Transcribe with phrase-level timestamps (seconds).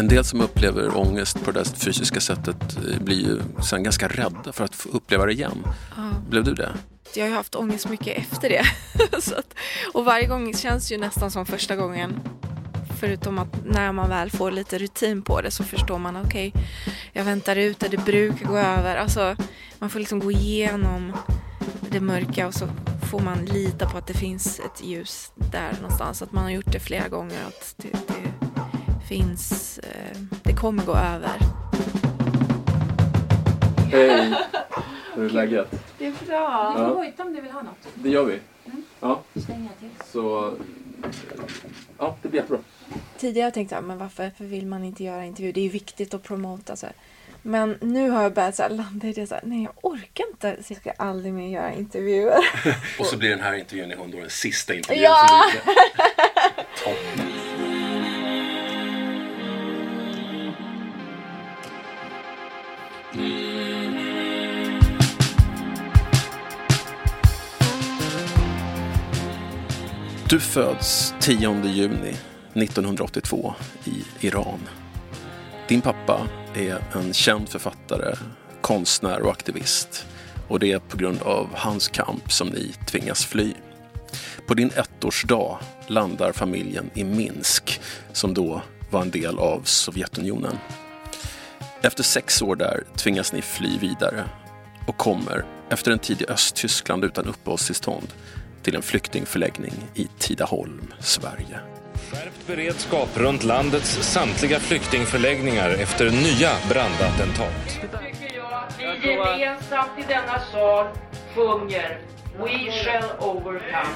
[0.00, 4.08] En del som upplever ångest på det där fysiska sättet eh, blir ju sen ganska
[4.08, 5.66] rädda för att uppleva det igen.
[5.96, 6.10] Ja.
[6.30, 6.72] Blev du det?
[7.14, 8.64] Jag har haft ångest mycket efter det.
[9.16, 9.54] att,
[9.92, 12.20] och varje gång känns ju nästan som första gången.
[13.00, 16.62] Förutom att när man väl får lite rutin på det så förstår man okej, okay,
[17.12, 18.96] jag väntar ut det, det brukar gå över.
[18.96, 19.36] Alltså,
[19.78, 21.12] man får liksom gå igenom
[21.90, 22.68] det mörka och så
[23.10, 26.22] får man lita på att det finns ett ljus där någonstans.
[26.22, 27.38] Att man har gjort det flera gånger.
[27.48, 28.29] Att det, det
[29.10, 31.30] finns, eh, det kommer gå över.
[33.90, 34.34] Hej!
[35.14, 35.70] Hur är läget?
[35.98, 36.74] Det är bra.
[36.78, 37.88] Ni får hojta om du vill ha något.
[37.94, 38.40] Det gör vi.
[38.66, 38.82] Mm.
[39.00, 39.22] Ja.
[39.46, 40.06] Slänger jag till.
[40.12, 40.54] Så...
[41.98, 42.60] Ja, det blir jättebra.
[43.18, 45.52] Tidigare tänkte jag, men varför, vill man inte göra intervju?
[45.52, 46.76] Det är ju viktigt att promota.
[46.76, 46.94] Så här.
[47.42, 50.24] Men nu har jag börjat så här, landa i det så här, nej jag orkar
[50.30, 52.44] inte, så jag ska aldrig mer göra intervjuer.
[52.98, 55.46] Och så blir den här intervjun i Hon då den sista intervjun Ja!
[56.74, 57.26] för
[63.12, 63.20] Du
[70.40, 72.16] föds 10 juni
[72.54, 74.68] 1982 i Iran.
[75.68, 78.16] Din pappa är en känd författare,
[78.60, 80.06] konstnär och aktivist.
[80.48, 83.52] Och det är på grund av hans kamp som ni tvingas fly.
[84.46, 87.80] På din ettårsdag landar familjen i Minsk,
[88.12, 90.56] som då var en del av Sovjetunionen.
[91.82, 94.24] Efter sex år där tvingas ni fly vidare
[94.86, 98.08] och kommer, efter en tid i Östtyskland utan uppehållstillstånd,
[98.62, 101.60] till en flyktingförläggning i Tidaholm, Sverige.
[102.12, 107.68] Skärpt beredskap runt landets samtliga flyktingförläggningar efter nya brandattentat.
[107.68, 110.86] tycker jag att vi gemensamt i denna sal
[111.34, 111.98] sjunger
[112.38, 113.94] We shall overcome.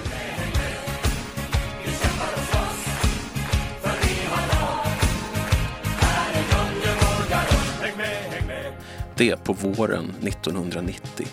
[9.16, 11.26] Det är på våren 1990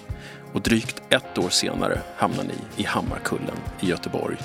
[0.54, 4.38] och drygt ett år senare hamnar ni i Hammarkullen i Göteborg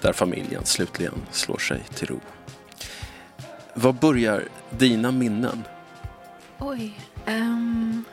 [0.00, 2.20] där familjen slutligen slår sig till ro.
[3.74, 5.64] Var börjar dina minnen?
[6.58, 7.00] Oj.
[7.26, 8.04] Um,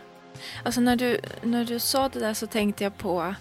[0.63, 3.35] alltså när du, när du sa det där så tänkte jag på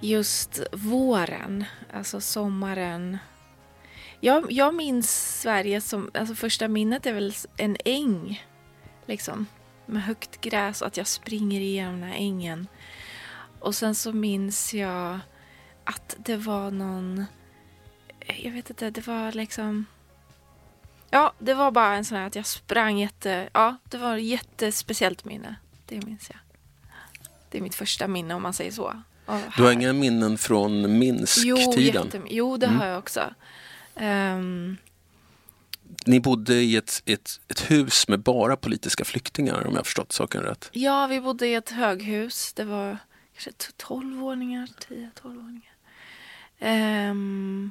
[0.00, 3.18] just våren, alltså sommaren.
[4.20, 8.44] Jag, jag minns Sverige som, alltså första minnet är väl en äng,
[9.06, 9.46] liksom.
[9.90, 12.68] Med högt gräs och att jag springer igenom den här ängen.
[13.60, 15.18] Och sen så minns jag
[15.84, 17.24] att det var någon,
[18.42, 19.86] jag vet inte, det var liksom
[21.10, 23.48] Ja, det var bara en sån här att jag sprang jätte...
[23.52, 25.54] Ja, det var ett jättespeciellt minne.
[25.86, 26.38] Det minns jag.
[27.50, 29.02] Det är mitt första minne om man säger så.
[29.56, 32.04] Du har inga minnen från Jo, Minsk-tiden?
[32.06, 32.78] jättem- jo, det Mm.
[32.78, 33.34] har jag också.
[33.94, 34.76] Ehm,
[36.06, 40.42] ni bodde i ett, ett, ett hus med bara politiska flyktingar om jag förstått saken
[40.42, 40.70] rätt.
[40.72, 42.52] ja, vi bodde i ett höghus.
[42.52, 42.98] Det var
[43.32, 45.74] kanske 12 våningar, 10-12 våningar.
[46.58, 47.70] Um, ehm,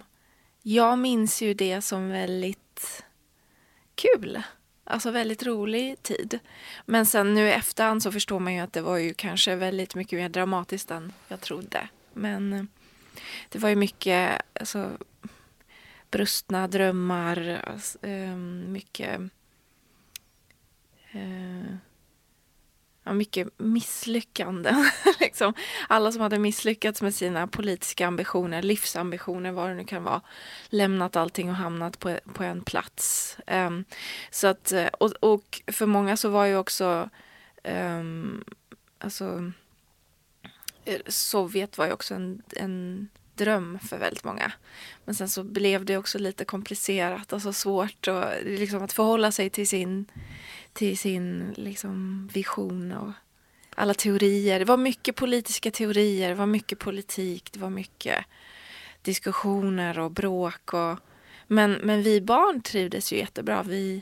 [0.61, 3.03] jag minns ju det som väldigt
[3.95, 4.41] kul.
[4.83, 6.39] Alltså väldigt rolig tid.
[6.85, 9.95] Men sen nu i efterhand så förstår man ju att det var ju kanske väldigt
[9.95, 11.87] mycket mer dramatiskt än jag trodde.
[12.13, 12.63] Men eh,
[13.49, 14.91] det var ju mycket alltså,
[16.11, 19.19] brustna drömmar, alltså, eh, mycket
[21.11, 21.75] eh,
[23.09, 24.85] ja, mycket misslyckanden.
[25.19, 25.53] liksom.
[25.87, 30.21] Alla som hade misslyckats med sina politiska ambitioner, livsambitioner, vad det nu kan vara,
[30.69, 33.37] lämnat allting och hamnat på, på en plats.
[33.47, 33.85] Ehm,
[34.31, 37.09] så att, eh, och, och för många så var ju också
[37.63, 38.43] ehm,
[38.99, 39.51] alltså,
[40.85, 44.51] eh, Sovjet var ju också en, en dröm för väldigt många.
[45.05, 49.49] Men sen så blev det också lite komplicerat, alltså svårt och, liksom, att förhålla sig
[49.49, 50.05] till sin
[50.73, 53.11] till sin liksom, vision och
[53.75, 54.59] alla teorier.
[54.59, 58.25] Det var mycket politiska teorier, det var mycket politik, det var mycket
[59.01, 60.73] diskussioner och bråk.
[60.73, 60.99] Och,
[61.47, 63.63] men, men vi barn trivdes ju jättebra.
[63.63, 64.01] Vi,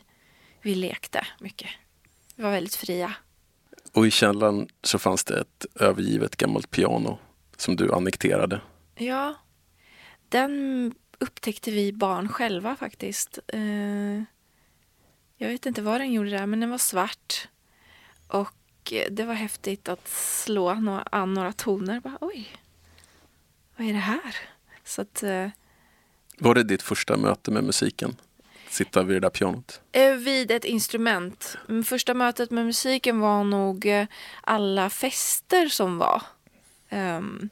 [0.61, 1.69] vi lekte mycket.
[2.35, 3.13] Vi var väldigt fria.
[3.93, 7.19] Och i källaren så fanns det ett övergivet gammalt piano
[7.57, 8.61] som du annekterade.
[8.97, 9.35] Ja,
[10.29, 13.39] den upptäckte vi barn själva faktiskt.
[13.47, 14.21] Eh,
[15.37, 17.47] jag vet inte vad den gjorde där, men den var svart.
[18.27, 18.53] Och
[19.09, 21.99] det var häftigt att slå några, an några toner.
[21.99, 22.47] Bara, Oj,
[23.75, 24.35] vad är det här?
[24.83, 25.49] Så att, eh,
[26.39, 28.15] Var det ditt första möte med musiken?
[28.69, 29.81] Sitta vid det där pianot?
[29.91, 31.57] eh, vid ett instrument.
[31.69, 33.87] Mm, Första mötet med musiken var nog
[34.41, 36.21] alla fester som var.
[36.89, 37.49] Ehm,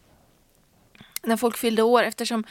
[1.26, 2.44] när folk fyllde år, eftersom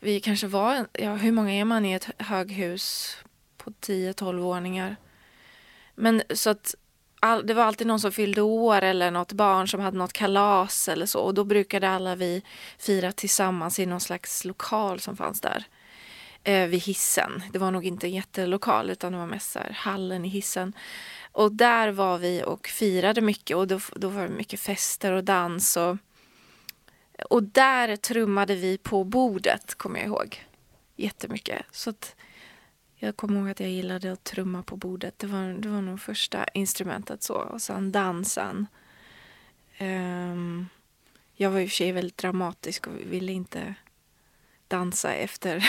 [0.00, 3.16] vi kanske var, ja, hur många är man i ett höghus
[3.56, 4.96] på 10-12 våningar?
[5.94, 6.74] Men så att
[7.20, 10.88] all, det var alltid någon som fyllde år eller något barn som hade något kalas
[10.88, 11.20] eller så.
[11.20, 12.42] Och då brukade alla vi
[12.78, 15.64] fira tillsammans i någon slags lokal som fanns där.
[16.44, 17.42] Eh, vid hissen.
[17.52, 20.72] Det var nog inte en jättelokal utan det var mest här, hallen i hissen.
[21.32, 25.24] Och där var vi och firade mycket och då, då var det mycket fester och
[25.24, 25.76] dans.
[25.76, 25.96] Och,
[27.30, 30.46] och där trummade vi på bordet, kommer jag ihåg.
[30.96, 31.66] Jättemycket.
[31.70, 32.16] Så att
[32.94, 35.18] jag kommer ihåg att jag gillade att trumma på bordet.
[35.18, 37.34] Det var, det var nog första instrumentet så.
[37.34, 38.66] Och sen dansen.
[39.80, 40.68] Um,
[41.34, 43.74] jag var i och för sig väldigt dramatisk och ville inte
[44.68, 45.64] dansa efter.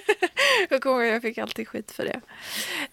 [0.70, 2.20] jag kommer ihåg att jag fick alltid skit för det.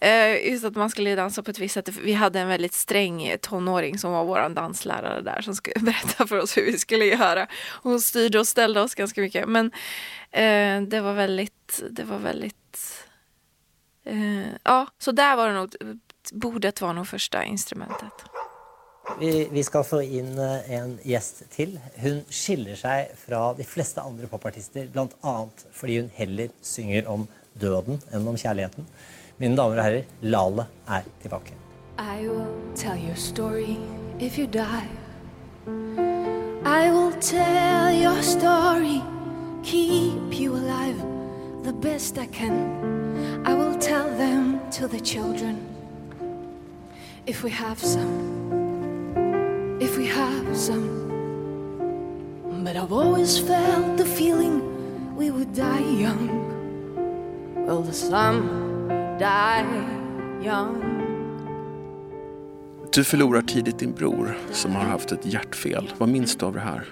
[0.06, 1.88] Eh, just att man skulle dansa på ett visst sätt.
[1.88, 6.38] Vi hade en väldigt sträng tonåring som var vår danslärare där som skulle berätta för
[6.38, 7.46] oss hur vi skulle göra.
[7.82, 9.48] Hon styrde och ställde oss ganska mycket.
[9.48, 9.66] Men
[10.30, 12.56] eh, det var väldigt, det var väldigt
[14.04, 15.74] Eh, ja, så där var det nog,
[16.32, 18.12] bordet var nog första instrumentet.
[19.20, 21.80] Vi, vi ska få in eh, en gäst till.
[21.96, 27.06] Hon skiljer sig från de flesta andra popartister, bland annat för att hon hellre sjunger
[27.06, 27.26] om
[27.60, 28.86] døden än om kärleken.
[29.36, 31.54] Mina damer och herrar, Lale är tillbaka.
[31.98, 33.76] I will tell your story
[34.18, 34.88] if you die.
[36.64, 39.00] I will tell your story,
[39.64, 41.02] keep you alive
[41.64, 43.42] the best I can.
[43.46, 45.56] I will tell them to the children
[47.26, 51.00] if we have some, if we have some.
[52.64, 54.60] But I've always felt the feeling
[55.16, 56.39] we would die young.
[57.70, 58.42] The some
[59.18, 59.64] die
[60.44, 60.82] young?
[62.92, 65.92] Du förlorar tidigt din bror som har haft ett hjärtfel.
[65.98, 66.88] Vad minns du av det här?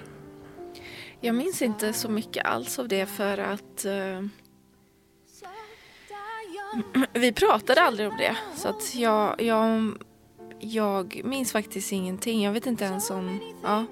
[1.20, 4.26] Jag minns inte så mycket alls av det för att uh
[7.12, 8.36] vi pratade aldrig om det.
[8.56, 10.02] Så att jag, jag,
[10.60, 12.42] jag minns faktiskt ingenting.
[12.42, 13.40] Jag vet inte ens om...
[13.62, 13.84] Ja.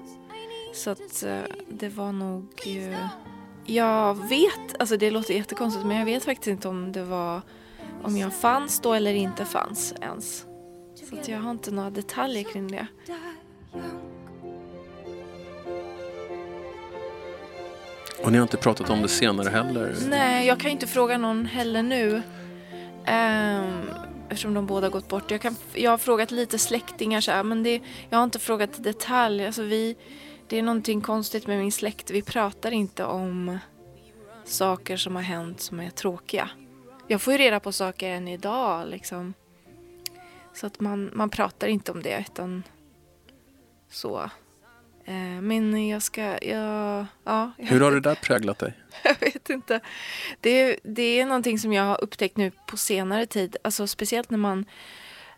[0.73, 1.39] Så att eh,
[1.69, 2.47] det var nog...
[2.65, 3.26] Eh,
[3.67, 7.41] jag vet, alltså det låter jättekonstigt men jag vet faktiskt inte om det var...
[8.03, 10.45] Om jag fanns då eller inte fanns ens.
[11.23, 12.87] Så jag har inte några detaljer kring det.
[18.23, 19.95] Och ni har inte pratat om det senare heller?
[20.09, 22.21] Nej, jag kan inte fråga någon heller nu.
[23.07, 23.89] Um,
[24.29, 25.31] eftersom de båda gått bort.
[25.31, 28.79] Jag, kan, jag har frågat lite släktingar så här, men det, jag har inte frågat
[28.79, 29.45] i detalj.
[29.45, 29.95] Alltså vi,
[30.47, 32.11] det är någonting konstigt med min släkt.
[32.11, 33.57] Vi pratar inte om
[34.43, 36.49] saker som har hänt som är tråkiga.
[37.07, 39.33] Jag får ju reda på saker än idag liksom.
[40.53, 42.63] Så att man, man pratar inte om det utan
[43.89, 44.29] så.
[45.05, 47.51] Eh, men jag ska, jag, ja.
[47.57, 48.73] Hur har det där präglat dig?
[49.03, 49.79] jag vet inte.
[50.41, 53.57] Det, det är någonting som jag har upptäckt nu på senare tid.
[53.63, 54.65] Alltså speciellt när man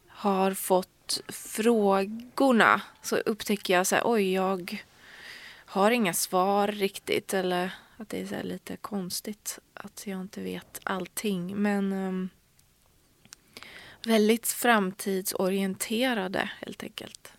[0.08, 4.84] har fått frågorna så upptäcker jag så här, oj, jag
[5.70, 7.34] har inga svar riktigt.
[7.34, 11.56] Eller att det är så lite konstigt att jag inte vet allting.
[11.56, 12.30] Men um,
[14.06, 17.32] väldigt framtidsorienterade helt enkelt.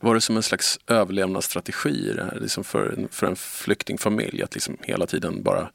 [0.00, 4.54] Var det som en slags överlevnadsstrategi det här, liksom för, en, för en flyktingfamilj att
[4.54, 5.70] liksom hela tiden bara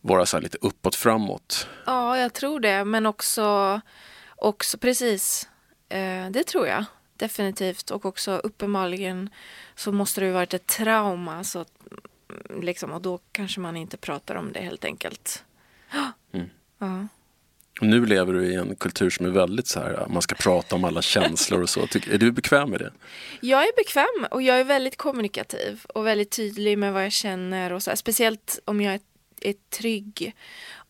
[0.00, 1.68] vara så lite uppåt framåt?
[1.86, 2.84] Ja, jag tror det.
[2.84, 3.80] Men också,
[4.36, 5.48] också precis,
[5.88, 6.84] eh, det tror jag
[7.16, 7.90] definitivt.
[7.90, 9.30] Och också uppenbarligen
[9.74, 11.44] så måste det ha varit ett trauma.
[11.44, 11.64] Så,
[12.60, 15.44] liksom, och då kanske man inte pratar om det helt enkelt.
[16.32, 16.50] Mm.
[16.78, 17.08] Ja.
[17.80, 20.74] Och nu lever du i en kultur som är väldigt så här, man ska prata
[20.76, 21.80] om alla känslor och så.
[21.80, 22.92] Är du bekväm med det?
[23.40, 27.72] Jag är bekväm och jag är väldigt kommunikativ och väldigt tydlig med vad jag känner
[27.72, 29.00] och så här, speciellt om jag är,
[29.40, 30.34] är trygg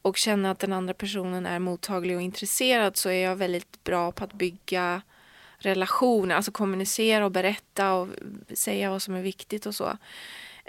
[0.02, 4.12] och känner att den andra personen är mottaglig och intresserad så är jag väldigt bra
[4.12, 5.02] på att bygga
[5.62, 8.08] relationer, alltså kommunicera och berätta och
[8.54, 9.98] säga vad som är viktigt och så.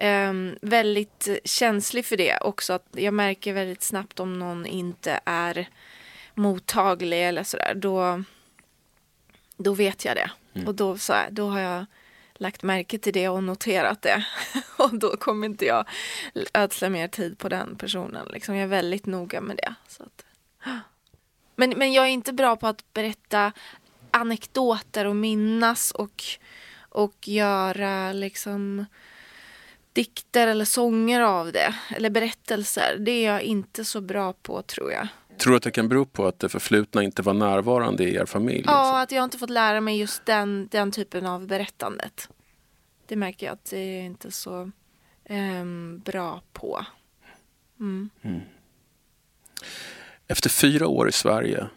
[0.02, 2.74] Um, väldigt känslig för det också.
[2.74, 5.70] Att jag märker väldigt snabbt om någon inte är
[6.34, 8.24] mottaglig eller sådär, då,
[9.58, 10.32] då vet jag det.
[10.54, 10.68] Mm.
[10.68, 11.86] Och då, så här, då har jag
[12.34, 14.26] lagt märke till det och noterat det.
[14.78, 15.86] och då kommer inte jag
[16.54, 18.28] ödsla mer tid på den personen.
[18.28, 19.76] Liksom, jag är väldigt noga med det.
[19.88, 20.26] Så att,
[21.56, 23.52] men, men jag är inte bra på att berätta
[24.14, 26.24] anekdoter och minnas och,
[26.90, 28.86] och göra liksom
[29.94, 31.76] dikter eller sånger av det.
[31.96, 32.98] Eller berättelser.
[33.00, 35.08] Det är jag inte så bra på tror jag.
[35.38, 38.26] Tror du att det kan bero på att det förflutna inte var närvarande i er
[38.26, 38.64] familj?
[38.66, 42.30] Ja, att jag inte fått lära mig just den, den typen av berättandet.
[43.08, 44.72] Det märker jag att det är inte så
[45.30, 46.86] um, bra på.
[47.80, 48.10] Mm.
[48.22, 48.42] Mm.
[50.28, 51.68] Efter fyra år i Sverige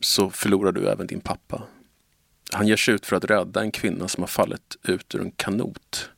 [0.00, 1.62] så förlorar du även din pappa.
[2.54, 5.30] Han ger sig ut för att rädda en kvinna som har fallit ut ur en
[5.30, 6.10] kanot.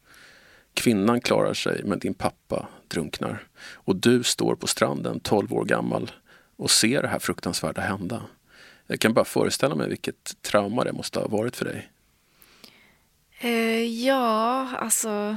[0.75, 3.47] Kvinnan klarar sig men din pappa drunknar.
[3.59, 6.11] Och du står på stranden 12 år gammal
[6.57, 8.23] och ser det här fruktansvärda hända.
[8.87, 11.91] Jag kan bara föreställa mig vilket trauma det måste ha varit för dig.
[13.39, 15.37] Eh, ja, alltså.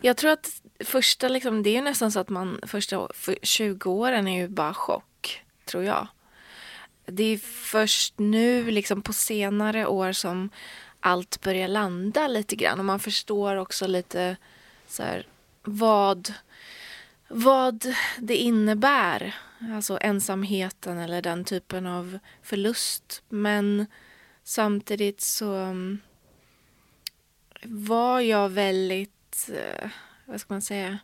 [0.00, 3.08] Jag tror att första, liksom, det är nästan så att man första
[3.42, 6.08] 20 åren är ju bara chock, tror jag.
[7.10, 10.50] Det är först nu, liksom på senare år, som
[11.00, 14.36] allt börjar landa lite grann och man förstår också lite
[14.88, 15.26] så här,
[15.62, 16.32] vad,
[17.28, 19.34] vad det innebär.
[19.74, 23.22] Alltså ensamheten eller den typen av förlust.
[23.28, 23.86] Men
[24.44, 25.98] samtidigt så mm,
[27.62, 29.90] var jag väldigt, eh,
[30.24, 30.98] vad ska man säga,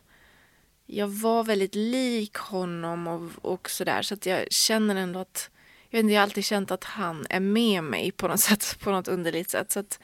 [0.85, 5.49] jag var väldigt lik honom och, och sådär så att jag känner ändå att
[5.95, 8.91] jag, inte, jag har alltid känt att han är med mig på något sätt, på
[8.91, 9.71] något underligt sätt.
[9.71, 9.99] Så att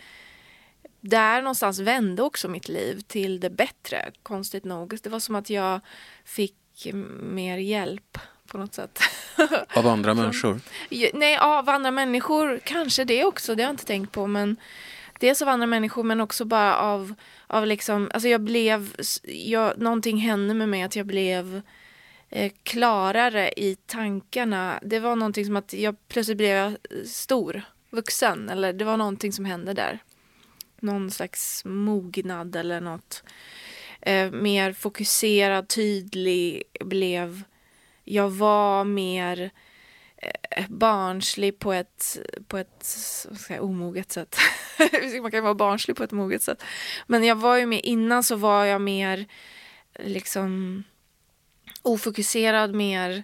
[1.01, 4.99] där någonstans vände också mitt liv till det bättre, konstigt nog.
[5.03, 5.81] Det var som att jag
[6.25, 6.55] fick
[7.21, 8.17] mer hjälp
[8.47, 8.99] på något sätt.
[9.75, 10.59] Av andra människor?
[11.13, 14.27] Nej, av andra människor, kanske det också, det har jag inte tänkt på.
[14.27, 14.57] Men
[15.19, 17.13] dels av andra människor men också bara av,
[17.47, 21.61] av liksom, alltså jag blev, jag, någonting hände med mig att jag blev
[22.31, 24.79] eh, klarare i tankarna.
[24.83, 29.45] Det var någonting som att jag plötsligt blev stor, vuxen, eller det var någonting som
[29.45, 29.99] hände där.
[30.79, 33.23] Någon slags mognad eller något.
[34.01, 37.43] Eh, mer fokuserad, tydlig blev
[38.03, 39.51] jag var mer
[40.17, 44.35] eh, barnslig på ett, på ett säga, omoget sätt.
[45.21, 46.63] Man kan vara barnslig på ett moget sätt.
[47.07, 49.25] Men jag var ju mer, innan så var jag mer
[49.99, 50.83] liksom
[51.81, 53.23] ofokuserad, mer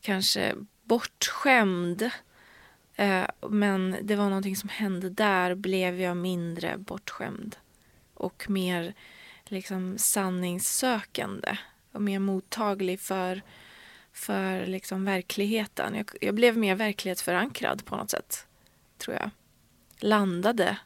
[0.00, 2.10] kanske bortskämd.
[2.94, 7.56] Eh, men det var någonting som hände där, blev jag mindre bortskämd.
[8.14, 8.94] Och mer
[9.44, 11.56] liksom sanningssökande
[11.92, 13.42] och mer mottaglig för
[14.18, 15.94] för liksom verkligheten.
[15.94, 18.46] Jag, jag, blev mer verklighetsförankrad på något sätt,
[18.98, 19.30] tror jag.
[19.98, 20.78] Landade.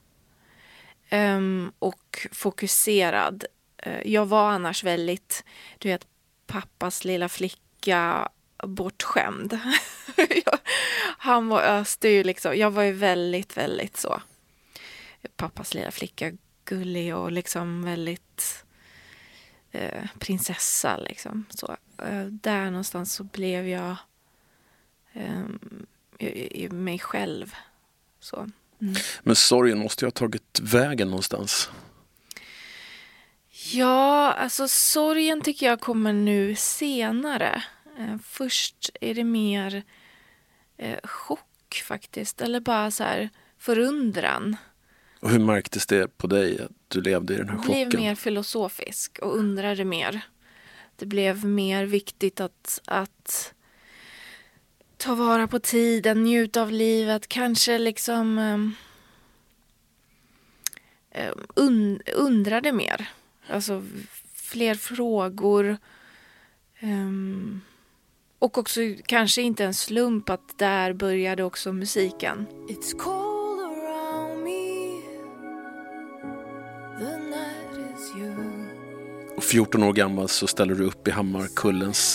[1.10, 3.44] Um, och fokuserad.
[3.86, 5.44] Uh, jag var annars väldigt,
[5.78, 6.06] du vet,
[6.52, 8.28] pappas lilla flicka
[8.62, 9.58] bortskämd.
[11.18, 14.22] han var öste ju liksom, jag var ju väldigt, väldigt så.
[15.36, 16.32] Pappas lilla flicka,
[16.64, 18.64] gullig och liksom väldigt
[19.70, 21.44] eh, prinsessa liksom.
[21.50, 23.96] Så, eh, där någonstans så blev jag
[25.12, 25.44] eh,
[26.18, 27.54] i, i mig själv.
[28.20, 28.36] Så.
[28.80, 28.94] Mm.
[29.22, 31.70] Men sorgen måste ju ha tagit vägen någonstans.
[33.70, 37.62] Ja, alltså sorgen tycker jag kommer nu senare.
[37.98, 39.82] Eh, först är det mer
[40.76, 44.56] eh, chock faktiskt, eller bara så här förundran.
[45.20, 47.78] Och hur märktes det på dig att du levde i den här chocken?
[47.78, 50.20] Jag blev mer filosofisk och undrade mer.
[50.96, 53.54] Det blev mer viktigt att, att
[54.96, 58.76] ta vara på tiden, njuta av livet, kanske liksom um,
[61.54, 63.08] und, undrade mer.
[63.52, 63.82] Alltså
[64.34, 65.76] fler frågor.
[66.82, 67.60] Um,
[68.38, 72.46] och också kanske inte en slump att där började också musiken.
[72.68, 73.32] It's cold.
[79.42, 81.10] 14 år gammal så ställer du upp i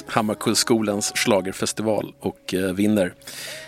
[0.08, 3.14] Hammarkullskolans slagerfestival och eh, vinner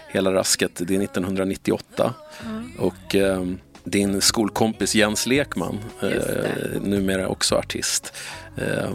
[0.07, 0.71] hela rasket.
[0.75, 2.13] Det är 1998.
[2.45, 2.71] Mm.
[2.79, 3.43] Och eh,
[3.83, 8.13] din skolkompis Jens Lekman, eh, numera också artist,
[8.57, 8.89] eh,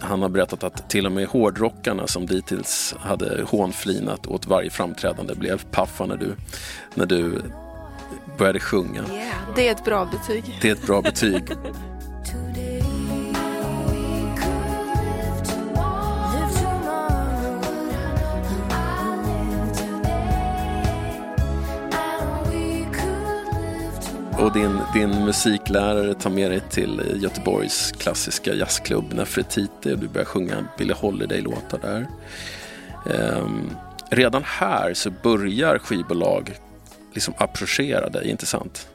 [0.00, 5.34] han har berättat att till och med hårdrockarna som dittills hade hånflinat åt varje framträdande
[5.34, 6.34] blev paffa när du,
[6.94, 7.42] när du
[8.38, 9.04] började sjunga.
[9.12, 10.58] Yeah, det är ett bra betyg.
[10.62, 11.42] Det är ett bra betyg.
[24.40, 30.24] Och din, din musiklärare tar med dig till Göteborgs klassiska jazzklubb Nefertiti och du börjar
[30.24, 32.06] sjunga Billie Holiday-låtar där.
[33.04, 33.70] Um,
[34.10, 36.52] redan här så börjar skivbolag
[37.12, 38.88] liksom approchera dig, inte sant?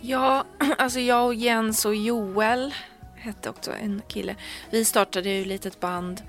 [0.00, 0.44] Ja,
[0.78, 2.74] alltså jag och Jens och Joel
[3.16, 4.36] hette också en kille.
[4.70, 6.22] Vi startade ju ett litet band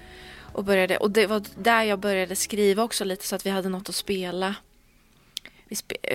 [0.53, 3.69] och började och det var där jag började skriva också lite så att vi hade
[3.69, 4.55] något att spela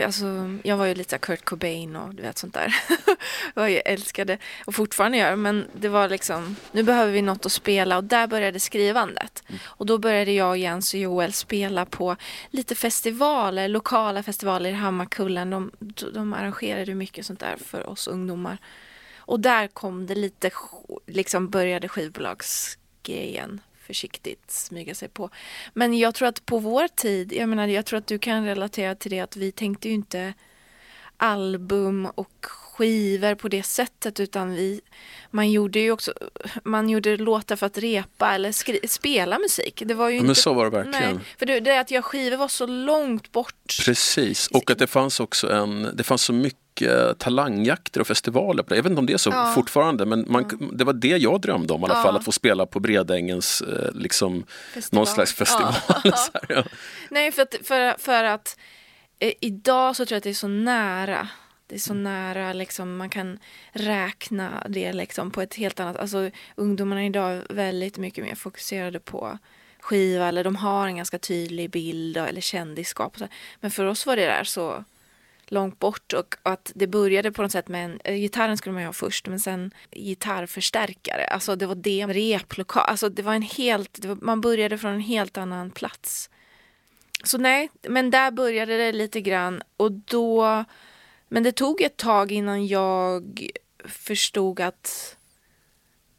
[0.04, 2.74] alltså, jag var ju lite Kurt Cobain och du vet sånt där.
[3.54, 7.96] jag älskade och fortfarande gör men det var liksom nu behöver vi något att spela
[7.96, 9.42] och där började skrivandet.
[9.48, 9.60] Mm.
[9.64, 12.16] Och då började jag och Jens och Joel spela på
[12.50, 15.50] lite festivaler, lokala festivaler i Hammarkullen.
[15.50, 15.70] De,
[16.14, 18.58] de arrangerade mycket sånt där för oss ungdomar.
[19.16, 20.50] Och där kom det lite,
[21.06, 25.30] liksom började skivbolagsgrejen försiktigt smyga sig på.
[25.74, 28.94] Men jag tror att på vår tid, jag menar jag tror att du kan relatera
[28.94, 30.34] till det att vi tänkte ju inte
[31.16, 34.80] album och skivor på det sättet utan vi,
[35.30, 36.12] man gjorde ju också,
[36.64, 39.82] man gjorde låtar för att repa eller skri, spela musik.
[39.86, 41.14] Det var ju Ja, inte, men så var det verkligen.
[41.14, 43.76] Nej, för det, det att göra skivor var så långt bort.
[43.84, 46.67] Precis, och att det fanns också en, det fanns så mycket
[47.18, 48.64] talangjakter och festivaler.
[48.68, 49.52] Jag vet inte om det är så Ja.
[49.54, 52.02] fortfarande men man, det var det jag drömde om i alla Ja.
[52.02, 54.44] fall, att få spela på Bredängens eh, liksom,
[54.74, 54.98] Festival.
[54.98, 55.72] någon slags festival.
[56.48, 56.66] Här.
[57.10, 58.58] Nej, för att, för, för att
[59.18, 61.28] eh, idag så tror jag att det är så nära.
[61.66, 63.38] Det är så nära, liksom, man kan
[63.72, 65.96] räkna det liksom, på ett helt annat...
[65.96, 69.38] Alltså, ungdomarna idag är väldigt mycket mer fokuserade på
[69.80, 73.16] skiva eller de har en ganska tydlig bild eller kändisskap.
[73.60, 74.84] Men för oss var det där så
[75.50, 78.82] långt bort och att det började på något sätt med en, eh, gitarren skulle man
[78.82, 83.42] ju ha först men sen gitarrförstärkare, alltså det var det, replokal, alltså det var en
[83.42, 86.30] helt, det var, man började från en helt annan plats.
[87.24, 90.64] Så nej, men där började det lite grann och då,
[91.28, 93.48] men det tog ett tag innan jag
[93.84, 95.16] förstod att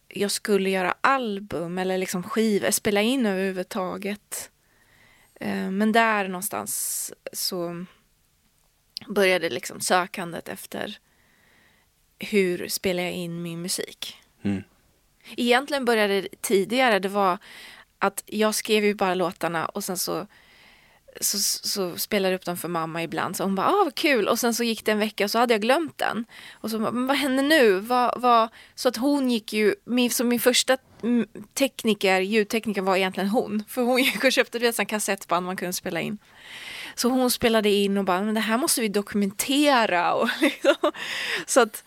[0.08, 4.52] jag skulle göra album eller liksom skivor, spela in överhuvudtaget.
[5.36, 7.86] Eh, men där någonstans så
[9.08, 10.98] började liksom sökandet efter
[12.20, 14.18] hur spelar jag in min musik.
[14.41, 14.63] Mm.
[15.38, 17.38] Egentligen började det tidigare, det var
[18.00, 20.27] att jag skrev ju bara låtarna och sen så
[21.22, 21.38] så,
[21.68, 23.38] så spelade jag upp dem för mamma ibland.
[23.38, 24.27] Så hon bara, ah vad kul.
[24.27, 26.25] Och sen så gick det en vecka och så hade jag glömt den.
[26.51, 27.79] Och så men vad händer nu?
[27.79, 28.50] Vad, vad?
[28.75, 30.77] Så att hon gick ju, min, så min första
[31.53, 33.63] tekniker, ljudtekniker var egentligen hon.
[33.68, 36.18] För hon gick och köpte sån kassettband man kunde spela in.
[37.01, 40.13] Så hon spelade in och bara, men det här måste vi dokumentera.
[40.20, 40.75] Och liksom,
[41.45, 41.84] så att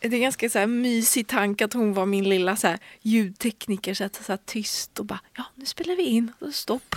[0.00, 3.94] det är ganska så här mysig tanke att hon var min lilla så här ljudtekniker.
[3.94, 6.32] Så att så här tyst och bara, ja nu spelar vi in.
[6.38, 6.96] Och stopp.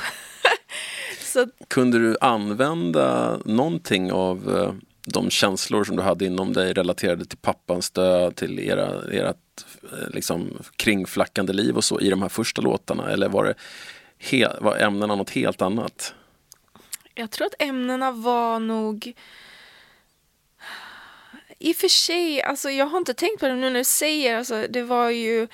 [1.20, 4.74] så att, Kunde du använda någonting av eh,
[5.08, 9.38] de känslor som du hade inom dig relaterade till pappans död, till era, ert
[9.84, 13.12] eh, liksom, kringflackande liv och så i de här första låtarna?
[13.12, 13.56] Eller var, det
[14.20, 16.14] he- var ämnena något helt annat?
[17.16, 19.14] Jag tror att ämnena var nog
[21.60, 24.38] i och för sig, alltså jag har inte tänkt på det nu när du säger,
[24.38, 25.48] alltså det var ju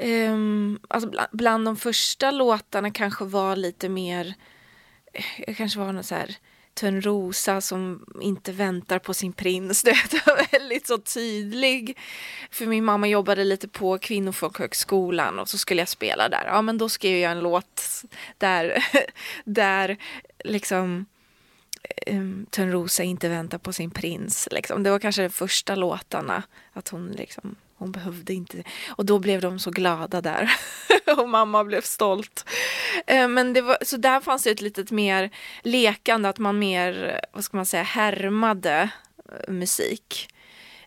[0.00, 4.34] Um, alltså bland, bland de första låtarna kanske var lite mer,
[5.46, 6.36] jag kanske var något så här
[6.76, 9.82] Törnrosa som inte väntar på sin prins.
[9.82, 11.98] Du vet, var väldigt så tydlig.
[12.50, 16.44] För min mamma jobbade lite på Kvinnofolkhögskolan och så skulle jag spela där.
[16.46, 18.02] Ja, men då skrev jag en låt
[18.38, 18.84] där,
[19.44, 19.96] där
[20.44, 21.06] liksom
[22.06, 24.48] ehm, um, Törnrosa inte väntar på sin prins.
[24.50, 24.82] Liksom.
[24.82, 26.42] Det var kanske de första låtarna.
[26.72, 28.62] Att hon liksom, hon behövde inte.
[28.88, 30.52] Och då blev de så glada där.
[31.18, 32.44] och mamma blev stolt.
[33.06, 35.30] Eh, men det var, så där fanns det ett litet mer
[35.62, 38.90] lekande, att man mer, vad ska man säga, härmade
[39.28, 40.28] eh, musik.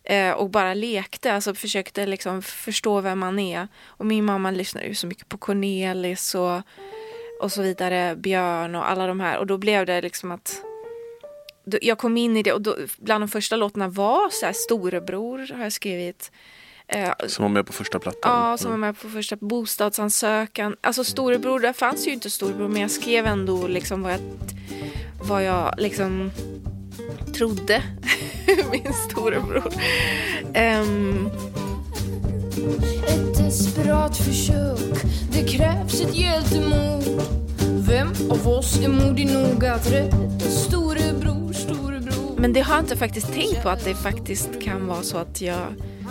[0.04, 3.68] Eh, och bara lekte, alltså försökte liksom förstå vem man är.
[3.84, 6.60] Och min mamma lyssnade ju så mycket på Cornelis och,
[7.40, 9.38] och så vidare, Björn och alla de här.
[9.38, 10.62] Och då blev det liksom att
[11.64, 15.52] jag kom in i det och då, bland de första låtarna var så här Storebror
[15.56, 16.32] har jag skrivit.
[16.92, 18.20] Eh, Som var med på första plattan?
[18.50, 20.76] Ja, som var med på första bostadsansökan.
[20.80, 24.20] Alltså storebror, där fanns ju inte storebror men jag skrev ändå liksom vad jag,
[25.22, 26.30] vad jag liksom
[27.36, 27.82] trodde
[28.72, 29.72] min storebror.
[30.54, 31.30] Ehm,
[33.08, 37.22] Ett desperat försök, det krävs ett hjältemod.
[37.88, 42.36] Vem av oss är modig nog att rädda storebror, storebror?
[42.36, 45.40] men det har jag inte faktiskt tänkt på att det faktiskt kan vara så att
[45.40, 45.66] jag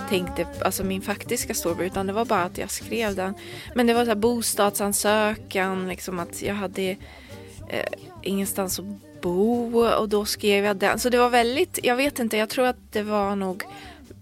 [0.09, 3.33] tänkte, alltså min faktiska storebror, utan det var bara att jag skrev den.
[3.75, 6.95] Men det var så här bostadsansökan, liksom att jag hade
[7.69, 10.99] eh, ingenstans att bo och då skrev jag den.
[10.99, 13.63] Så det var väldigt, jag vet inte, jag tror att det var nog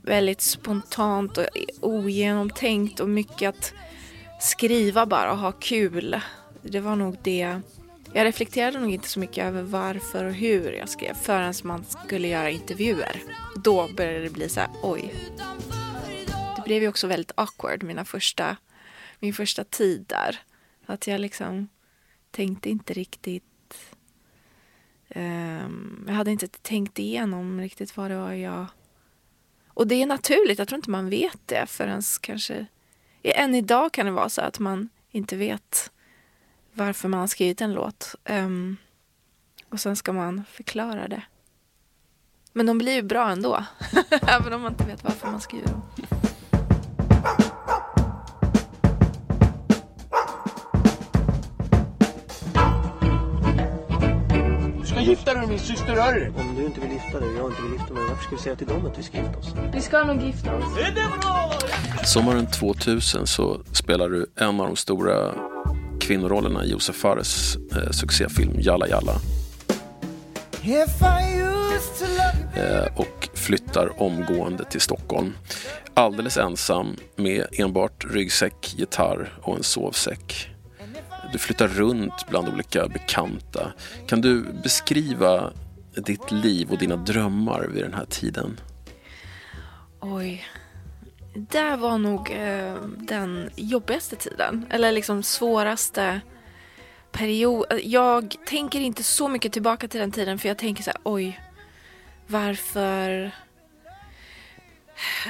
[0.01, 1.45] väldigt spontant och
[1.81, 3.73] ogenomtänkt och mycket att
[4.39, 6.21] skriva bara och ha kul.
[6.61, 7.61] Det var nog det.
[8.13, 12.27] Jag reflekterade nog inte så mycket över varför och hur jag skrev förrän man skulle
[12.27, 13.21] göra intervjuer.
[13.63, 15.13] Då började det bli så här, oj.
[16.55, 18.57] Det blev ju också väldigt awkward mina första,
[19.19, 20.39] min första tid där.
[20.85, 21.69] Att jag liksom
[22.31, 23.43] tänkte inte riktigt
[25.15, 28.65] Um, jag hade inte tänkt igenom riktigt vad det var jag...
[29.67, 32.65] Och det är naturligt, jag tror inte man vet det förrän kanske...
[33.23, 35.91] Än idag kan det vara så att man inte vet
[36.77, 38.15] varför man har skrivit en låt.
[38.29, 38.77] Um,
[39.69, 41.21] och sen ska man förklara det.
[42.53, 43.63] Men de blir ju bra ändå.
[44.27, 45.81] Även om man inte vet varför man skriver dem.
[54.79, 56.33] Du ska gifta dig med min syster, du?
[56.41, 58.41] Om du inte vill gifta dig och jag inte vill gifta mig, varför ska vi
[58.41, 59.53] säga till dem att vi ska gifta oss?
[59.73, 60.65] Vi ska nog gifta oss.
[62.05, 65.33] Sommaren 2000 så spelar du en av de stora
[65.99, 69.13] kvinnorollerna i Josef Fares eh, succéfilm Jalla Jalla.
[72.55, 75.33] Eh, och flyttar omgående till Stockholm.
[75.93, 80.49] Alldeles ensam med enbart ryggsäck, gitarr och en sovsäck.
[81.31, 83.73] Du flyttar runt bland olika bekanta.
[84.07, 85.51] Kan du beskriva
[85.95, 88.59] ditt liv och dina drömmar vid den här tiden?
[90.01, 90.45] Oj.
[91.37, 94.65] Det var nog eh, den jobbigaste tiden.
[94.69, 96.21] Eller liksom svåraste
[97.11, 97.65] period.
[97.71, 100.99] Eh, jag tänker inte så mycket tillbaka till den tiden för jag tänker så här,
[101.03, 101.39] oj,
[102.27, 103.31] varför...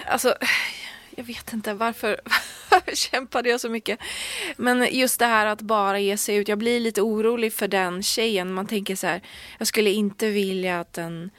[0.06, 0.36] Alltså,
[1.10, 2.22] jag vet inte varför,
[2.72, 4.00] varför kämpade jag så mycket.
[4.58, 6.48] Men just det här att bara ge sig ut.
[6.48, 8.54] Jag blir lite orolig för den tjejen.
[8.54, 9.22] Man tänker så här,
[9.58, 11.30] jag skulle inte vilja att den,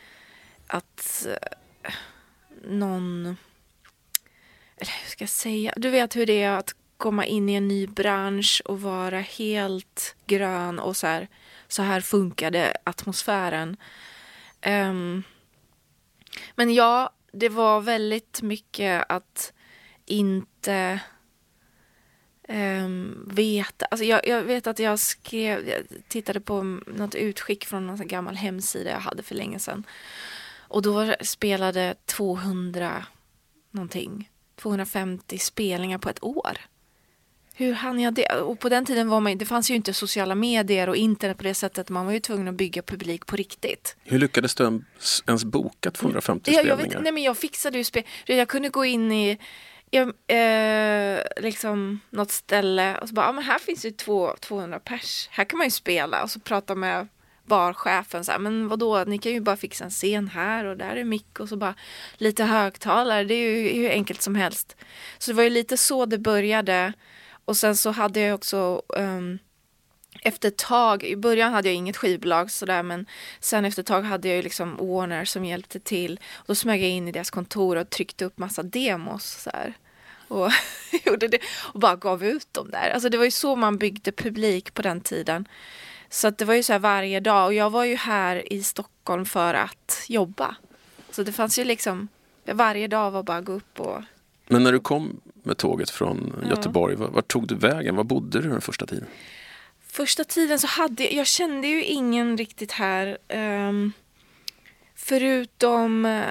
[0.66, 1.26] att
[1.83, 1.92] eh,
[2.64, 3.37] någon,
[4.81, 7.69] eller hur ska jag säga, du vet hur det är att komma in i en
[7.69, 11.29] ny bransch och vara helt grön och så här,
[11.69, 13.77] så här funkade atmosfären.
[14.67, 15.23] Um,
[16.55, 19.53] men ja, det var väldigt mycket att
[20.07, 21.01] inte
[22.49, 23.87] um, veta.
[23.87, 28.37] Alltså jag, jag, vet att jag skrev, jag tittade på något utskick från någon gammal
[28.37, 29.87] hemsida jag hade för länge sedan.
[30.69, 33.07] Och då spelade 200
[33.71, 36.59] någonting, 250 spelningar på ett år.
[37.55, 38.27] Hur hann jag det?
[38.27, 41.44] Och på den tiden var man, det fanns ju inte sociala medier och internet på
[41.44, 41.88] det sättet.
[41.88, 43.97] Man var ju tvungen att bygga publik på riktigt.
[44.05, 44.83] Hur lyckades du
[45.27, 46.85] ens, boka 250 ja, spelningar?
[46.85, 48.03] Jag, vet, nej, men jag fixade ju spel.
[48.27, 49.38] Jag kunde gå in i
[49.90, 54.79] jag, eh, liksom något ställe och så bara, ja men här finns ju två, 200
[54.79, 55.29] pers.
[55.31, 57.09] Här kan man ju spela och så prata med
[57.48, 60.96] barchefen så här, men vadå, ni kan ju bara fixa en scen här och där
[60.96, 61.74] är mick och så bara
[62.16, 64.76] lite högtalare, det är ju hur enkelt som helst.
[65.18, 66.92] Så det var ju lite så det började
[67.44, 69.38] och sen så hade jag också um,
[70.22, 73.06] efter ett tag, i början hade jag inget skivbolag sådär men
[73.40, 76.20] sen efter ett tag hade jag ju liksom Warner som hjälpte till.
[76.34, 79.74] Och då smög jag in i deras kontor och tryckte upp massa demos så här.
[80.28, 80.50] Och
[81.06, 81.38] gjorde det
[81.72, 82.90] och bara gav ut dem där.
[82.90, 85.48] Alltså det var ju så man byggde publik på den tiden.
[86.11, 89.25] Så det var ju så här varje dag och jag var ju här i Stockholm
[89.25, 90.57] för att jobba.
[91.11, 92.09] Så det fanns ju liksom,
[92.44, 94.03] varje dag var bara att gå upp och
[94.47, 97.97] Men när du kom med tåget från Göteborg, var, var tog du vägen?
[97.97, 99.07] Var bodde du den första tiden?
[99.87, 103.18] Första tiden så hade jag, jag kände ju ingen riktigt här.
[103.29, 103.92] Um,
[104.94, 106.25] förutom uh,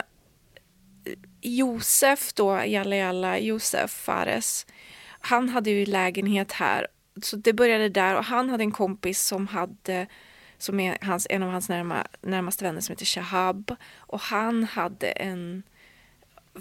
[1.42, 4.66] Josef då, Jalla Jalla, Josef Fares.
[5.20, 6.88] Han hade ju lägenhet här.
[7.22, 10.08] Så det började där och han hade en kompis som hade
[10.58, 13.76] som är hans, en av hans närma, närmaste vänner som heter Shahab.
[13.98, 15.64] Och han hade en...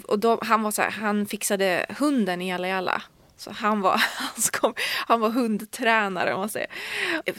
[0.03, 3.01] Och då, han, var så här, han fixade hunden i Jalla Jalla.
[3.37, 3.91] Så han var,
[4.61, 4.73] han,
[5.07, 6.69] han var hundtränare om man säger.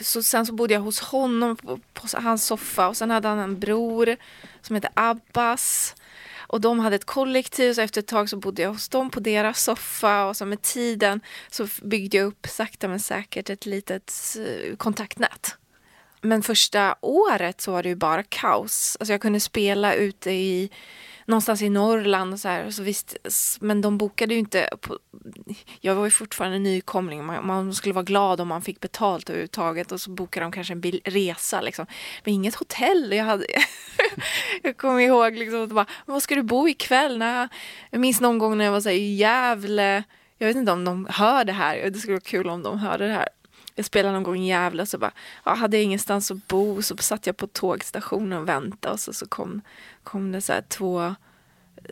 [0.03, 3.39] Så sen så bodde jag hos honom på, på hans soffa och sen hade han
[3.39, 4.15] en bror
[4.61, 5.95] som hette Abbas.
[6.49, 9.19] Och de hade ett kollektiv så efter ett tag så bodde jag hos dem på
[9.19, 14.37] deras soffa och så med tiden så byggde jag upp sakta men säkert ett litet
[14.77, 15.57] kontaktnät.
[16.21, 18.97] Men första året så var det ju bara kaos.
[18.99, 20.69] Alltså jag kunde spela ute i
[21.29, 22.69] någonstans i Norrland och så här.
[22.69, 23.17] Så visst,
[23.59, 24.69] men de bokade ju inte.
[24.81, 24.97] På,
[25.79, 27.25] jag var ju fortfarande nykomling.
[27.25, 30.73] Man, man, skulle vara glad om man fick betalt överhuvudtaget och så bokade de kanske
[30.73, 31.85] en bil, resa liksom.
[32.23, 33.13] Men inget hotell.
[33.13, 33.45] Jag, hade,
[34.63, 37.17] jag kommer ihåg liksom att bara, var ska du bo ikväll?
[37.17, 37.47] Nej,
[37.89, 40.03] jag minns någon gång när jag var så här, i Gävle.
[40.37, 41.89] Jag vet inte om de hör det här.
[41.89, 43.29] Det skulle vara kul om de hörde det här
[43.79, 45.11] jag spelade någon gång i Gävle så bara,
[45.45, 49.13] ja, hade jag ingenstans att bo så satt jag på tågstationen och väntade och så,
[49.13, 49.61] så kom,
[50.03, 51.15] kom det så här två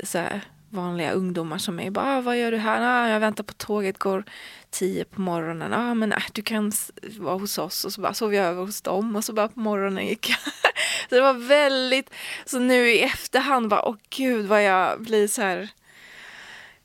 [0.04, 1.90] så här vanliga ungdomar som mig.
[1.90, 2.82] Bara, ah, vad gör du här?
[2.82, 4.24] Ah, jag väntar på tåget, går
[4.70, 5.74] tio på morgonen.
[5.74, 6.72] Ah, men äh, du kan
[7.20, 7.86] vara hos oss.
[7.86, 10.40] Och så bara sov jag över hos dem och så bara på morgonen gick jag.
[11.10, 12.10] så det var väldigt,
[12.46, 15.70] så nu i efterhand bara, åh gud vad jag blir så här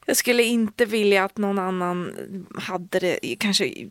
[0.07, 2.13] jag skulle inte vilja att någon annan
[2.59, 3.89] hade det, kanske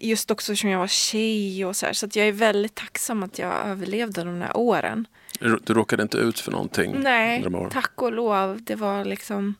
[0.00, 1.92] just också som jag var tjej och så här.
[1.92, 5.06] Så jag är väldigt tacksam att jag överlevde de där åren.
[5.40, 6.96] Du råkade inte ut för någonting?
[6.98, 8.62] Nej, tack och lov.
[8.62, 9.54] Det var liksom...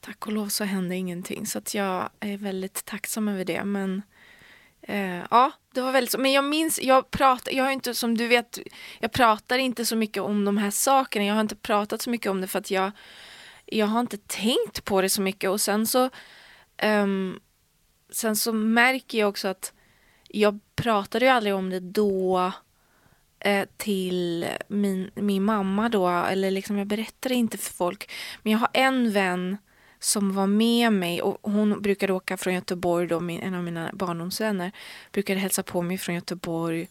[0.00, 1.46] Tack och lov så hände ingenting.
[1.46, 3.64] Så att jag är väldigt tacksam över det.
[3.64, 4.02] Men
[4.82, 6.18] eh, ja, det var väldigt så.
[6.18, 8.58] Men jag minns, jag pratar, jag har inte som du vet,
[9.00, 11.24] jag pratar inte så mycket om de här sakerna.
[11.24, 12.92] Jag har inte pratat så mycket om det för att jag
[13.66, 15.50] jag har inte tänkt på det så mycket.
[15.50, 16.10] Och sen så
[16.82, 17.40] um,
[18.10, 19.72] sen så märker jag också att
[20.28, 22.52] jag pratade ju aldrig om det då
[23.40, 28.10] eh, till min, min mamma då, eller liksom jag berättade inte för folk.
[28.42, 29.56] Men jag har en vän
[29.98, 31.22] som var med mig.
[31.22, 34.72] Och hon brukade åka från Göteborg då, min, en av mina barndomsvänner
[35.12, 36.88] brukade hälsa på mig från Göteborg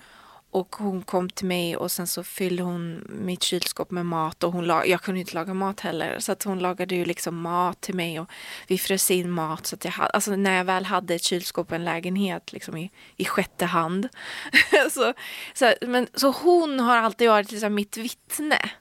[0.51, 4.51] och hon kom till mig och sen så fyllde hon mitt kylskåp med mat och
[4.51, 7.81] hon lag, jag kunde inte laga mat heller så att hon lagade ju liksom mat
[7.81, 8.29] till mig och
[8.67, 11.75] vi frös in mat så att jag alltså när jag väl hade ett kylskåp och
[11.75, 14.09] en lägenhet liksom i, i sjätte hand.
[14.91, 15.13] så,
[15.53, 18.71] så, men, så hon har alltid varit liksom mitt vittne.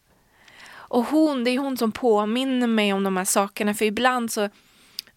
[0.73, 4.49] Och hon, det är hon som påminner mig om de här sakerna för ibland så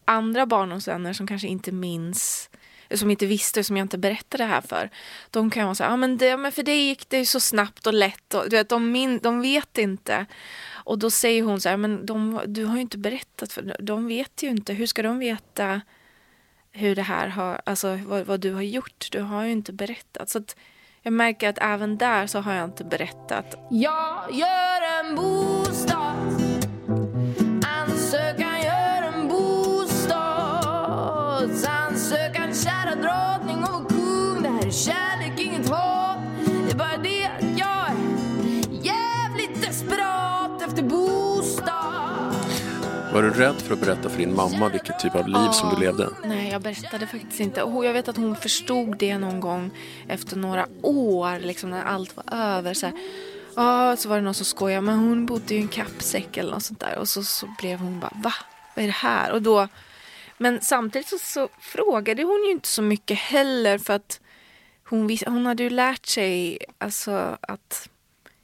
[0.05, 2.49] andra barndomsvänner som kanske inte minns
[2.97, 4.89] som inte visste, som jag inte berättade det här för.
[5.29, 7.39] De kan vara så här, ja men, det, men för dig gick det ju så
[7.39, 8.33] snabbt och lätt.
[8.33, 10.25] Och, du vet, de, min, de vet inte.
[10.85, 14.07] Och då säger hon så här, men de, du har ju inte berättat för De
[14.07, 14.73] vet ju inte.
[14.73, 15.81] Hur ska de veta
[16.71, 19.07] hur det här har, alltså vad, vad du har gjort?
[19.11, 20.29] Du har ju inte berättat.
[20.29, 20.55] Så att
[21.01, 23.55] jag märker att även där så har jag inte berättat.
[23.71, 26.32] Jag gör en bostad
[34.73, 36.19] kärlek, inget hopp
[36.65, 37.95] Det är bara det att jag är
[38.85, 42.35] jävligt desperat efter bostad
[43.13, 45.85] Var du rädd för att berätta för din mamma vilket typ av liv som du
[45.85, 46.09] levde?
[46.23, 47.63] Nej, jag berättade faktiskt inte.
[47.63, 49.71] Och jag vet att hon förstod det någon gång
[50.07, 52.73] efter några år, liksom när allt var över.
[52.73, 52.95] Så, här,
[53.55, 56.63] ah, så var det någon som skojade, men hon bodde i en kappsäck eller något
[56.63, 56.97] sånt där.
[56.97, 58.33] Och så, så blev hon bara, va?
[58.75, 59.31] Vad är det här?
[59.31, 59.67] Och då,
[60.37, 64.19] men samtidigt så, så frågade hon ju inte så mycket heller för att
[64.83, 67.89] hon, vis, hon hade ju lärt sig alltså, att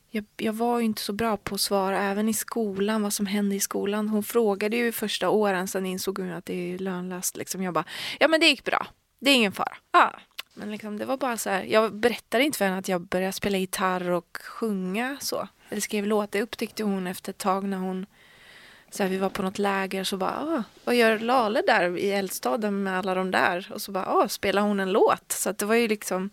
[0.10, 3.26] jag, jag var ju inte så bra på att svara även i skolan, vad som
[3.26, 4.10] hände i skolan.
[4.10, 7.38] Hon frågade ju första åren, sen insåg hon att det är lönlöst.
[7.38, 7.64] Liksom.
[7.64, 7.86] Jag bara,
[8.20, 8.88] ja men det gick bra,
[9.20, 9.78] det är ingen fara.
[9.92, 10.12] Ah.
[10.54, 13.34] Men liksom, det var bara så här, jag berättade inte för henne att jag började
[13.34, 15.48] spela gitarr och sjunga så.
[15.70, 18.06] Eller skrev låtar, det upptäckte hon efter ett tag när hon
[18.92, 22.12] så här, vi var på något läger så bara, ah, vad gör Lale där i
[22.12, 23.68] eldstaden med alla de där?
[23.74, 25.32] Och så bara, ah, spelar hon en låt?
[25.32, 26.30] Så det var ju liksom,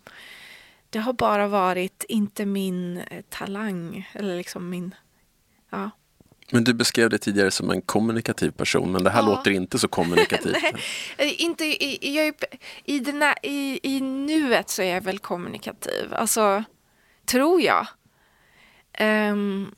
[0.91, 4.95] det har bara varit inte min eh, talang eller liksom min,
[5.71, 5.91] ja.
[6.51, 9.27] Men du beskrev det tidigare som en kommunikativ person, men det här Ja.
[9.27, 10.57] låter inte så kommunikativt.
[11.19, 12.35] Nej, inte i, jag är,
[12.85, 16.15] i, den här, i, I nuet så är jag väl kommunikativ.
[16.15, 16.65] Alltså,
[17.25, 17.87] tror jag.
[18.93, 19.75] Ehm,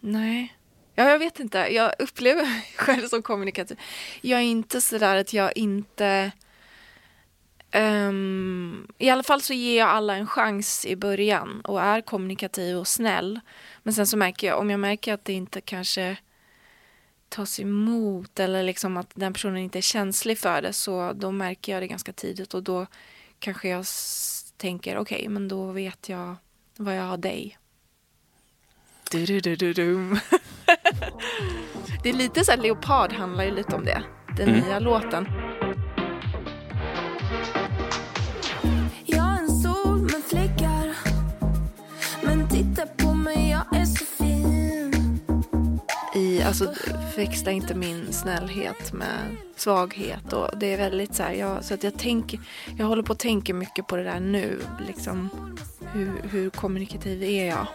[0.00, 0.55] nej.
[0.98, 1.58] Ja, jag vet inte.
[1.58, 3.80] Jag upplever mig själv som kommunikativ.
[4.20, 6.32] Jag är inte så där att jag inte...
[7.74, 12.76] Um, I alla fall så ger jag alla en chans i början och är kommunikativ
[12.76, 13.40] och snäll.
[13.82, 16.16] Men sen så märker jag, om jag märker att det inte kanske
[17.28, 21.72] tas emot eller liksom att den personen inte är känslig för det så då märker
[21.72, 22.86] jag det ganska tidigt och då
[23.38, 23.84] kanske jag
[24.56, 26.36] tänker okej men då vet jag
[26.76, 27.58] vad jag har dig.
[32.02, 34.02] Det är lite så här, Leopard handlar ju lite om det.
[34.36, 34.60] Den Mm.
[34.60, 35.26] nya låten.
[46.36, 46.74] I, alltså
[47.16, 51.84] växla inte min snällhet med svaghet och det är väldigt så här, jag, så att
[51.84, 52.40] jag tänker,
[52.78, 55.28] jag håller på att tänka mycket på det där nu, liksom
[55.92, 57.66] hur, hur kommunikativ är jag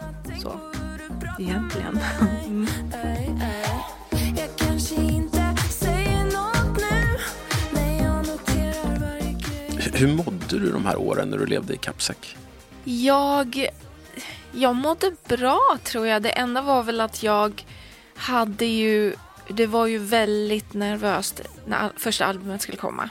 [0.42, 0.60] så
[1.38, 1.98] egentligen.
[2.46, 2.66] Mm.
[2.94, 3.92] Ey, ey.
[4.36, 7.18] Jag kanske inte säger något nu
[7.70, 11.76] Men jag noterar varje grej Hur mådde du de här åren när du levde i
[11.78, 12.36] kappsäck?
[12.84, 13.68] Jag,
[14.52, 16.22] jag mådde bra tror jag.
[16.22, 17.64] Det enda var väl att jag
[18.16, 19.14] hade ju,
[19.48, 23.08] det var ju väldigt nervöst när första albumet skulle komma.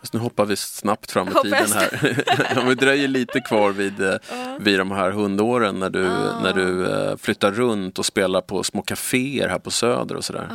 [0.00, 2.58] Alltså, nu hoppar vi snabbt fram i tiden här.
[2.58, 4.14] Om vi dröjer lite kvar vid, eh,
[4.60, 6.40] vid de här hundåren när du, Ah.
[6.42, 10.48] när du eh, flyttar runt och spelar på små kaféer här på Söder och sådär.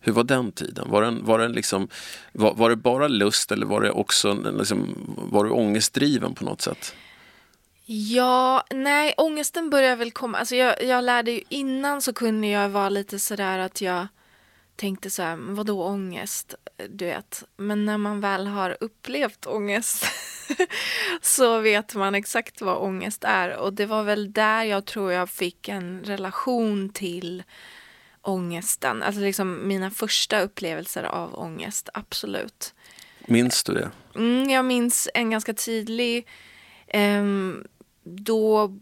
[0.00, 0.90] Hur var den tiden?
[0.90, 1.88] Var, den, var, den liksom,
[2.32, 4.94] var, var det bara lust eller var det också liksom,
[5.32, 6.94] var du ångestdriven på något sätt?
[7.88, 10.38] Ja, nej, ångesten börjar väl komma.
[10.38, 14.06] Alltså jag, jag lärde ju innan så kunde jag vara lite sådär att jag
[14.76, 16.54] tänkte så här, "Men vadå ångest?
[16.88, 17.44] Du vet.
[17.56, 20.04] Men när man väl har upplevt ångest
[21.22, 23.56] så vet man exakt vad ångest är.
[23.56, 27.42] Och det var väl där jag tror jag fick en relation till
[28.22, 29.02] ångesten.
[29.02, 32.74] Alltså liksom mina första upplevelser av ångest, absolut.
[33.26, 33.90] Minns du det?
[34.14, 36.26] Mm, jag minns en ganska tydlig...
[36.88, 37.64] ehm,
[38.08, 38.78] då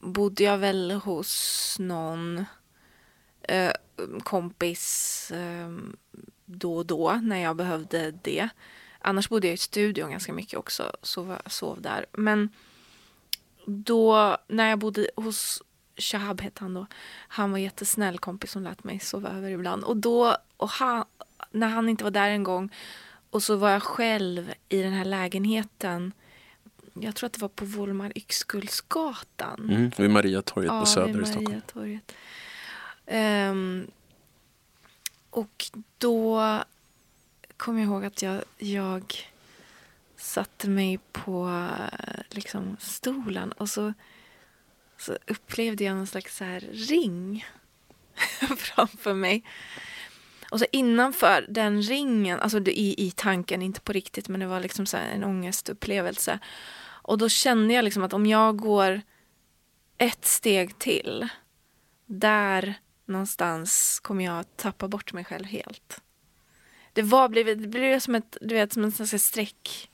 [0.00, 2.44] bodde jag väl hos någon
[3.42, 3.72] eh,
[4.22, 5.70] kompis eh,
[6.44, 8.48] då och då när jag behövde det.
[8.98, 12.06] Annars bodde jag i studion ganska mycket också, sov, sov där.
[12.12, 12.48] Men
[13.66, 15.62] då när jag bodde hos
[15.96, 16.86] Shahab hette han då.
[17.28, 19.84] Han var jättesnäll kompis som lät mig sova över ibland.
[19.84, 21.04] Och då, och han,
[21.50, 22.70] när han inte var där en gång
[23.30, 26.12] och så var jag själv i den här lägenheten.
[27.02, 29.70] Jag tror att det var på Volmar Yxkullsgatan.
[29.70, 31.44] Mm, vid Mariatorget på Söder i Stockholm.
[31.44, 32.12] Mariatorget.
[33.06, 33.86] Ehm,
[35.30, 36.42] och då
[37.56, 39.14] kom jag ihåg att jag, jag
[40.16, 43.92] satte mig på eh, liksom, stolen och så,
[44.98, 47.46] så upplevde jag någon slags så här ring
[48.56, 49.44] framför mig.
[50.50, 54.60] Och så innanför den ringen, alltså i, i tanken, inte på riktigt, men det var
[54.60, 56.38] liksom så en ångestupplevelse.
[57.10, 59.02] Och då kände jag liksom att om jag går
[59.98, 61.28] ett steg till,
[62.06, 62.74] där
[63.06, 66.00] någonstans kommer jag att tappa bort mig själv helt.
[66.92, 69.90] Det var blivit, det blev som ett, du vet, som en streck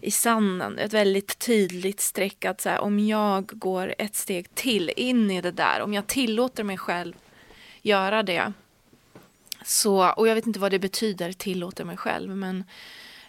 [0.00, 0.78] i sanden.
[0.78, 5.40] Ett väldigt tydligt streck att så här, om jag går ett steg till in i
[5.40, 7.14] det där, om jag tillåter mig själv
[7.82, 8.52] göra det.
[9.64, 12.64] Så, och jag vet inte vad det betyder, tillåter mig själv, men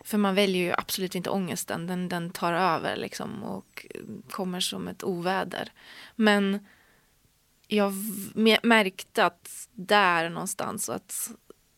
[0.04, 3.86] för man väljer ju absolut inte ångesten, den, den tar över liksom och
[4.30, 5.72] kommer som ett oväder.
[6.16, 6.60] Men
[7.68, 7.94] jag
[8.64, 11.32] märkte att där någonstans, att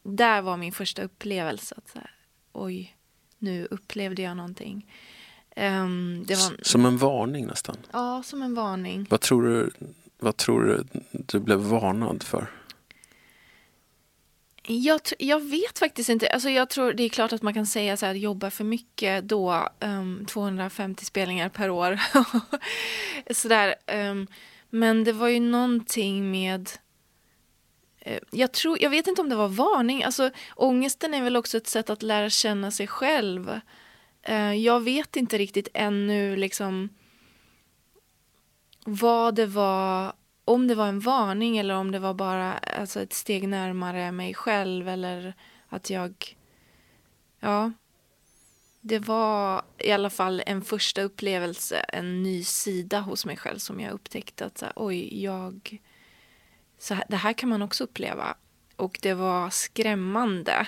[0.03, 1.75] där var min första upplevelse.
[1.77, 2.12] Att så här,
[2.51, 2.97] oj,
[3.38, 4.91] nu upplevde jag någonting.
[6.25, 7.77] Det var, Som en varning nästan.
[7.91, 9.07] ja, som en varning.
[9.09, 9.71] Vad tror du,
[10.19, 12.47] vad tror du du blev varnad för?
[14.67, 16.28] Jag, jag vet faktiskt inte.
[16.28, 19.23] Alltså jag tror Det är klart att man kan säga så här, jobba för mycket
[19.23, 21.99] då, ehm, um, 250 spelningar per år.
[23.34, 24.28] så där, ehm,
[24.69, 26.69] men det var ju någonting med...
[28.08, 30.04] Uh, jag, tror, jag vet inte om det var varning.
[30.04, 33.60] Alltså, ångesten är väl också ett sätt att lära känna sig själv.
[34.30, 36.89] Uh, jag vet inte riktigt ännu liksom
[38.86, 40.13] vad det var
[40.45, 44.34] om det var en varning eller om det var bara alltså, ett steg närmare mig
[44.34, 45.34] själv eller
[45.69, 46.38] att jag...
[47.39, 47.71] Ja.
[48.82, 53.79] Det var i alla fall en första upplevelse, en ny sida hos mig själv som
[53.79, 55.77] jag upptäckte att så här, oj, jag...
[56.77, 58.36] Så här, det här kan man också uppleva.
[58.75, 60.67] Och det var skrämmande.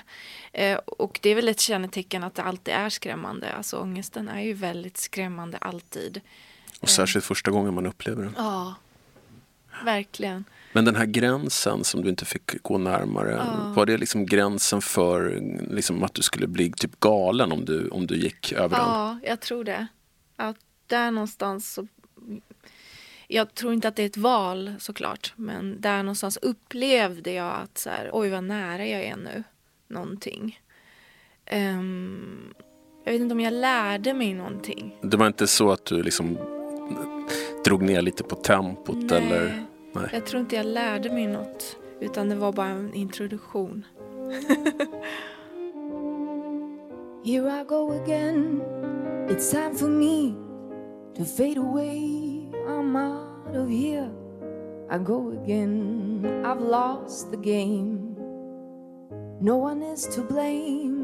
[0.53, 3.53] Eh, och det är väl ett kännetecken att det alltid är skrämmande.
[3.53, 6.21] Alltså ångesten är ju väldigt skrämmande alltid.
[6.79, 8.33] Och särskilt första gången man upplever den.
[8.37, 8.75] Ja,
[9.83, 10.45] verkligen.
[10.73, 13.73] Men den här gränsen som du inte fick gå närmare, Ja.
[13.75, 18.07] var det liksom gränsen för liksom att du skulle bli typ galen om du, om
[18.07, 18.87] du gick över den?
[18.87, 19.87] Ja, jag tror det.
[20.35, 20.57] Att
[20.87, 21.87] där någonstans så...
[23.27, 27.77] Jag tror inte att det är ett val såklart, men där någonstans upplevde jag att
[27.77, 29.43] så här, oj vad nära jag är nu,
[29.87, 30.59] någonting.
[31.45, 32.53] Ehm,
[33.05, 34.95] jag vet inte om jag lärde mig någonting.
[35.01, 36.37] Det var inte så att du liksom
[37.65, 39.17] drog ner lite på tempot Nej.
[39.17, 39.65] eller?
[39.93, 40.09] Nej.
[40.13, 43.85] Jag tror inte jag lärde mig något, utan det var bara en introduktion.
[47.25, 48.61] Here I go again.
[49.29, 50.33] It's time for me
[51.17, 52.51] to fade away.
[52.67, 54.11] I'm out of here.
[54.91, 56.43] I go again.
[56.45, 58.15] I've lost the game.
[59.41, 60.94] No one is to blame.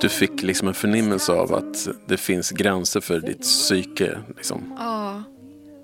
[0.00, 4.18] Du fick liksom en förnimmelse av att det finns gränser för ditt psyke.
[4.36, 4.76] Liksom.
[4.78, 5.22] Ja,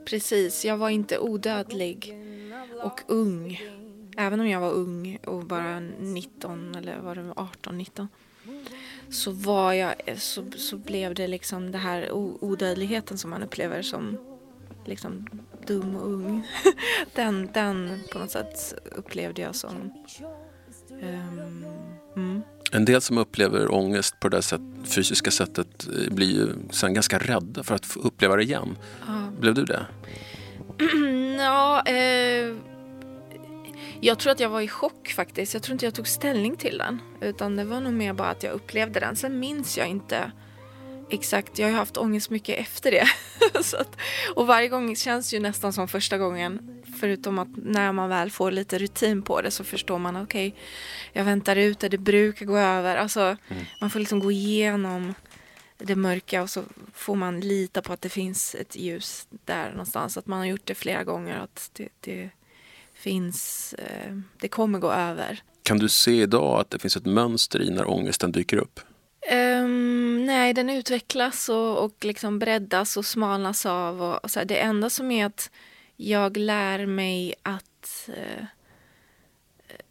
[0.05, 0.65] precis.
[0.65, 2.15] Jag var inte odödlig
[2.83, 3.61] och ung.
[4.17, 8.09] Även om jag var ung och bara 19 eller var det 18, 19.
[9.11, 14.19] Så var jag, så, så blev det liksom det här odödligheten som man upplever som
[14.85, 15.29] liksom
[15.67, 16.47] dum och ung.
[17.15, 19.93] Den, den på något sätt upplevde jag som
[20.91, 21.65] um,
[22.19, 22.43] mm.
[22.73, 26.95] En del som upplever ångest på det där sätt, fysiska sättet eh, blir ju sen
[26.95, 28.77] ganska rädda för att uppleva det igen.
[29.07, 29.31] Ja.
[29.41, 29.87] Blev du det?
[31.39, 32.55] ja, eh,
[34.01, 35.55] jag tror att jag var i chock faktiskt.
[35.55, 37.01] Jag tror inte jag tog ställning till den.
[37.21, 39.17] Utan det var nog mer bara att jag upplevde den.
[39.17, 40.33] Sen minns jag inte
[41.11, 41.59] exakt.
[41.59, 43.07] Jag har haft ångest mycket efter det.
[43.79, 43.97] Att,
[44.35, 48.51] och varje gång känns ju nästan som första gången Förutom att när man väl får
[48.51, 50.61] lite rutin på det så förstår man okej, okay,
[51.13, 52.97] jag väntar ut det, det brukar gå över.
[52.97, 53.65] Alltså, mm.
[53.81, 55.15] Man får liksom gå igenom
[55.79, 56.63] det mörka och så
[56.95, 60.17] får man lita på att det finns ett ljus där någonstans.
[60.17, 61.39] Att man har gjort det flera gånger.
[61.39, 62.31] Att det, det
[62.95, 65.43] finns, eh, det kommer gå över.
[65.63, 68.81] Kan du se idag att det finns ett mönster i när ångesten dyker upp?
[69.33, 74.03] Um, nej, den utvecklas och, och liksom breddas och smalnas av.
[74.03, 75.51] Och, och så här, det enda som är att
[76.01, 78.11] jag lär mig att...
[78.15, 78.45] Eh,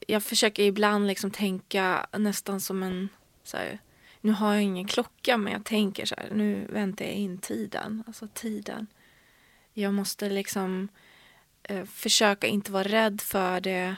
[0.07, 3.09] jag försöker ibland liksom tänka nästan som en...
[3.43, 3.79] Så här,
[4.21, 8.03] nu har jag ingen klocka, men jag tänker så här, nu väntar jag in tiden.
[8.07, 8.87] Alltså tiden.
[9.73, 10.87] Jag måste liksom
[11.63, 13.95] eh, försöka inte vara rädd för det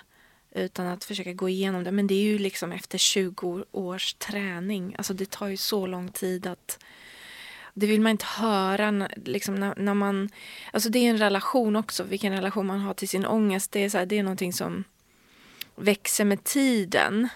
[0.52, 1.92] utan att försöka gå igenom det.
[1.92, 4.96] Men det är ju liksom efter 20 års träning.
[4.98, 6.80] Alltså det tar ju så lång tid att
[7.74, 10.30] det vill man inte höra liksom när, när, man...
[10.74, 13.72] Alltså det är en relation också, vilken relation man har till sin ångest.
[13.72, 14.84] Det är, så här, det är någonting som
[15.76, 17.30] växer med tiden.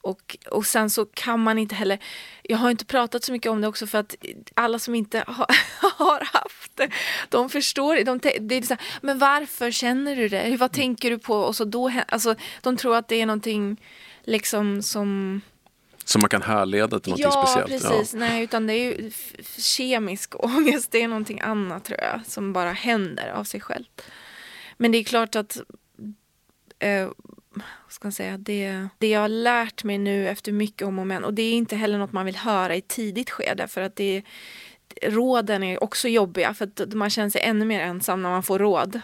[0.00, 1.98] Och, och sen så kan man inte heller,
[2.42, 4.16] jag har inte pratat så mycket om det också för att
[4.54, 5.46] alla som inte har,
[5.96, 6.90] har haft det,
[7.28, 8.56] de förstår de, det.
[8.56, 10.56] Är så här, men varför känner du det?
[10.56, 11.34] Vad tänker du på?
[11.34, 13.76] Och så då, alltså, de tror att det är någonting
[14.24, 15.40] liksom som
[16.08, 17.82] som man kan härleda till något ja, speciellt?
[17.82, 18.14] Precis.
[18.14, 18.18] Ja.
[18.18, 19.10] Nej, utan det är ju
[19.58, 20.90] kemisk ångest.
[20.90, 23.84] Det är någonting annat tror jag, som bara händer av sig själv.
[24.76, 25.60] Men det är klart att
[26.78, 27.08] eh,
[27.88, 31.24] ska man säga, det, det jag har lärt mig nu efter mycket om och men
[31.24, 34.22] och det är inte heller något man vill höra i tidigt skede för att det
[35.02, 38.58] råden är också jobbiga för att man känner sig ännu mer ensam när man får
[38.58, 39.00] råd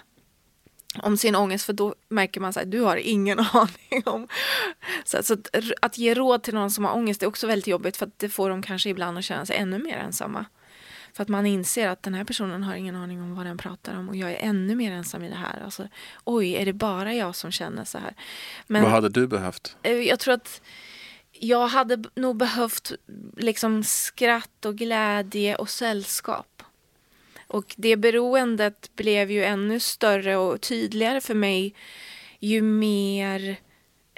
[1.03, 4.29] om sin ångest för då märker man att du har ingen aning om.
[5.05, 5.51] Så, så att,
[5.83, 8.29] att, ge råd till någon som har ångest är också väldigt jobbigt för att det
[8.29, 10.47] får de kanske ibland att känna sig ännu mer ensamma.
[11.13, 13.99] För att man inser att den här personen har ingen aning om vad den pratar
[13.99, 15.63] om och jag är ännu mer ensam i det här.
[15.65, 15.89] Alltså,
[16.25, 18.15] oj, är det bara jag som känner så här?
[18.67, 19.77] Men, vad hade du behövt?
[19.83, 20.61] Eh, jag tror att
[21.33, 22.93] jag hade nog behövt
[23.37, 26.54] liksom skratt och glädje och sällskap.
[27.47, 31.75] Och det beroendet blev ju ännu större och tydligare för mig
[32.41, 33.57] ju mer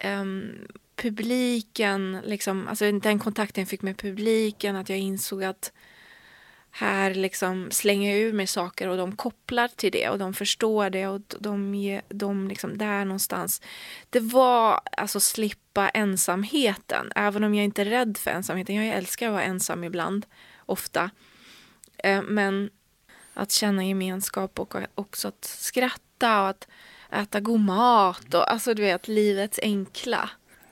[0.04, 5.72] um, publiken, liksom, alltså den kontakten jag fick med publiken, att jag insåg att
[6.70, 10.90] här liksom slänger jag ur mig saker och de kopplar till det och de förstår
[10.90, 13.62] det och de, de liksom där någonstans.
[14.10, 18.74] Det var alltså slippa ensamheten, även om jag inte är rädd för ensamheten.
[18.74, 20.26] Jag älskar att vara ensam ibland,
[20.66, 21.10] ofta.
[21.98, 22.70] Eh, men
[23.36, 26.68] att känna gemenskap och också att skratta och att
[27.10, 30.30] äta god mat och alltså du vet livets enkla.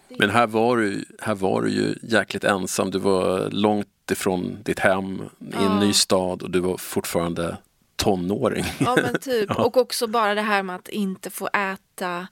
[0.09, 2.91] Men här var du, här var du ju jäkligt ensam.
[2.91, 7.57] Du var långt ifrån ditt hem i en ny stad och du var fortfarande
[7.97, 8.65] tonåring.
[8.79, 9.51] Ja men typ.
[9.57, 9.65] ja.
[9.65, 12.27] Och också bara det här med att inte få äta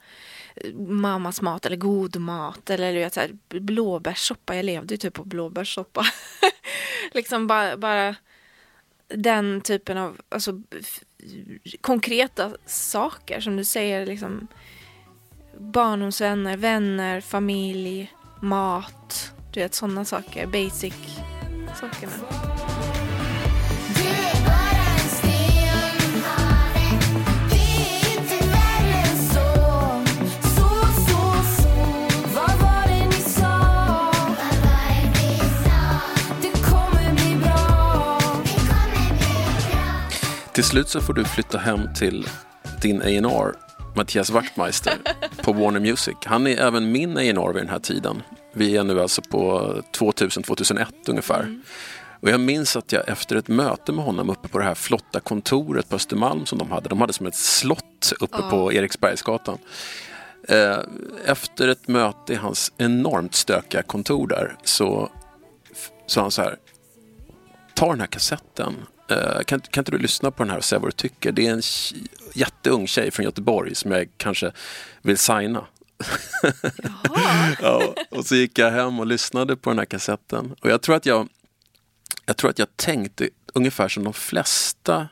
[0.54, 4.56] eh, mammas mat eller god mat eller vet, så här, blåbärssoppa.
[4.56, 6.06] Jag levde ju typ på blåbärssoppa.
[7.12, 8.14] liksom bara, bara
[9.14, 10.62] den typen av alltså,
[11.80, 14.06] konkreta saker som du säger.
[14.06, 14.48] Liksom,
[15.58, 19.32] barndomsvänner, vänner, familj, mat.
[19.52, 20.46] Du vet sådana saker.
[20.46, 20.94] Basic
[21.80, 22.12] sakerna.
[40.52, 42.28] Till slut så får du flytta hem till
[42.82, 43.52] din A&R
[43.96, 44.98] Mattias Wachtmeister
[45.42, 46.14] på Warner Music.
[46.24, 48.22] Han är även min A&R vid den här tiden.
[48.52, 51.40] Vi är nu alltså på 2000-2001 ungefär.
[51.40, 51.62] Mm.
[52.20, 55.20] Och jag minns att jag efter ett möte med honom uppe på det här flotta
[55.20, 58.50] kontoret på Östermalm som de hade, de hade som ett slott uppe oh.
[58.50, 59.58] på Eriksbergsgatan.
[60.48, 60.78] Eh,
[61.24, 65.10] efter ett möte i hans enormt stökiga kontor där så
[66.06, 66.56] sa han så här,
[67.74, 68.74] ta den här kassetten,
[69.46, 71.32] kan, kan inte du lyssna på den här och säga vad du tycker?
[71.32, 71.62] Det är en
[72.34, 74.52] jätteung tjej från Göteborg som jag kanske
[75.02, 75.66] vill signa.
[77.60, 80.54] ja, och så gick jag hem och lyssnade på den här kassetten.
[80.60, 81.28] Och jag tror att jag,
[82.26, 85.08] jag, tror att jag tänkte ungefär som de flesta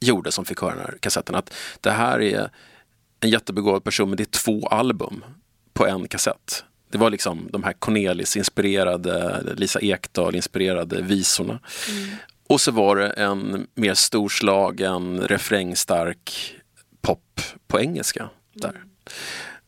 [0.00, 1.34] gjorde som fick höra den här kassetten.
[1.34, 2.50] Att det här är
[3.20, 5.24] en jättebegåvad person men det är två album
[5.72, 6.64] på en kassett.
[6.90, 11.60] Det var liksom de här Cornelis-inspirerade, Lisa Ekdahl-inspirerade visorna.
[11.88, 12.08] Mm.
[12.48, 16.54] Och så var det en mer storslagen, refrängstark
[17.00, 18.30] pop på engelska.
[18.52, 18.84] där.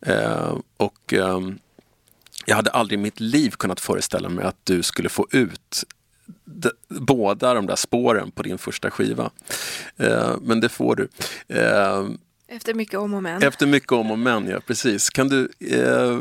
[0.07, 1.41] Eh, och eh,
[2.47, 5.85] jag hade aldrig i mitt liv kunnat föreställa mig att du skulle få ut
[6.45, 9.31] de, båda de där spåren på din första skiva.
[9.97, 11.09] Eh, men det får du.
[11.49, 12.09] Eh,
[12.49, 13.43] Efter mycket om och men.
[13.43, 15.11] Efter mycket om och men, ja precis.
[15.11, 16.19] Kan du eh,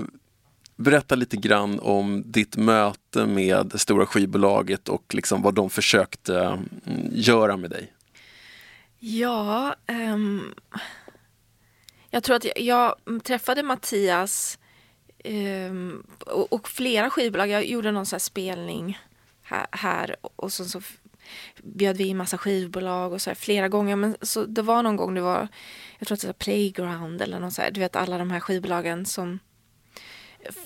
[0.80, 6.40] berätta lite grann om ditt möte med det stora skivbolaget och liksom vad de försökte
[6.40, 7.94] mm, göra med dig?
[9.00, 10.54] Ja, um,
[12.10, 14.60] jag tror att jag, jag träffade Mattias
[15.26, 17.50] um, och, och flera skivbolag.
[17.50, 19.00] Jag gjorde någon sån här spelning
[19.44, 20.82] här, här och så, så
[21.64, 23.96] bjöd vi in massa skivbolag och så här, flera gånger.
[23.96, 25.48] Men så det var någon gång det var,
[26.00, 28.40] jag tror att det var Playground eller någon så här, du vet alla de här
[28.40, 29.40] skivbolagen som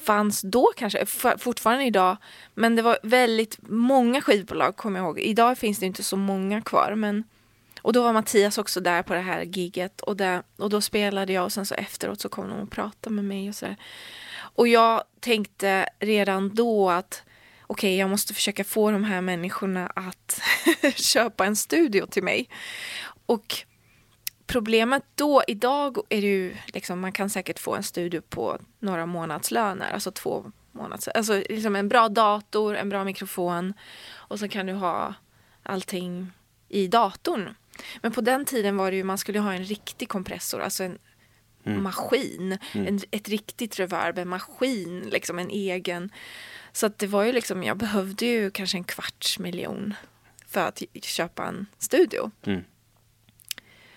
[0.03, 1.05] fanns då kanske,
[1.37, 2.17] fortfarande idag.
[2.53, 5.19] Men det var väldigt många skivbolag kommer jag ihåg.
[5.19, 7.23] Idag finns det inte så många kvar men
[7.81, 11.33] och då var Mattias också där på det här giget och, där, och då spelade
[11.33, 13.77] jag och sen så efteråt så kom de och pratade med mig och sådär.
[14.35, 17.23] Och jag tänkte redan då att
[17.61, 20.41] okej, okay, jag måste försöka få de här människorna att
[20.95, 22.49] köpa en studio till mig.
[23.25, 23.55] Och
[24.47, 29.05] problemet då, idag är det ju liksom, man kan säkert få en studio på några
[29.05, 33.73] månadslöner, alltså två månads, alltså liksom en bra dator, en bra mikrofon
[34.13, 35.13] och så kan du ha
[35.63, 36.31] allting
[36.69, 37.55] i datorn.
[38.01, 40.97] Men på den tiden var det ju, man skulle ha en riktig kompressor, alltså en
[41.65, 41.83] mm.
[41.83, 42.87] maskin, mm.
[42.87, 46.11] En, ett riktigt reverb, en maskin, liksom en egen.
[46.71, 49.93] Så att det var ju liksom, jag behövde ju kanske en kvarts miljon
[50.47, 52.31] för att köpa en studio.
[52.45, 52.63] Mm.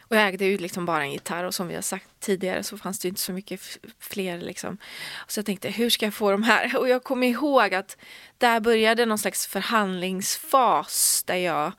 [0.09, 2.79] Och jag ägde ju liksom bara en gitarr och som vi har sagt tidigare så
[2.79, 3.61] fanns det inte så mycket
[3.99, 4.79] fler liksom.
[5.27, 6.77] Så jag tänkte, hur ska jag få de här?
[6.79, 7.97] Och jag kommer ihåg att
[8.39, 11.73] där började någon slags förhandlingsfas där jag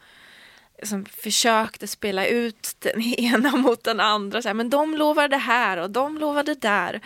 [0.78, 4.42] liksom försökte spela ut den ena mot den andra.
[4.42, 7.02] Så här, men de lovade det här och de lovade det där.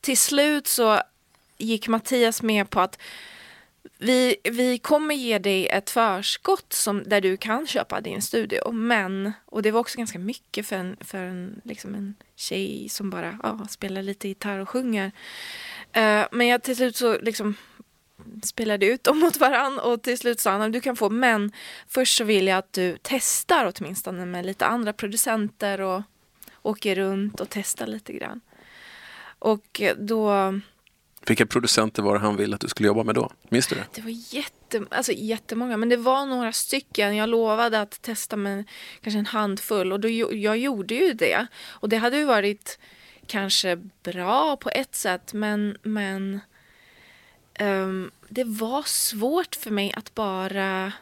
[0.00, 1.00] Till slut så
[1.58, 2.98] gick Mattias med på att
[4.02, 8.72] vi, vi kommer ge dig ett förskott som, där du kan köpa din studio.
[8.72, 13.10] Men, och det var också ganska mycket för en, för en, liksom en tjej som
[13.10, 15.06] bara ja, spelar lite gitarr och sjunger.
[15.96, 17.54] Uh, men jag till slut så liksom
[18.44, 21.52] spelade ut dem mot varann och till slut sa han du kan få men
[21.88, 26.02] först så vill jag att du testar åtminstone med lite andra producenter och
[26.62, 28.40] åker runt och testar lite grann.
[29.38, 30.54] Och då
[31.26, 33.30] vilka producenter var det han ville att du skulle jobba med då?
[33.48, 33.84] Minns du det?
[33.94, 37.16] Det var jätte, alltså jättemånga, men det var några stycken.
[37.16, 38.64] Jag lovade att testa med
[39.00, 41.46] kanske en handfull och då, jag gjorde ju det.
[41.68, 42.78] Och det hade ju varit
[43.26, 46.40] kanske bra på ett sätt, men, men
[47.60, 50.92] um, det var svårt för mig att bara...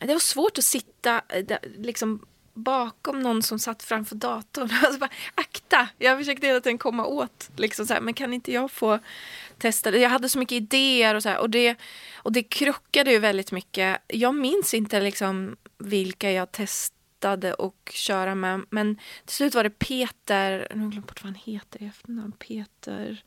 [0.00, 4.68] Det var svårt att sitta eh, liksom bakom någon som satt framför datorn.
[4.84, 5.44] Alltså bara, ah,
[5.74, 5.88] akta!
[5.98, 8.98] Jag försökte hela tiden komma åt, liksom så här, men kan inte jag få
[9.58, 9.98] testa det?
[9.98, 11.76] Jag hade så mycket idéer och så här, och det,
[12.16, 14.00] och det krockade ju väldigt mycket.
[14.08, 19.78] Jag minns inte liksom vilka jag testade och köra med, men till slut var det
[19.78, 23.22] Peter, nu har jag glömt bort vad han heter i efternamn, Peter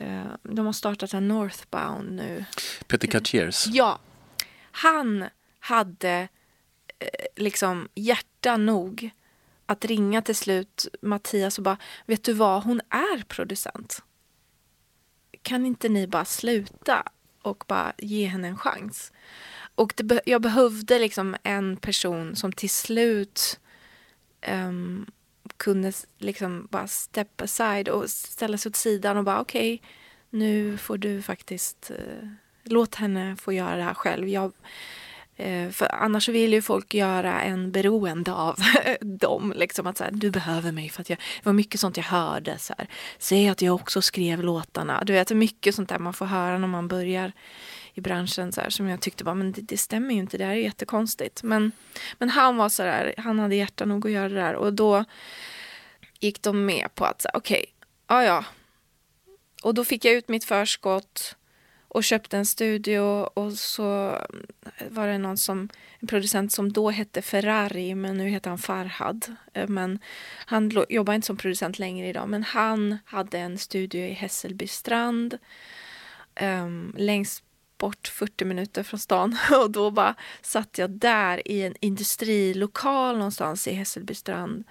[0.00, 2.44] uh, de har startat en Northbound nu.
[2.86, 3.66] Peter Cartiers?
[3.66, 3.98] Ja.
[4.70, 5.24] Han
[5.60, 6.28] hade
[7.02, 9.10] Eh, liksom hjärta nog
[9.72, 14.02] att ringa till slut Mattias och bara, vet du vad, hon är producent.
[15.42, 17.02] Kan inte ni bara sluta
[17.42, 19.12] och bara ge henne en chans?
[19.74, 23.60] Och det, jag behövde liksom en person som till slut
[24.48, 25.06] um,
[25.56, 29.88] kunde liksom bara step aside och ställa sig åt sidan och bara okej, okay,
[30.30, 32.28] nu får du faktiskt uh,
[32.62, 34.28] låt henne få göra det här själv.
[34.28, 34.52] Jag,
[35.36, 38.56] Eh, för annars vill ju folk göra en beroende av
[39.00, 39.52] dem.
[39.56, 41.18] Liksom att så här, du behöver mig för att jag...
[41.18, 42.58] Det var mycket sånt jag hörde.
[42.58, 45.04] Så här, Säg att jag också skrev låtarna.
[45.04, 47.32] Du vet, mycket sånt där man får höra när man börjar
[47.94, 50.44] i branschen så här, som jag tyckte bara, men det, det, stämmer ju inte, det
[50.44, 51.42] här är jättekonstigt.
[51.42, 51.72] Men,
[52.18, 55.04] men han var så där, han hade hjärta nog att göra det där och då
[56.20, 57.66] gick de med på att okej, okay,
[58.08, 58.44] ja ja.
[59.62, 61.36] Och då fick jag ut mitt förskott
[61.92, 63.00] och köpte en studio
[63.34, 64.46] och så mm,
[64.88, 65.68] var det någon som,
[65.98, 69.36] en producent som då hette Ferrari men nu heter han Farhad.
[69.52, 69.98] Eh, men
[70.46, 75.38] han jobbar inte som producent längre idag men han hade en studio i Hässelby strand
[76.40, 77.44] um, längst
[77.78, 83.68] bort 40 minuter från stan och då bara satt jag där i en industrilokal någonstans
[83.68, 84.64] i Hässelby strand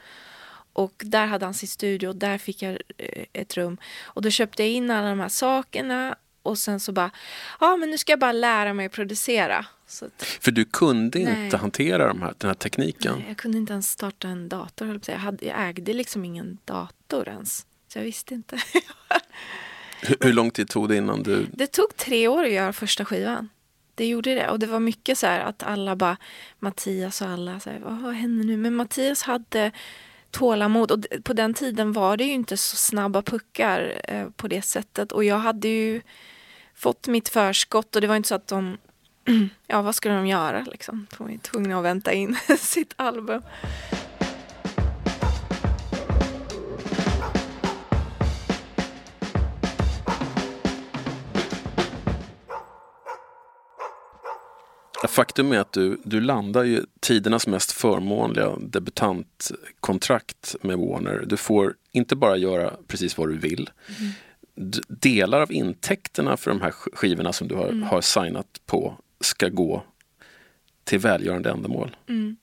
[0.73, 3.77] och där hade han sin studio och där fick jag eh, ett rum.
[4.01, 7.11] Och då köpte jag in alla de här sakerna och sen så bara,
[7.59, 9.65] ja men nu ska jag bara lära mig att producera.
[10.01, 11.45] Att, För du kunde nej.
[11.45, 13.15] inte hantera de här, den här tekniken?
[13.17, 14.99] Nej, jag kunde inte ens starta en dator.
[15.05, 17.65] Jag, hade, jag ägde liksom ingen dator ens.
[17.87, 18.55] Så jag visste inte.
[20.01, 21.47] hur, hur lång tid tog det innan du...
[21.53, 23.49] Det tog tre år att göra första skivan.
[23.95, 24.49] Det gjorde det.
[24.49, 26.17] Och det var mycket så här att alla bara,
[26.59, 28.57] Mattias och alla, så här, vad händer nu?
[28.57, 29.71] Men Mattias hade
[30.31, 30.91] tålamod.
[30.91, 35.11] Och på den tiden var det ju inte så snabba puckar eh, på det sättet.
[35.11, 36.01] Och jag hade ju
[36.81, 38.77] fått mitt förskott och det var inte så att de...
[39.67, 41.07] Ja, vad skulle de göra liksom?
[41.17, 43.41] De var ju tvungna att vänta in sitt album.
[55.07, 61.23] Faktum är att du, du landar ju tidernas mest förmånliga debutantkontrakt med Warner.
[61.25, 63.69] Du får inte bara göra precis vad du vill.
[63.87, 64.13] D-
[64.87, 67.83] delar av intäkterna för de här sk- skivorna som du har, Mm.
[67.83, 69.83] har signat på ska gå
[70.83, 71.95] till välgörande ändamål.
[72.09, 72.37] Mm.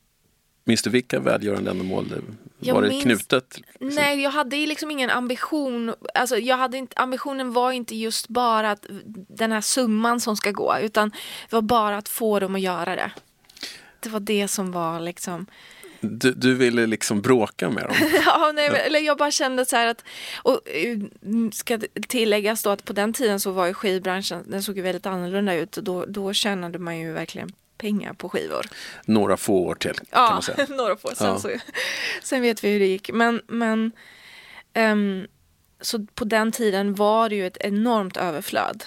[0.64, 2.20] Minns du vilka välgörande ändamål det
[2.58, 3.60] Jag var det minns- knutet?
[3.80, 5.94] Nej, jag hade liksom ingen ambition.
[6.14, 8.86] Alltså, jag hade inte, ambitionen var inte just bara att
[9.28, 11.10] den här summan som ska gå, utan
[11.50, 13.10] det var bara att få dem att göra det.
[14.00, 15.46] Det var det som var liksom...
[16.00, 17.94] Du, du ville liksom bråka med dem?
[18.26, 20.04] Ja, nej, eller jag bara kände så här att,
[20.42, 20.98] och eh,
[21.52, 21.78] ska
[22.08, 25.54] tilläggas då att på den tiden så var ju skivbranschen, den såg ju väldigt annorlunda
[25.54, 28.66] ut och då, då tjänade man ju verkligen pengar på skivor.
[29.04, 30.66] Några få år till kan Ja, man säga.
[30.76, 31.08] några få.
[31.14, 31.38] Sen, Ja.
[31.38, 31.50] så,
[32.22, 33.10] sen vet vi hur det gick.
[33.12, 33.92] Men, men
[34.72, 35.26] ehm,
[35.80, 38.84] så på den tiden var det ju ett enormt överflöd.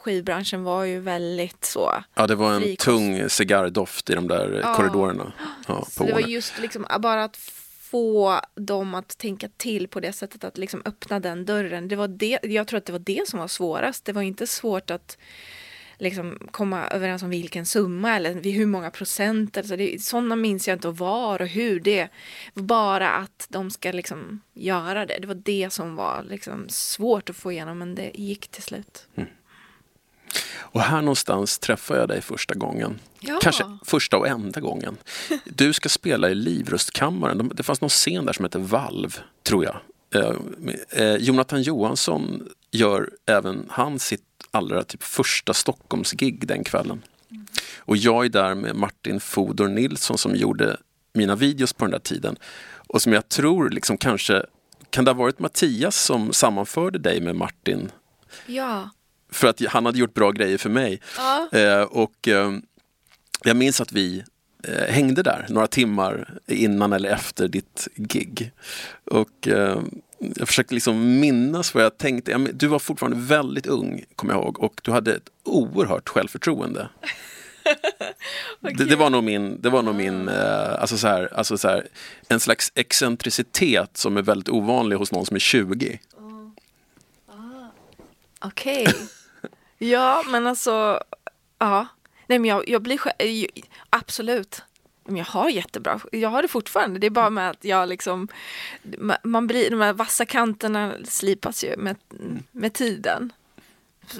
[0.00, 1.92] Skivbranschen var ju väldigt så.
[2.14, 2.84] Ja, det var en Frikost.
[2.84, 4.74] tung cigarrdoft i de där Ja.
[4.74, 5.32] korridorerna.
[5.68, 7.36] Ja, Så det var just liksom bara att
[7.80, 11.88] få dem att tänka till på det sättet att liksom öppna den dörren.
[11.88, 14.04] Det var det, jag tror att det var det som var svårast.
[14.04, 15.18] Det var inte svårt att
[15.98, 19.56] liksom komma överens om vilken summa eller hur många procent.
[19.56, 21.80] Alltså det, sådana minns jag inte och var och hur.
[21.80, 22.08] Det
[22.54, 25.18] var bara att de ska liksom göra det.
[25.20, 29.06] Det var det som var liksom svårt att få igenom men det gick till slut.
[30.58, 32.98] Och här någonstans träffade jag dig första gången.
[33.20, 33.38] Ja.
[33.42, 34.96] Kanske första och enda gången.
[35.44, 37.38] Du ska spela i Livrustkammaren.
[37.38, 39.76] De- Det fanns någon scen där som heter Valv, tror jag.
[40.14, 40.32] Eh,
[40.90, 47.02] eh, Jonathan Johansson gör även han sitt allra typ första Stockholmsgig den kvällen.
[47.78, 50.76] Och jag är där med Martin Fodor Nilsson som gjorde
[51.14, 52.36] mina videos på den där tiden.
[52.88, 54.42] Och som jag tror liksom kanske,
[54.90, 57.90] kan det ha varit Mattias som sammanförde dig med Martin?
[58.46, 58.90] Ja.
[59.30, 61.00] För att han hade gjort bra grejer för mig.
[61.16, 61.48] Ja.
[61.58, 62.52] Eh, och eh,
[63.44, 64.24] jag minns att vi
[64.64, 68.52] eh, hängde där några timmar innan eller efter ditt gig.
[69.04, 69.78] Och eh,
[70.18, 72.30] jag försökte liksom minnas vad jag tänkte.
[72.30, 76.88] Ja, Du var fortfarande väldigt ung, kommer jag ihåg, och du hade ett oerhört självförtroende.
[78.60, 81.68] Det, det var nog min, det var nog min eh, alltså så här, alltså så
[81.68, 81.86] här,
[82.28, 85.98] en slags excentricitet som är väldigt ovanlig hos någon som är 20.
[88.40, 88.86] Okej
[89.78, 91.02] ja, men alltså,
[91.58, 91.86] ja.
[92.26, 93.46] Nej, men jag, jag blir själv, eh,
[93.90, 94.62] absolut.
[95.04, 96.98] Men jag har jättebra, jag har det fortfarande.
[96.98, 98.28] Det är bara med att jag liksom,
[99.22, 101.96] man blir, de här vassa kanterna slipas ju med,
[102.52, 103.32] med tiden.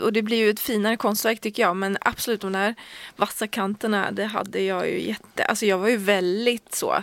[0.00, 1.76] Och det blir ju ett finare konstverk tycker jag.
[1.76, 2.74] Men absolut de där
[3.16, 7.02] vassa kanterna, det hade jag ju jätte, alltså jag var ju väldigt så.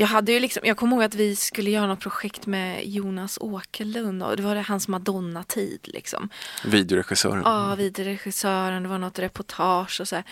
[0.00, 3.38] Jag hade ju liksom, jag kommer ihåg att vi skulle göra något projekt med Jonas
[3.40, 6.28] Åkerlund och det var det hans Madonna-tid liksom.
[6.64, 7.42] Videoregissören.
[7.44, 10.24] Ja, videoregissören, det var något reportage och så här.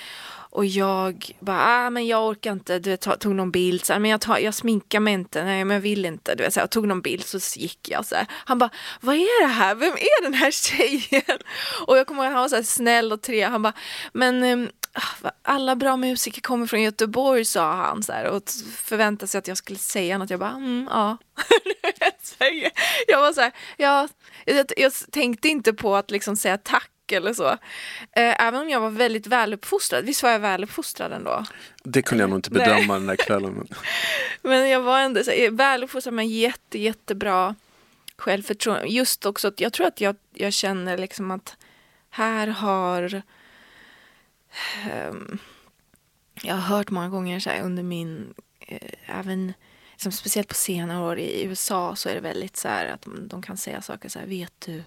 [0.50, 4.00] Och jag bara, ah, men jag orkar inte, du vet, tog någon bild, så här,
[4.00, 6.60] men jag, tar, jag sminkar mig inte, nej men jag vill inte, du vet, så
[6.60, 8.26] här, jag tog någon bild så gick jag så här.
[8.30, 11.38] Han bara, vad är det här, vem är den här tjejen?
[11.86, 13.74] Och jag kommer ihåg att han var så här snäll och trevlig, han bara,
[14.12, 14.68] men ehm,
[15.42, 18.42] alla bra musiker kommer från Göteborg sa han så här, och
[18.76, 21.18] förväntade sig att jag skulle säga något, jag bara, mm, ja.
[23.06, 24.08] Jag var så här, ja,
[24.44, 27.48] jag, jag tänkte inte på att liksom säga tack eller så.
[28.12, 30.04] Eh, Även om jag var väldigt väluppfostrad.
[30.04, 31.44] Visst var jag väluppfostrad ändå?
[31.82, 33.52] Det kunde jag nog inte bedöma den där kvällen.
[33.52, 33.68] Men...
[34.42, 37.54] Men jag var ändå så här, väluppfostrad med jätte, jättebra
[38.16, 38.86] självförtroende.
[38.86, 41.56] Just också att jag tror att jag, jag känner liksom att
[42.10, 43.22] här har
[44.90, 45.38] Ehm,
[46.42, 49.52] jag har hört många gånger så här under min, eh, även
[49.96, 53.28] som speciellt på senare år i USA så är det väldigt så här att de,
[53.28, 54.82] de kan säga saker så här, vet du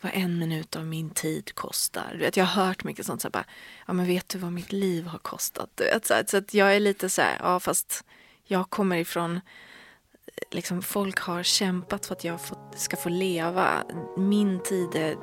[0.00, 2.10] vad en minut av min tid kostar?
[2.12, 3.44] Du vet, jag har hört mycket sånt så här, bara,
[3.86, 5.70] ja men vet du vad mitt liv har kostat?
[5.74, 8.04] Du vet, så, här, så att jag är lite så här, ja fast
[8.44, 9.40] jag kommer ifrån eh,
[10.50, 12.40] liksom folk har kämpat för att jag
[12.76, 13.84] ska få leva.
[14.16, 15.16] Min tid är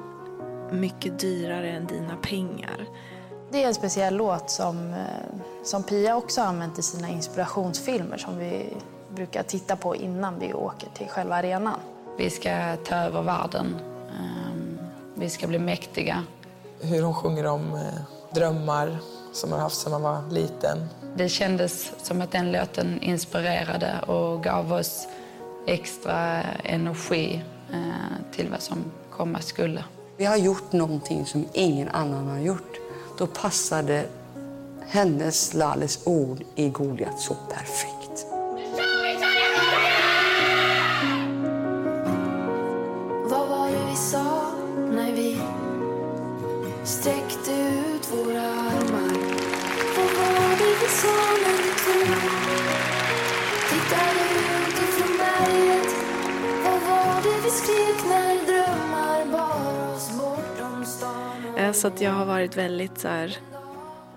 [0.71, 2.87] mycket dyrare än dina pengar.
[3.51, 8.17] Det är en speciell låt som, eh, som Pia också har använt i sina inspirationsfilmer
[8.17, 8.73] som vi
[9.15, 11.79] brukar titta på innan vi åker till själva arenan.
[12.17, 13.75] Vi ska ta över världen.
[14.09, 14.79] Ehm,
[15.15, 16.23] Vi ska bli mäktiga.
[16.79, 18.97] Hur hon sjunger om eh, drömmar
[19.33, 20.77] som man haft sedan man var liten.
[21.15, 25.07] Det kändes som att den låten inspirerade och gav oss
[25.67, 28.77] extra energi eh, till vad som
[29.11, 29.83] komma skulle.
[30.17, 32.78] Vi har gjort någonting som ingen annan har gjort.
[33.19, 34.05] Då passade
[34.81, 37.98] hennes, Lales ord i Goliat så perfekt.
[61.73, 63.37] Så att jag har varit väldigt så här,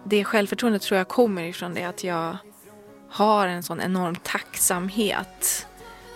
[0.05, 2.37] det självförtroendet tror jag kommer ifrån det att jag
[3.09, 5.67] har en sån enorm tacksamhet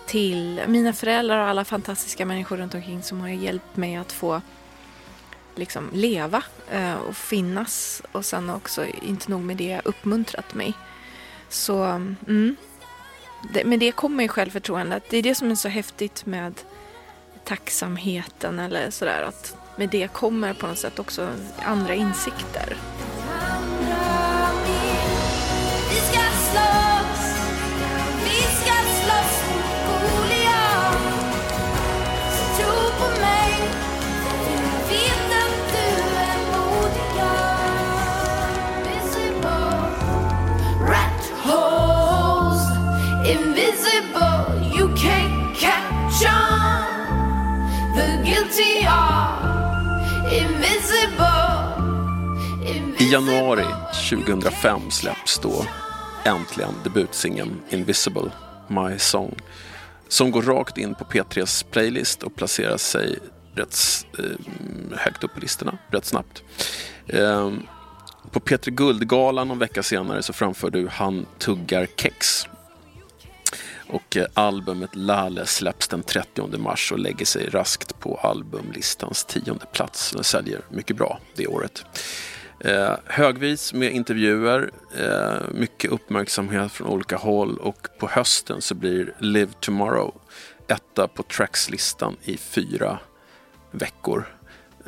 [0.07, 4.41] till mina föräldrar och alla fantastiska människor runt omkring som har hjälpt mig att få
[5.55, 10.73] liksom leva eh, och finnas och sen också, inte nog med det, uppmuntrat mig.
[11.49, 12.55] Så, mm,
[13.53, 15.03] det, med det kommer ju självförtroendet.
[15.09, 16.61] Det är det som är så häftigt med
[17.43, 21.29] tacksamheten eller sådär att med det kommer på något sätt också
[21.65, 22.77] andra insikter.
[53.07, 53.65] I januari
[54.09, 55.65] 2005 släpps då
[56.25, 58.31] äntligen debutsingeln Invisible,
[58.67, 59.35] My Song,
[60.07, 63.19] som går rakt in på P3s playlist och placerar sig
[63.55, 63.75] rätt
[64.19, 66.43] eh, högt upp på listorna rätt snabbt.
[67.07, 67.51] Eh,
[68.31, 72.47] på P3 Guldgalan någon vecka senare så framför du Han tuggar kex.
[73.89, 79.65] Och eh, albumet Lale släpps den 30 mars och lägger sig raskt på albumlistans tionde
[79.73, 80.11] plats.
[80.11, 81.85] Den säljer mycket bra det året.
[82.59, 89.13] Eh, högvis med intervjuer, eh, mycket uppmärksamhet från olika håll och på hösten så blir
[89.19, 90.13] Live Tomorrow
[90.67, 92.99] etta på Tracks-listan i fyra
[93.71, 94.25] veckor.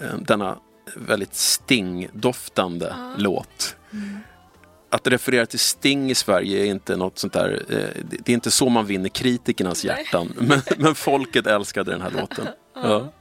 [0.02, 0.58] Eh, denna
[0.96, 3.76] väldigt Sting-doftande låt.
[4.92, 8.52] Att referera till Sting i Sverige är inte något sånt där, eh, det är inte
[8.52, 12.48] så man vinner kritikernas hjärtan, men, men folket älskade den här låten.
[12.84, 13.12] Ja.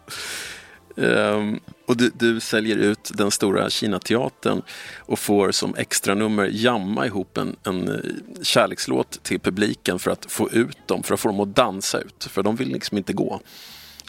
[0.96, 4.62] Ehm, och du, du säljer ut den stora Kinateatern
[4.98, 10.32] och får som extra nummer jamma ihop en, en eh, kärlekslåt till publiken för att
[10.32, 13.12] få ut dem, för att få dem att dansa ut, för de vill liksom inte
[13.12, 13.40] gå.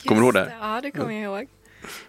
[0.05, 0.39] Kommer du ihåg det?
[0.39, 0.75] här?
[0.75, 1.49] Ja, det kommer jag ihåg.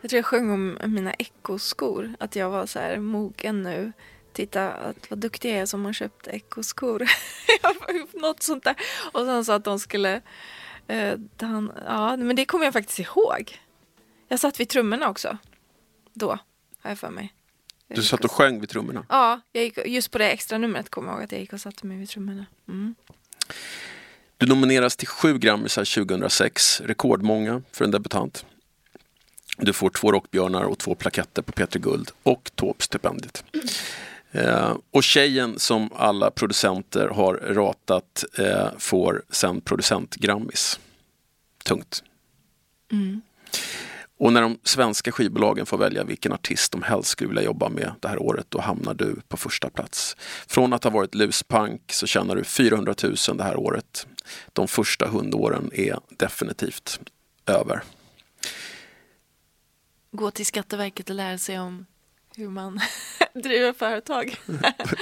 [0.00, 2.14] Jag tror jag sjöng om mina ekoskor.
[2.18, 3.92] Att jag var så här mogen nu.
[4.32, 7.06] Titta att vad duktig jag är som har köpt ekoskor.
[8.20, 8.76] Något sånt där.
[9.12, 10.20] Och sen sa att de skulle...
[10.86, 13.58] Eh, dan- ja, men det kommer jag faktiskt ihåg.
[14.28, 15.38] Jag satt vid trummorna också.
[16.20, 16.38] Då,
[16.78, 17.34] har jag för mig.
[17.86, 19.04] Jag Du satt och sjöng vid trummorna.
[19.08, 21.60] Ja, jag gick, just på det extra numret kommer jag ihåg att jag gick och
[21.60, 22.46] satte mig vid trummorna.
[22.68, 22.94] Mm.
[24.36, 28.44] Du nomineras till sju Grammisar 2006, rekordmånga för en debutant.
[29.56, 33.44] Du får två Rockbjörnar och två plaketter på P3 Guld och Taube-stipendiet.
[34.32, 40.80] Eh, och tjejen som alla producenter har ratat eh, får sen producent-Grammis.
[41.64, 42.02] Tungt.
[42.92, 43.22] Mm.
[44.20, 47.92] Och när de svenska skivbolagen får välja vilken artist de helst skulle vilja jobba med
[48.00, 50.16] det här året, då hamnar du på första plats.
[50.46, 54.06] Från att ha varit luspank så tjänar du 400 000 det här året.
[54.52, 57.00] De första hundåren är definitivt
[57.46, 57.82] över.
[60.10, 61.86] Gå till Skatteverket och lära sig om
[62.36, 62.80] hur man
[63.34, 64.36] driver företag.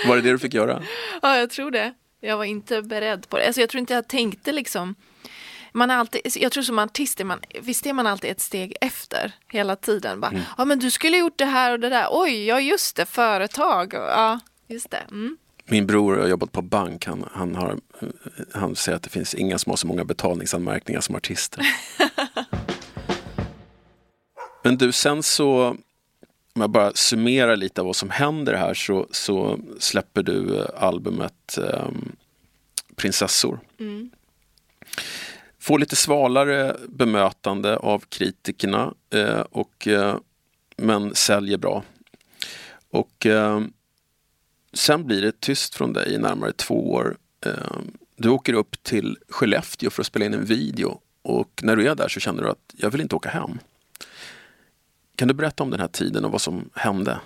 [0.09, 0.83] Var det det du fick göra?
[1.23, 1.95] Ja, jag tror det.
[2.21, 3.47] Jag var inte beredd på det.
[3.47, 4.95] Alltså, jag tror inte jag tänkte liksom...
[5.73, 8.77] Man är alltid, jag tror som artist, är man, visst är man alltid ett steg
[8.81, 10.21] efter hela tiden.
[10.21, 10.43] Bara, Mm.
[10.59, 12.07] Ja, men du skulle gjort det här och det där.
[12.11, 13.95] Oj, ja just det, företag.
[13.95, 15.03] Och, ja, just det.
[15.11, 15.37] Mm.
[15.65, 17.07] Min bror har jobbat på bank.
[17.07, 17.79] Han, han, har,
[18.55, 21.67] han säger att det finns inga som har så många betalningsanmärkningar som artister.
[24.63, 25.69] Men du, sen så,
[26.55, 30.67] om jag bara summerar lite av vad som händer här så, så släpper du eh,
[30.77, 32.13] albumet ehm,
[32.97, 33.61] Prinsessor.
[33.81, 34.11] Mm.
[35.69, 40.17] Får lite svalare bemötande av kritikerna eh, och, eh,
[40.77, 41.83] men säljer bra.
[42.91, 43.61] Och eh,
[44.73, 47.17] sen blir det tyst från dig i närmare två år.
[47.47, 47.53] Eh,
[48.17, 51.95] du åker upp till Skellefteå för att spela in en video och när du är
[51.95, 53.59] där så känner du att jag vill inte åka hem.
[55.17, 57.21] Kan du berätta om den här tiden och vad som hände?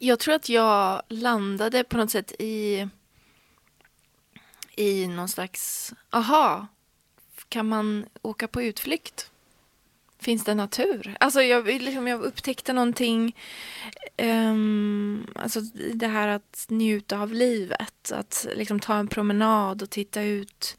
[0.00, 2.88] Jag tror att jag landade på något sätt i
[4.78, 6.66] i någon slags, aha,
[7.48, 9.30] kan man åka på utflykt?
[10.20, 11.16] Finns det natur?
[11.20, 13.36] Alltså jag, liksom, jag upptäckte någonting,
[14.16, 15.60] um, alltså
[15.94, 20.76] det här att njuta av livet, att liksom ta en promenad och titta ut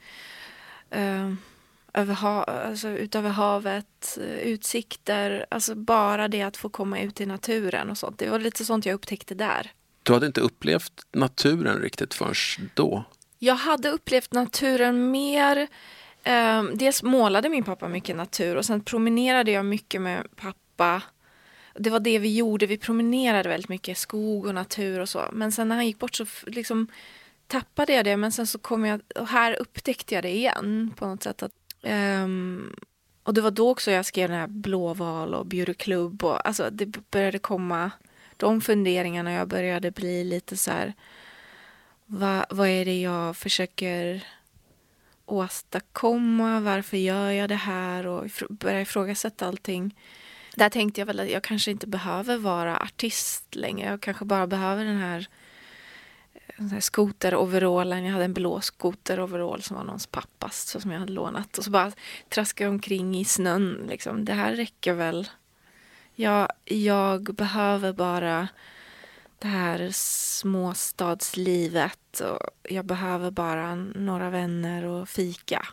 [0.96, 1.34] uh,
[1.94, 7.26] över, ha alltså, ut över havet, utsikter, alltså bara det att få komma ut i
[7.26, 8.20] naturen och sånt.
[8.20, 9.72] Det var lite sånt jag upptäckte där.
[10.04, 13.06] Du hade inte upplevt naturen riktigt förrän då?
[13.40, 15.68] Jag hade upplevt naturen mer
[16.24, 21.02] eh, Dels målade min pappa mycket natur och sen promenerade jag mycket med pappa.
[21.76, 25.22] Det var det vi gjorde, vi promenerade väldigt mycket, skog och natur och så.
[25.32, 26.88] Men sen när han gick bort så liksom
[27.48, 31.08] tappade jag det men sen så kom jag, och här upptäckte jag det igen på
[31.08, 31.44] något sätt.
[31.44, 31.52] Att,
[32.24, 32.76] um,
[33.24, 36.86] och det var då också jag skrev den här Blåval och Bjurklubb och alltså det
[37.12, 37.92] började komma
[38.38, 40.94] de funderingarna jag började bli lite så här
[42.12, 44.24] vad, vad är det jag försöker
[45.26, 46.60] åstadkomma?
[46.60, 48.08] Varför gör jag det här?
[48.08, 49.96] Och börja ifrågasätta allting.
[50.56, 53.90] Där tänkte jag väl att jag kanske inte behöver vara artist längre.
[53.90, 55.28] Jag kanske bara behöver den här,
[56.58, 58.06] den här skoteroverallen.
[58.06, 61.58] Jag hade en blå skoteroverall som var någons pappas som jag hade lånat.
[61.58, 61.92] Och så bara
[62.30, 63.86] traskade jag omkring i snön.
[63.90, 64.26] Liksom.
[64.26, 65.30] Det här räcker väl.
[66.16, 68.48] Jag, jag behöver bara
[69.42, 75.68] det här småstadslivet och jag behöver bara några vänner och fika.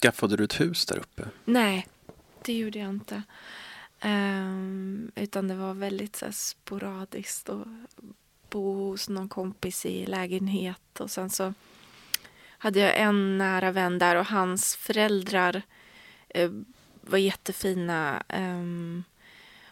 [0.00, 1.28] Skaffade du ett hus där uppe?
[1.44, 1.86] Nej,
[2.44, 3.22] det gjorde jag inte.
[4.04, 7.66] Um, utan det var väldigt så här, sporadiskt att
[8.50, 11.54] bo hos någon kompis i lägenhet och sen så
[12.58, 15.62] hade jag en nära vän där och hans föräldrar
[16.38, 16.50] uh,
[17.00, 19.04] var jättefina um,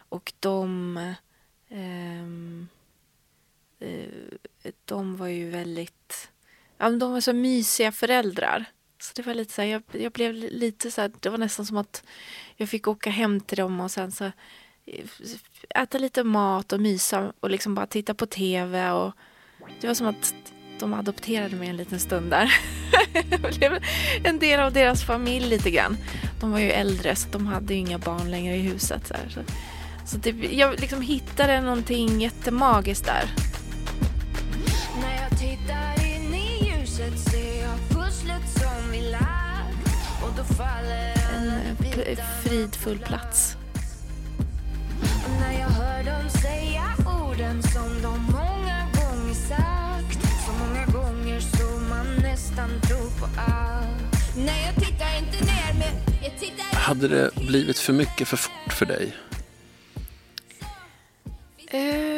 [0.09, 0.97] och de
[1.69, 2.25] um, Eh,
[3.79, 6.29] Eh, de var ju väldigt,
[6.77, 8.65] ja, de var så mysiga föräldrar.
[8.99, 11.65] Så det var lite så här, jag, jag blev lite så här, det var nästan
[11.65, 12.03] som att
[12.55, 14.25] jag fick åka hem till dem och sen så
[14.85, 15.05] eh,
[15.69, 19.13] äta lite mat och mysa och liksom bara titta på tv och
[19.81, 20.33] det var som att
[20.79, 22.53] de adopterade mig en liten stund där.
[23.31, 23.83] jag blev
[24.23, 25.97] en del av deras familj lite grann.
[26.39, 29.07] De var ju äldre så de hade ju inga barn längre i huset.
[29.07, 29.41] Så, så,
[30.05, 33.46] så det, jag liksom hittade någonting jättemagiskt där.
[42.09, 43.57] En fridfull plats.
[45.39, 51.79] när jag hör dem säga orden som de många gånger sagt Så många gånger så
[51.89, 57.31] man nästan tror på allt Nej, jag tittar inte ner men jag tittar Hade det
[57.35, 59.13] blivit för mycket för fort för dig?
[61.73, 62.16] Uh,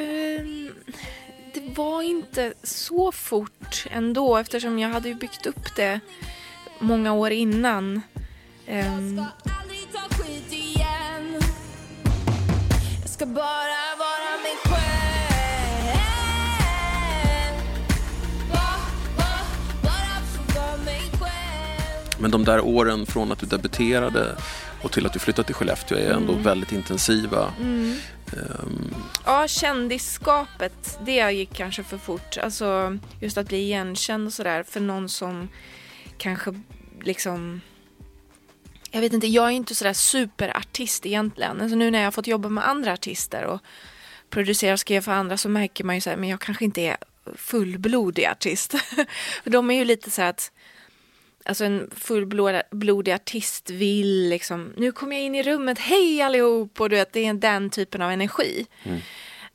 [1.79, 5.99] var inte så fort ändå eftersom jag hade ju byggt upp det
[6.79, 8.01] många år innan.
[8.67, 9.25] Um,
[13.05, 14.89] ska bara vara mig själv.
[22.19, 24.35] Men de där åren från att du debuterade
[24.83, 26.43] och till att du flyttade till Skellefteå är ändå mm.
[26.43, 27.53] väldigt intensiva.
[27.59, 27.95] Mm.
[28.33, 28.95] Um...
[29.25, 32.37] Ja, kändisskapet, det gick kanske för fort.
[32.37, 35.49] Alltså just att bli igenkänd och sådär för någon som
[36.17, 36.61] kanske
[37.01, 37.61] liksom
[38.91, 41.61] jag vet inte, jag är inte sådär superartist egentligen.
[41.61, 43.61] Alltså nu när jag har fått jobba med andra artister och
[44.29, 46.81] producera och skriva för andra så märker man ju så här, men jag kanske inte
[46.81, 46.97] är
[47.35, 48.75] fullblodig artist.
[49.43, 50.51] De är ju lite så att
[51.49, 56.89] Alltså en fullblodig artist vill liksom, nu kommer jag in i rummet, hej allihop, och
[56.89, 58.65] du vet, det är den typen av energi.
[58.83, 58.99] Mm.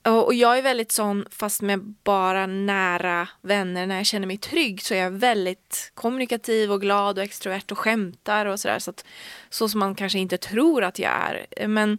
[0.03, 4.82] Och, jag är väldigt sån, fast med bara nära vänner, när jag känner mig trygg
[4.82, 8.78] så är jag väldigt kommunikativ och glad och extrovert och skämtar och sådär.
[8.78, 8.92] Så,
[9.51, 11.66] så som man kanske inte tror att jag är.
[11.68, 11.99] Men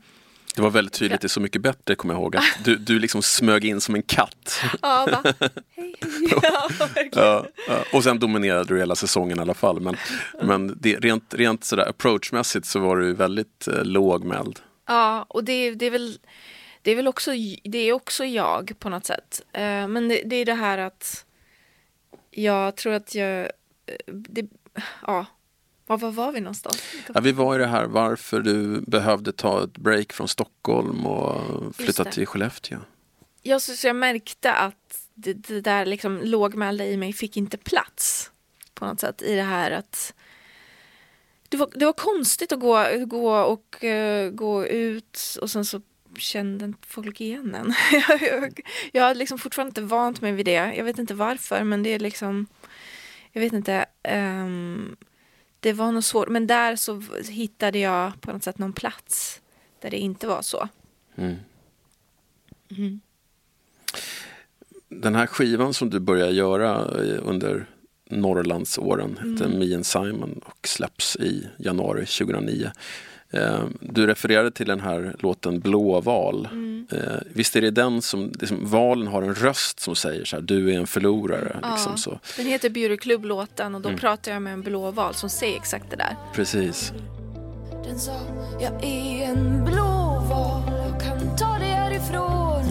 [0.55, 2.35] det var väldigt tydligt i Så mycket bättre, kommer jag ihåg.
[2.35, 4.61] Att du, du liksom smög in som en katt.
[4.81, 5.33] Ja, va?
[5.75, 5.95] Hej,
[6.95, 7.09] hej.
[7.11, 9.79] Ja, ja, Och sen dominerade du hela säsongen i alla fall.
[9.79, 9.97] Men,
[10.43, 14.59] men det, rent, rent sådär approachmässigt så var du väldigt eh, lågmäld.
[14.87, 16.17] Ja, och det, det är väl
[16.81, 17.31] det är väl också,
[17.63, 19.41] det är också jag på något sätt.
[19.53, 21.25] Eh, men det, det, är det här att
[22.31, 23.47] jag tror att jag, eh,
[24.05, 24.45] det,
[25.07, 25.25] ja,
[25.85, 26.83] var, var var vi någonstans?
[27.13, 31.75] Ja, vi var i det här varför du behövde ta ett break från Stockholm och
[31.75, 32.79] flytta till Skellefteå.
[33.41, 37.57] Ja, så, så jag märkte att det, det där liksom lågmälda i mig fick inte
[37.57, 38.31] plats
[38.73, 40.13] på något sätt i det här att
[41.49, 45.81] det var, det var konstigt att gå, gå och uh, gå ut och sen så
[46.17, 47.73] kände inte folk igen den.
[48.21, 48.59] jag,
[48.91, 50.75] jag har liksom fortfarande inte vant mig vid det.
[50.75, 52.47] Jag vet inte varför, men det är liksom...
[53.31, 53.85] Jag vet inte.
[54.13, 54.95] Um,
[55.65, 59.41] det var nog svårt, men där så hittade jag på något sätt någon plats
[59.81, 60.67] där det inte var så.
[61.15, 61.35] Mm.
[62.77, 62.99] Mm.
[64.89, 66.77] Den här skivan som du började göra
[67.21, 67.65] under
[68.09, 69.31] Norrlandsåren mm.
[69.31, 72.71] hette Me and Simon och släpps i januari 2009.
[73.29, 76.47] Eh, du refererade till den här låten Blåval.
[76.95, 80.43] Eh, visst är det den som, liksom, valen har en röst som säger så här,
[80.43, 81.59] du är en förlorare.
[81.61, 82.19] Ja, liksom så.
[82.37, 83.99] Den heter Bjurklubb-låten och då mm.
[83.99, 86.15] pratar jag med en blåval som säger exakt det där.
[86.33, 86.93] Precis.
[87.83, 88.19] Den sa,
[88.61, 92.63] jag är en blåval, jag kan ta det härifrån.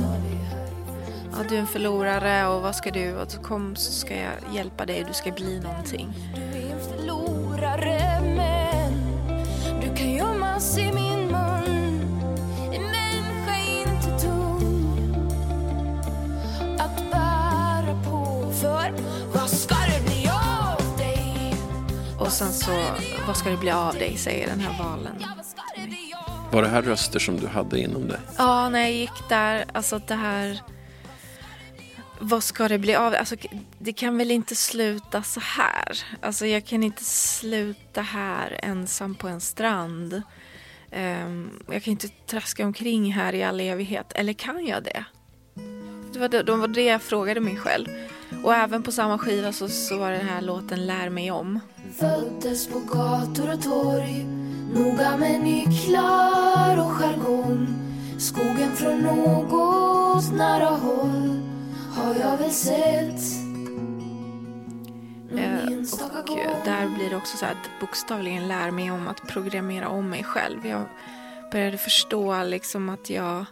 [1.32, 3.14] Ja, du är en förlorare och vad ska du?
[3.14, 6.12] Och så kom så ska jag hjälpa dig, du ska bli någonting.
[6.34, 8.92] Du är en förlorare men
[9.80, 11.13] du kan gömmas i min
[22.34, 22.94] sen så,
[23.26, 25.24] vad ska det bli av dig, säger den här valen.
[26.52, 28.18] Var det här röster som du hade inom dig?
[28.38, 30.62] Ja, när jag gick där, alltså det här
[32.18, 33.14] vad ska det bli av?
[33.14, 33.36] Alltså,
[33.78, 35.98] det kan väl inte sluta så här?
[36.20, 40.22] Alltså, jag kan inte sluta här ensam på en strand.
[40.92, 44.12] Um, jag kan inte traska omkring här i all evighet.
[44.14, 45.04] Eller kan jag det?
[46.12, 47.88] Det var det, det, var det jag frågade mig själv.
[48.44, 51.60] Och även på samma skiva så, så var den här låten Lär mig om.
[51.98, 54.26] Föddes på gator och torg
[54.74, 57.66] Noga med nycklar och jargong
[58.18, 61.40] Skogen från något nära håll
[61.94, 63.20] har jag väl sett
[65.30, 65.64] eh,
[66.48, 70.24] och där blir det också så att bokstavligen lär mig om att programmera om mig
[70.24, 70.66] själv.
[70.66, 70.82] Jag
[71.52, 73.44] började förstå liksom att jag,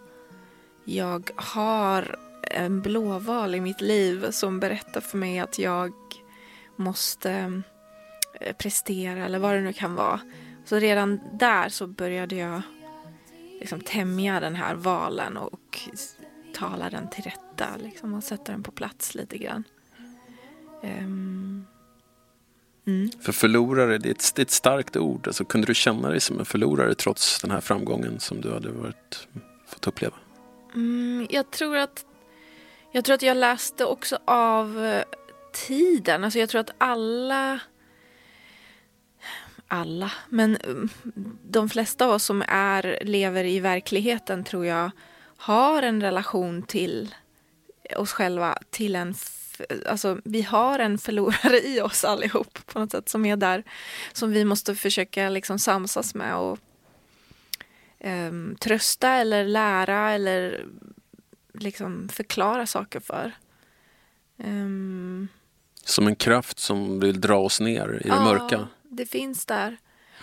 [0.84, 2.18] jag har
[2.53, 5.92] en blåval i mitt liv som berättar för mig att jag
[6.76, 7.62] måste
[8.40, 10.20] eh, prestera eller vad det nu kan vara.
[10.64, 12.62] Så redan där så började jag
[13.61, 15.80] liksom tämja den här valen och
[16.55, 19.64] tala den till rätta liksom, och sätta den på plats lite grann.
[20.82, 21.66] Um,
[22.86, 23.11] mm.
[23.20, 25.26] För förlorare, det är, ett, det är ett starkt ord.
[25.26, 28.70] Alltså, kunde du känna dig som en förlorare trots den här framgången som du hade
[28.70, 29.28] varit,
[29.66, 30.14] fått uppleva?
[30.74, 32.05] Mm, jag, tror att,
[32.93, 35.05] jag tror att jag läste också av eh,
[35.53, 36.24] tiden.
[36.24, 37.61] Alltså jag tror att alla
[39.68, 40.88] alla, men mm,
[41.43, 44.90] de flesta av oss som är, lever i verkligheten tror jag
[45.36, 47.14] har en relation till
[47.97, 49.14] oss själva, till en
[49.86, 53.64] Alltså, vi har en förlorare i oss allihop på något sätt som är där
[54.12, 56.59] som vi måste försöka liksom samsas med och
[58.05, 60.66] um, trösta eller lära eller
[61.62, 63.32] liksom förklara saker för.
[64.36, 65.28] Um,
[65.84, 68.68] som en kraft som vill dra oss ner i det ja, mörka?
[68.82, 69.76] det finns där.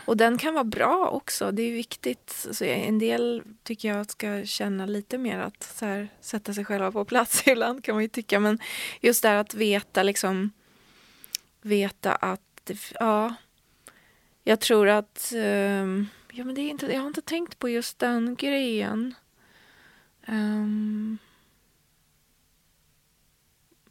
[0.06, 2.48] Och den kan vara bra också, det är viktigt.
[2.52, 6.92] Så en del tycker jag ska känna lite mer att så här, sätta sig själva
[6.92, 8.40] på plats ibland kan man ju tycka.
[8.40, 8.60] Men
[9.02, 10.52] just där att veta liksom,
[11.62, 13.34] veta att, ja,
[14.44, 18.00] jag tror att, um, ja men det är inte, jag har inte tänkt på just
[18.00, 19.16] den grejen.
[20.28, 21.18] Um,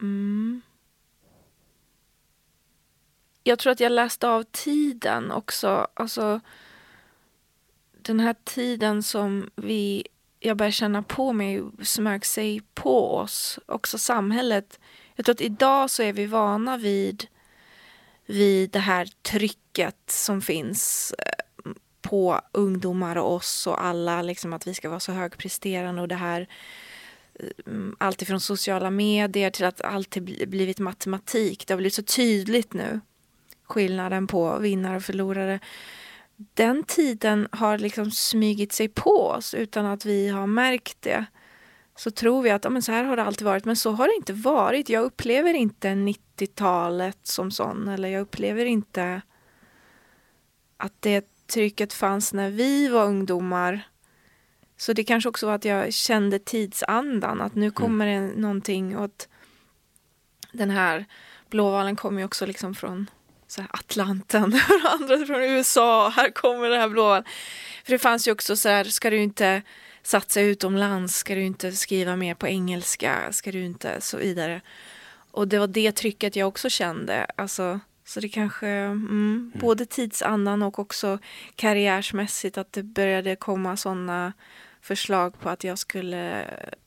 [0.01, 0.62] mm
[3.49, 5.86] jag tror att jag läste av tiden också.
[5.94, 6.40] Alltså,
[8.03, 10.07] den här tiden som vi,
[10.40, 14.80] jag börjar känna på mig smög sig på oss, också samhället.
[15.14, 17.26] Jag tror att idag så är vi vana vid,
[18.26, 24.66] vid det här trycket som finns eh, på ungdomar och oss och alla, liksom att
[24.66, 26.49] vi ska vara så högpresterande och det här
[27.66, 31.66] Mm, allt ifrån sociala medier till att allt har blivit matematik.
[31.66, 33.01] Det har blivit så tydligt nu
[33.68, 35.61] skillnaden på vinnare och förlorare.
[36.36, 41.24] Den tiden har liksom smygit sig på oss utan att vi har märkt det.
[41.97, 44.09] Så tror vi att ja, men så här har det alltid varit, men så har
[44.09, 44.89] det inte varit.
[44.89, 49.22] Jag upplever inte 90-talet som sån, eller jag upplever inte
[50.76, 53.89] att det trycket fanns när vi var ungdomar.
[54.79, 57.72] Så det kanske också var att jag kände tidsandan, att nu mm.
[57.72, 59.29] kommer det någonting och att
[60.53, 61.05] den här
[61.51, 63.11] blåvalen kommer ju också liksom från
[63.47, 64.43] så här Atlanten,
[65.01, 67.24] andra från USA, här kommer det här blåa.
[67.85, 69.62] För det fanns ju också så här, ska du inte
[70.03, 74.61] satsa utomlands, ska du inte skriva mer på engelska, ska du inte så vidare.
[75.31, 79.53] Och det var det trycket jag också kände, alltså så det kanske, mm, mm.
[79.55, 81.18] både tidsandan och också
[81.57, 84.33] karriärsmässigt att det började komma sådana
[84.81, 86.45] förslag på att jag skulle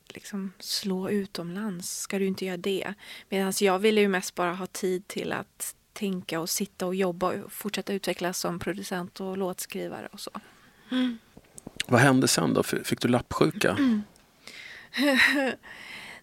[0.07, 1.99] liksom slå utomlands.
[1.99, 2.93] Ska du inte göra det?
[3.29, 7.33] Medan jag ville ju mest bara ha tid till att tänka och sitta och jobba
[7.43, 10.31] och fortsätta utvecklas som producent och låtskrivare och så.
[10.91, 11.17] Mm.
[11.87, 12.63] Vad hände sen då?
[12.63, 13.69] Fick du lappsjuka?
[13.69, 14.03] Mm.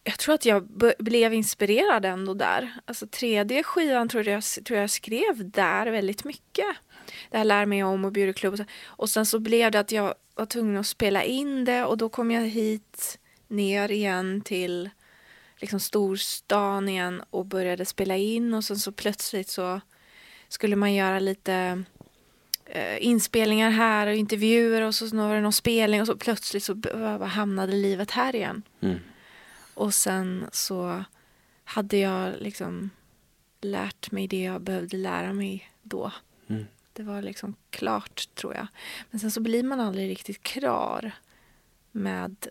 [0.05, 2.73] jag tror att jag blev inspirerad ändå där.
[2.85, 6.77] Alltså tredje skivan tror jag, tror jag skrev där väldigt mycket.
[7.31, 8.55] Det här Lär mig om och Beautyklubb.
[8.55, 11.99] Och, och sen så blev det att jag var tvungen att spela in det och
[11.99, 14.91] då kom jag hit ner igen till
[15.57, 19.81] liksom storstan igen och började spela in och sen så plötsligt så
[20.49, 21.85] skulle man göra lite
[22.65, 26.75] eh, inspelningar här och intervjuer och så var det någon spelning och så plötsligt så
[27.25, 28.63] hamnade livet här igen.
[28.81, 28.99] Mm.
[29.75, 31.05] Och sen så
[31.65, 32.91] hade jag liksom
[33.61, 36.13] lärt mig det jag behövde lära mig då.
[36.49, 36.67] Mm.
[36.99, 38.67] Det var liksom klart tror jag.
[39.11, 41.13] Men sen så blir man aldrig riktigt klar
[41.93, 42.47] med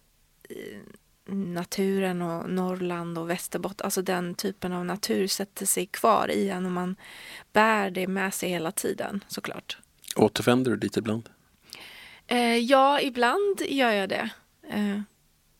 [0.49, 0.79] eh,
[1.35, 3.85] naturen och Norrland och Västerbotten.
[3.85, 6.95] Alltså den typen av natur sätter sig kvar i en och man
[7.53, 9.77] bär det med sig hela tiden såklart.
[10.15, 11.29] Återvänder du dit ibland?
[12.27, 14.29] Eh, ja, ibland gör jag det.
[14.69, 15.01] Eh,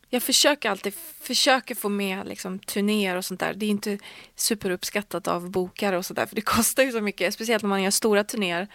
[0.09, 3.53] jag försöker alltid försöker få med liksom, turnéer och sånt där.
[3.53, 3.97] Det är inte
[4.35, 7.91] superuppskattat av bokare och sådär för det kostar ju så mycket, speciellt när man gör
[7.91, 8.67] stora turnéer.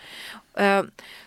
[0.60, 0.82] Uh,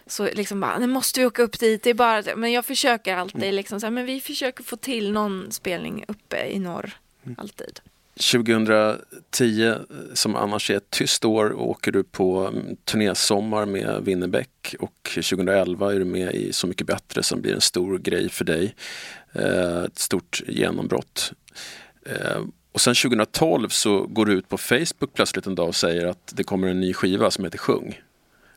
[0.07, 3.15] så liksom bara, nu måste vi åka upp dit, det är bara, men jag försöker
[3.15, 3.55] alltid mm.
[3.55, 6.91] liksom så här, men vi försöker få till någon spelning uppe i norr,
[7.23, 7.35] mm.
[7.39, 7.79] alltid.
[8.19, 9.73] 2010,
[10.13, 15.93] som annars är ett tyst år, åker du på mm, turnésommar med Winnerbäck och 2011
[15.93, 18.75] är du med i Så mycket bättre som blir en stor grej för dig.
[19.33, 21.31] Eh, ett stort genombrott.
[22.05, 22.41] Eh,
[22.71, 26.33] och sen 2012 så går du ut på Facebook plötsligt en dag och säger att
[26.35, 28.01] det kommer en ny skiva som heter Sjung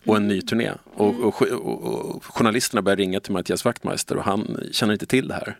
[0.06, 0.72] och en ny turné.
[0.94, 5.28] Och, och, och, och journalisterna börjar ringa till Mattias Wachtmeister och han känner inte till
[5.28, 5.58] det här.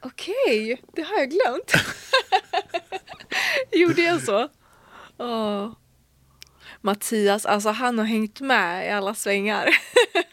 [0.00, 1.72] Okej, det har jag glömt.
[3.72, 4.48] Gjorde jag så?
[5.18, 5.72] Oh.
[6.80, 9.68] Mattias, alltså han har hängt med i alla svängar.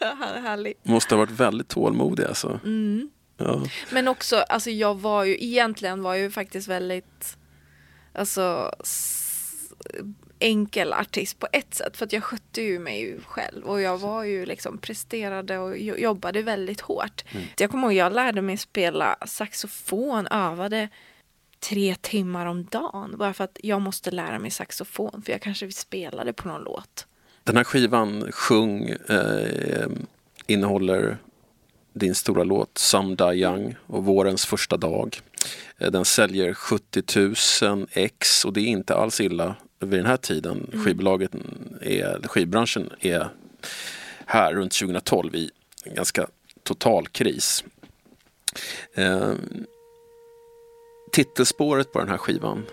[0.00, 0.74] han är härlig.
[0.82, 2.60] Måste ha varit väldigt tålmodig alltså.
[2.64, 3.10] Mm.
[3.36, 3.62] Ja.
[3.90, 7.36] Men också, alltså jag var ju, egentligen var jag ju faktiskt väldigt,
[8.14, 8.74] alltså
[10.42, 14.24] enkel artist på ett sätt för att jag skötte ju mig själv och jag var
[14.24, 17.24] ju liksom presterade och jobbade väldigt hårt.
[17.32, 17.46] Mm.
[17.58, 20.88] Jag kommer ihåg jag lärde mig spela saxofon, övade
[21.62, 25.72] tre timmar om dagen bara för att jag måste lära mig saxofon för jag kanske
[25.72, 27.06] spelade på någon låt.
[27.44, 29.88] Den här skivan, Sjung, eh,
[30.46, 31.16] innehåller
[31.92, 35.20] din stora låt Some Die Young och Vårens första dag.
[35.78, 40.16] Eh, den säljer 70 000 ex och det är inte alls illa vid den här
[40.16, 40.68] tiden.
[40.72, 40.84] Mm.
[40.84, 41.30] Skivbolaget
[41.80, 43.28] är, skivbranschen är
[44.26, 45.50] här runt 2012 i
[45.84, 46.26] en ganska
[46.62, 47.64] total kris.
[48.94, 49.32] Eh,
[51.12, 52.66] titelspåret på den här skivan,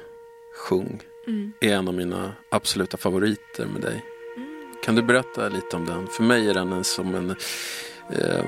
[0.55, 1.53] Sjung, mm.
[1.61, 4.05] är en av mina absoluta favoriter med dig.
[4.37, 4.73] Mm.
[4.83, 6.07] Kan du berätta lite om den?
[6.07, 7.29] För mig är den en, som en
[8.11, 8.45] eh,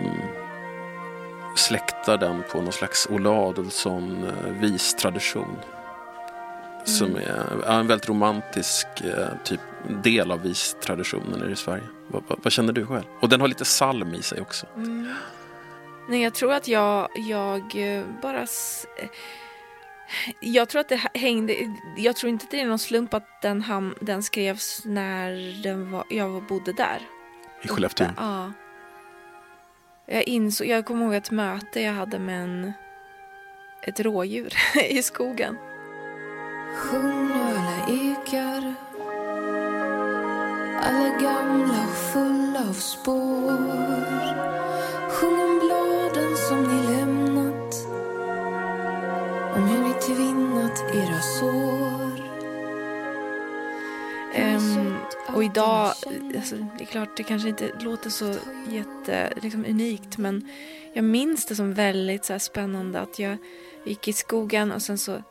[1.56, 5.56] släktar den på någon slags Olle Adolphson eh, vistradition.
[5.56, 6.86] Mm.
[6.86, 9.62] Som är en väldigt romantisk eh, typ,
[10.04, 11.84] del av vistraditionen i Sverige.
[12.08, 13.06] Vad, vad, vad, känner du själv?
[13.20, 14.68] Och den har lite salm i sig också.
[14.76, 15.14] Mm.
[16.10, 18.48] Nej, jag tror att jag, jag eh, bara...
[20.40, 21.56] Jag tror att det hängde...
[21.98, 25.92] Jag tror inte att det är någon slump att den, ham, den skrevs när den
[25.92, 27.02] var, jag bodde där.
[27.62, 28.08] I Skellefteå?
[28.18, 28.54] Ja.
[30.06, 32.74] Jag, insåg, jag kommer ihåg ett möte jag hade med en,
[33.84, 34.54] ett rådjur
[34.90, 35.58] i skogen.
[36.76, 38.74] Sjung nu alla ekar
[40.84, 43.92] Alla gamla och fulla av spår
[45.10, 47.01] Sjung om bladen som ni lämnat
[49.56, 52.32] Om hur ni tvinnat era sår.
[54.38, 54.96] Um,
[55.36, 55.94] och idag,
[56.36, 58.36] alltså, det är klart det kanske inte låter så
[58.70, 60.50] jätte, liksom, unikt men
[60.94, 63.38] jag minns det som väldigt så här, spännande att jag
[63.86, 65.24] gick i skogen och sen så,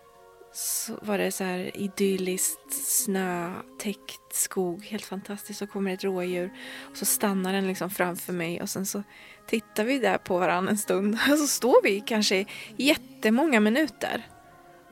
[0.52, 5.58] så var det så här idylliskt snötäckt skog, helt fantastiskt.
[5.58, 6.50] Så kommer ett rådjur
[6.90, 9.02] och så stannar den liksom framför mig och sen så
[9.46, 12.44] tittar vi där på varandra en stund och så står vi kanske
[12.76, 14.26] jättemånga minuter.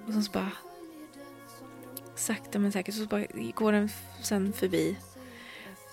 [0.06, 0.51] Och så bara
[2.15, 3.24] sakta men säkert så bara
[3.55, 3.89] går den
[4.23, 4.97] sen förbi.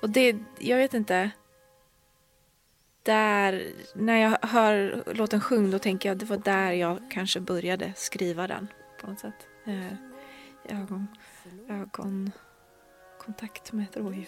[0.01, 1.31] Och det, jag vet inte.
[3.03, 7.93] Där, när jag hör låten sjung då tänker jag det var där jag kanske började
[7.95, 8.67] skriva den
[9.01, 9.47] på något sätt.
[9.65, 9.93] Eh,
[11.67, 12.31] ögon,
[13.25, 14.27] ögonkontakt med ett rådjur.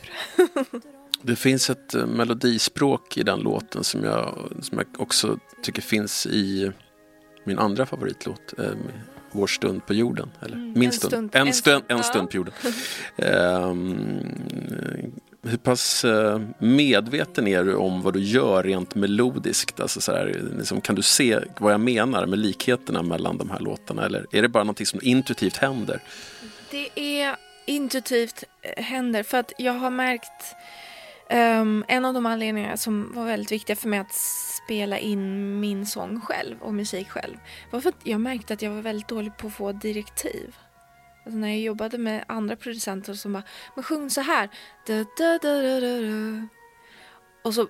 [1.22, 6.26] Det finns ett eh, melodispråk i den låten som jag, som jag också tycker finns
[6.28, 6.72] i
[7.44, 8.54] min andra favoritlåt.
[8.58, 8.66] Eh,
[9.32, 10.30] Vår stund på jorden.
[10.42, 11.12] Eller Mm, min en stund.
[11.12, 12.04] stund- En, en stund, stund, en ja.
[12.04, 12.54] stund på jorden.
[13.18, 14.20] Ehm,
[15.44, 19.80] hur pass eh, medveten är du om vad du gör rent melodiskt?
[19.80, 23.60] Alltså så här, liksom, kan du se vad jag menar med likheterna mellan de här
[23.60, 24.06] låtarna?
[24.06, 26.02] Eller är det bara någonting som intuitivt händer?
[26.72, 26.90] Det
[27.22, 27.36] är
[27.68, 30.56] intuitivt eh, händer för att jag har märkt
[31.32, 34.14] um, en av de anledningar som var väldigt viktiga för mig att
[34.64, 37.38] spela in min sång själv och musik själv
[37.72, 40.56] var för att jag märkte att jag var väldigt dålig på att få direktiv.
[41.26, 43.44] Alltså när jag jobbade med andra producenter som bara
[43.76, 44.50] men sjung så här.
[44.86, 46.48] Da, da, da, da, da, da.
[47.44, 47.68] Och så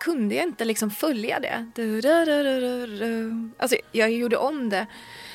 [0.00, 1.70] kunde jag inte liksom följa det.
[1.74, 3.50] Da, da, da, da, da, da.
[3.58, 4.86] Alltså jag gjorde om det.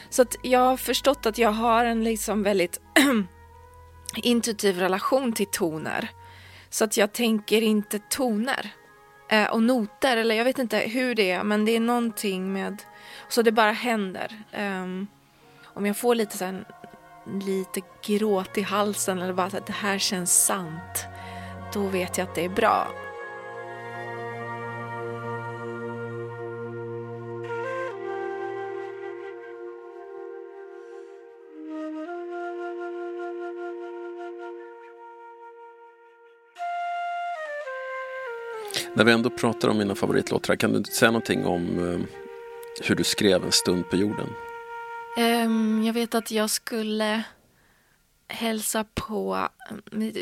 [0.10, 2.82] Så att jag har förstått att jag har en liksom väldigt
[4.15, 6.10] intuitiv relation till toner.
[6.69, 8.73] Så att jag tänker inte toner
[9.30, 12.84] eh, och noter, eller jag vet inte hur det är, men det är någonting med...
[13.30, 14.44] Så det bara händer.
[14.57, 15.07] Um,
[15.64, 16.65] om jag får lite så här,
[17.41, 21.06] lite gråt i halsen eller bara så att det här känns sant,
[21.73, 22.88] då vet jag att det är bra.
[38.98, 42.00] När vi ändå pratar om mina favoritlåtar, kan du säga någonting om eh,
[42.88, 44.30] hur du skrev En stund på jorden?
[45.18, 47.24] Um, jag vet att jag skulle
[48.28, 49.48] hälsa på...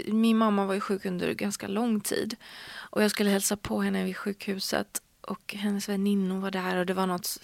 [0.06, 2.36] Min mamma var ju sjuk under ganska lång tid.
[2.76, 6.78] Och Jag skulle hälsa på henne vid sjukhuset och hennes väninnor var där.
[6.78, 7.40] och det var något...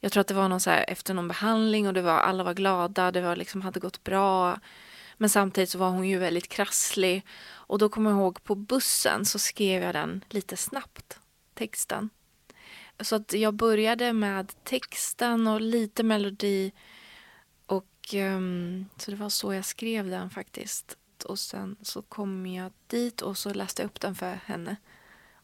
[0.00, 2.44] Jag tror att det var någon så här, efter någon behandling och det var, alla
[2.44, 3.10] var glada.
[3.10, 4.58] Det var liksom, hade gått bra.
[5.16, 7.24] Men samtidigt så var hon ju väldigt krasslig.
[7.72, 11.20] Och då kommer jag ihåg på bussen så skrev jag den lite snabbt,
[11.54, 12.10] texten.
[13.00, 16.72] Så att jag började med texten och lite melodi.
[17.66, 20.96] Och um, Så det var så jag skrev den faktiskt.
[21.24, 24.76] Och sen så kom jag dit och så läste jag upp den för henne.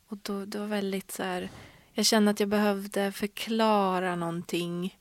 [0.08, 1.50] Och då, det var väldigt så här...
[1.92, 4.98] Jag kände att jag behövde förklara någonting.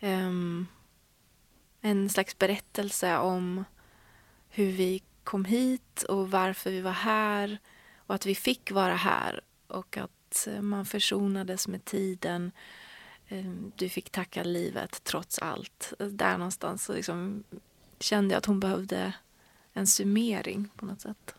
[0.00, 0.66] Um,
[1.80, 3.64] en slags berättelse om
[4.48, 7.58] hur vi kom hit och varför vi var här.
[7.96, 9.40] Och att vi fick vara här.
[9.66, 12.52] Och att eh, man försonades med tiden.
[13.28, 13.44] Eh,
[13.76, 15.92] Du fick tacka livet trots allt.
[15.98, 17.44] Där någonstans så liksom
[18.00, 19.12] kände jag att hon behövde
[19.72, 21.34] en summering på något sätt.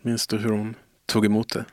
[0.00, 1.64] Minns du hur hon tog emot det?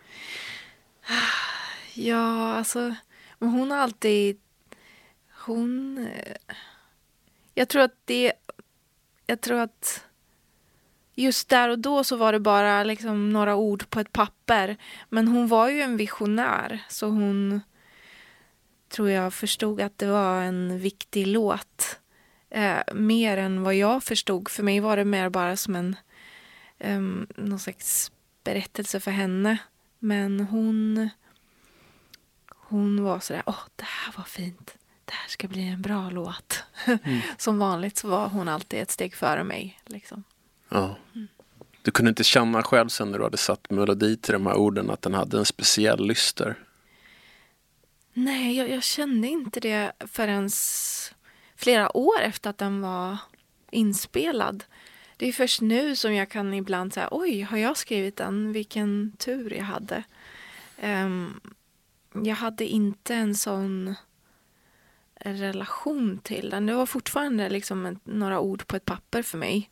[1.93, 2.95] Ja, alltså
[3.39, 4.39] hon har alltid...
[5.45, 5.97] Hon...
[5.97, 6.35] eh,
[7.53, 8.33] Jag tror att det...
[9.25, 10.05] Jag tror att
[11.15, 14.77] just där och då så var det bara liksom några ord på ett papper.
[15.09, 17.61] Men hon var ju en visionär, så hon
[18.89, 21.99] tror jag förstod att det var en viktig låt.
[22.49, 24.49] Eh, mer än vad jag förstod.
[24.49, 25.95] För mig var det mer bara som en
[26.79, 28.11] um, någon slags
[28.43, 29.57] berättelse för henne.
[29.99, 31.09] Men hon,
[32.47, 34.77] hon var sådär, åh det här var fint.
[35.05, 36.63] Det här ska bli en bra låt.
[36.85, 37.21] Mm.
[37.37, 39.79] som vanligt så var hon alltid ett steg före mig.
[39.85, 40.23] Liksom.
[40.69, 40.95] Ja.
[41.81, 44.89] Du kunde inte känna själv sen när du hade satt melodi till de här orden
[44.89, 46.55] att den hade en speciell lyster?
[48.13, 50.49] Nej, jag, jag kände inte det förrän
[51.55, 53.17] flera år efter att den var
[53.71, 54.63] inspelad.
[55.17, 58.51] Det är först nu som jag kan ibland säga, oj, har jag skrivit den?
[58.51, 60.03] Vilken tur jag hade.
[60.83, 61.39] Um,
[62.13, 63.95] jag hade inte en sån
[65.15, 66.65] relation till den.
[66.65, 69.69] Det var fortfarande liksom några ord på ett papper för mig.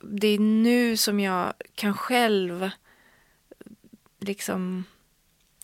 [0.00, 2.70] Det är nu som jag kan själv
[4.20, 4.84] liksom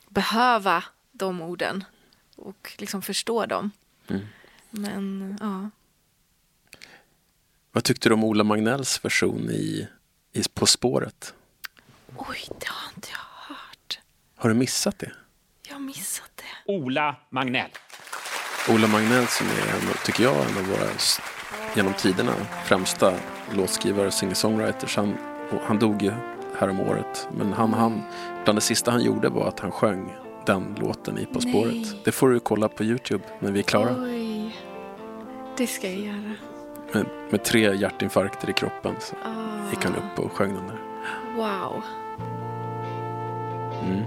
[0.09, 1.85] behöva de orden
[2.37, 3.71] och liksom förstå dem.
[4.09, 4.27] Mm.
[4.71, 5.71] Men ja,
[7.73, 9.89] Vad tyckte du om Ola Magnells version i,
[10.33, 11.35] i På spåret?
[12.17, 13.99] oj, det har inte jag hört.
[14.37, 15.13] Har du missat det?
[15.69, 16.73] Jag har missat det.
[16.73, 17.71] Ola Magnell.
[18.69, 20.89] Ola Magnell som är, en, tycker jag, en av våra
[21.77, 22.35] genom tiderna
[22.67, 23.19] främsta
[23.57, 24.97] låtskrivare, singer-songwriters.
[24.97, 25.17] Han,
[25.63, 26.13] han dog ju
[26.59, 27.29] härom året.
[27.37, 28.03] Men han, han,
[28.45, 30.13] bland det sista han gjorde var att han sjöng
[30.47, 31.73] den låten i På spåret.
[31.75, 32.01] Nej.
[32.05, 33.95] Det får du kolla på Youtube när vi är klara.
[34.03, 34.57] Oj,
[35.57, 36.33] det ska jag göra.
[36.93, 39.71] Med, med tre hjärtinfarkter i kroppen så Ah.
[39.71, 40.79] gick han upp och sjöng den där.
[41.37, 41.83] Wow.
[43.85, 44.03] Mm.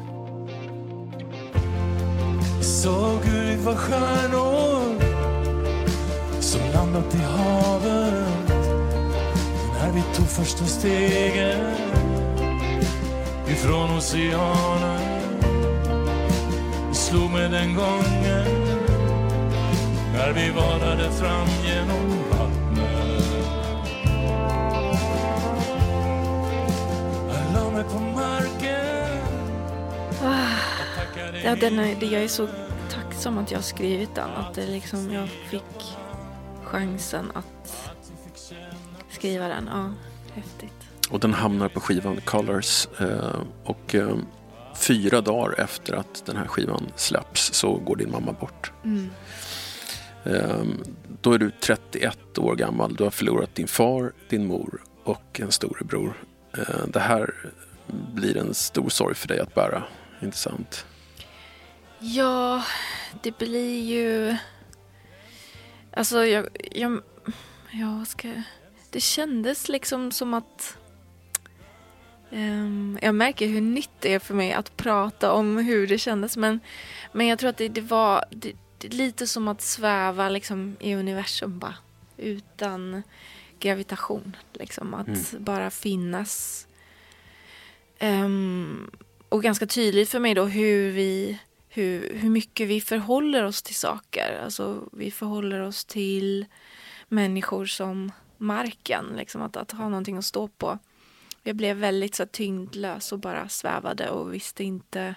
[2.63, 4.99] Såg vi var stjärnor
[6.41, 8.52] som landat i havet
[9.83, 11.75] när vi tog första stegen
[13.47, 15.21] ifrån oceanen.
[16.89, 18.45] Det slog mig den gången
[20.13, 23.35] när vi vadade fram genom vattnet.
[27.29, 29.17] Jag la mig på marken.
[30.23, 30.59] Ah,
[31.43, 32.47] ja, den är, jag är så
[32.91, 34.29] tacksam att jag har skrivit den.
[34.29, 35.95] Att det liksom, jag fick
[36.63, 37.93] chansen att
[39.23, 39.69] skriva den.
[39.71, 39.93] Ja,
[40.33, 40.89] häftigt.
[41.09, 42.87] Och den hamnar på skivan Colors.
[42.99, 44.17] Eh, och eh,
[44.75, 48.71] fyra dagar efter att den här skivan släpps så går din mamma bort.
[48.83, 49.09] Mm.
[50.23, 50.63] Eh,
[51.21, 52.95] då är du 31 år gammal.
[52.95, 56.13] Du har förlorat din far, din mor och en storebror.
[56.57, 57.33] Eh, det här
[58.13, 59.83] blir en stor sorg för dig att bära.
[60.21, 60.85] Inte sant?
[61.99, 62.63] Ja,
[63.21, 64.37] det blir ju...
[65.93, 66.47] Alltså, jag...
[66.71, 67.01] jag
[67.71, 68.43] ja, ska jag...
[68.93, 70.77] Det kändes liksom som att...
[72.31, 76.37] ehm, jag märker hur nytt det är för mig att prata om hur det kändes.
[76.37, 76.59] Men,
[77.11, 80.95] men jag tror att det, det var det, det lite som att sväva liksom, i
[80.95, 81.75] universum bara.
[82.17, 83.03] Utan
[83.59, 84.35] gravitation.
[84.53, 85.43] Liksom, att Mm.
[85.43, 86.67] bara finnas.
[87.99, 88.91] Ehm,
[89.29, 91.39] och ganska tydligt för mig då hur vi
[91.69, 94.41] hur, hur mycket vi förhåller oss till saker.
[94.43, 96.45] Alltså vi förhåller oss till
[97.07, 98.11] människor som
[98.43, 100.79] marken, liksom att, att ha någonting att stå på.
[101.43, 105.15] Jag blev väldigt så tyngdlös och bara svävade och visste inte.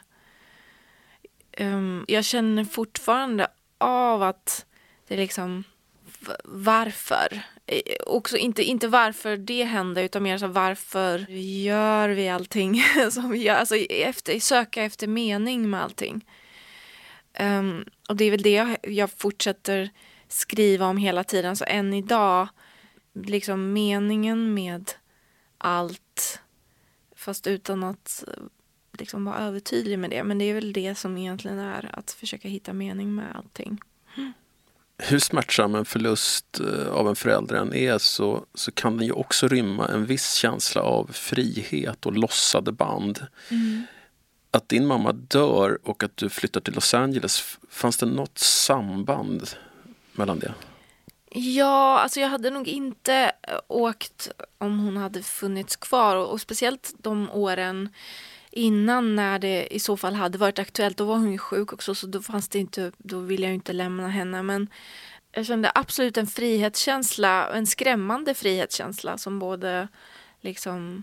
[1.58, 3.48] Um, jag känner fortfarande
[3.78, 4.66] av att
[5.08, 5.64] det är liksom
[6.44, 7.42] varför.
[8.06, 13.42] Också inte, inte varför det hände utan mer så varför gör vi allting som vi
[13.42, 13.54] gör.
[13.54, 16.24] Alltså efter, söka efter mening med allting.
[17.40, 19.90] Um, och det är väl det jag, jag fortsätter
[20.28, 21.56] skriva om hela tiden.
[21.56, 22.48] Så än idag,
[23.24, 24.90] liksom meningen med
[25.58, 26.40] allt.
[27.16, 28.42] Fast utan att eh,
[28.98, 30.24] liksom vara övertydlig med det.
[30.24, 33.80] Men det är väl det som egentligen är att försöka hitta mening med allting.
[34.98, 39.12] Hur smärtsam en förlust eh, av en förälder än är så, så kan den ju
[39.12, 43.26] också rymma en viss känsla av frihet och lossade band.
[44.50, 49.48] Att din mamma dör och att du flyttar till Los Angeles, fanns det något samband
[50.12, 50.54] mellan det?
[51.38, 56.40] Ja, alltså jag hade nog inte eh, åkt om hon hade funnits kvar och, och
[56.40, 57.88] speciellt de åren
[58.50, 60.96] innan när det i så fall hade varit aktuellt.
[60.96, 63.54] Då var hon ju sjuk också så då fanns det inte, då ville jag ju
[63.54, 64.68] inte lämna henne men
[65.32, 69.88] jag kände absolut en frihetskänsla, en skrämmande frihetskänsla som både
[70.40, 71.02] liksom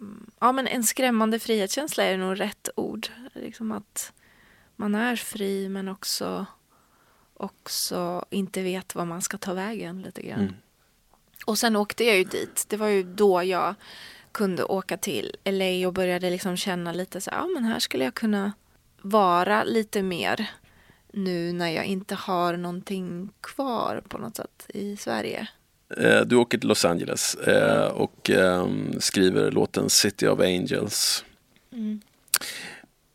[0.00, 3.08] mm, Ja men en skrämmande frihetskänsla är nog rätt ord.
[3.34, 4.12] Liksom att
[4.76, 6.46] man är fri men också
[7.34, 10.40] också inte vet var man ska ta vägen lite grann.
[10.40, 10.54] Mm.
[11.46, 12.64] Och sen åkte jag ju dit.
[12.68, 13.74] Det var ju då jag
[14.32, 18.04] kunde åka till LA och började liksom känna lite så här, ja men här skulle
[18.04, 18.52] jag kunna
[19.00, 20.50] vara lite mer
[21.12, 25.48] nu när jag inte har någonting kvar på något sätt i Sverige.
[25.96, 31.24] Eh, Du åker till Los Angeles eh, och ehm, skriver låten City of Angels.
[31.72, 32.00] Mm.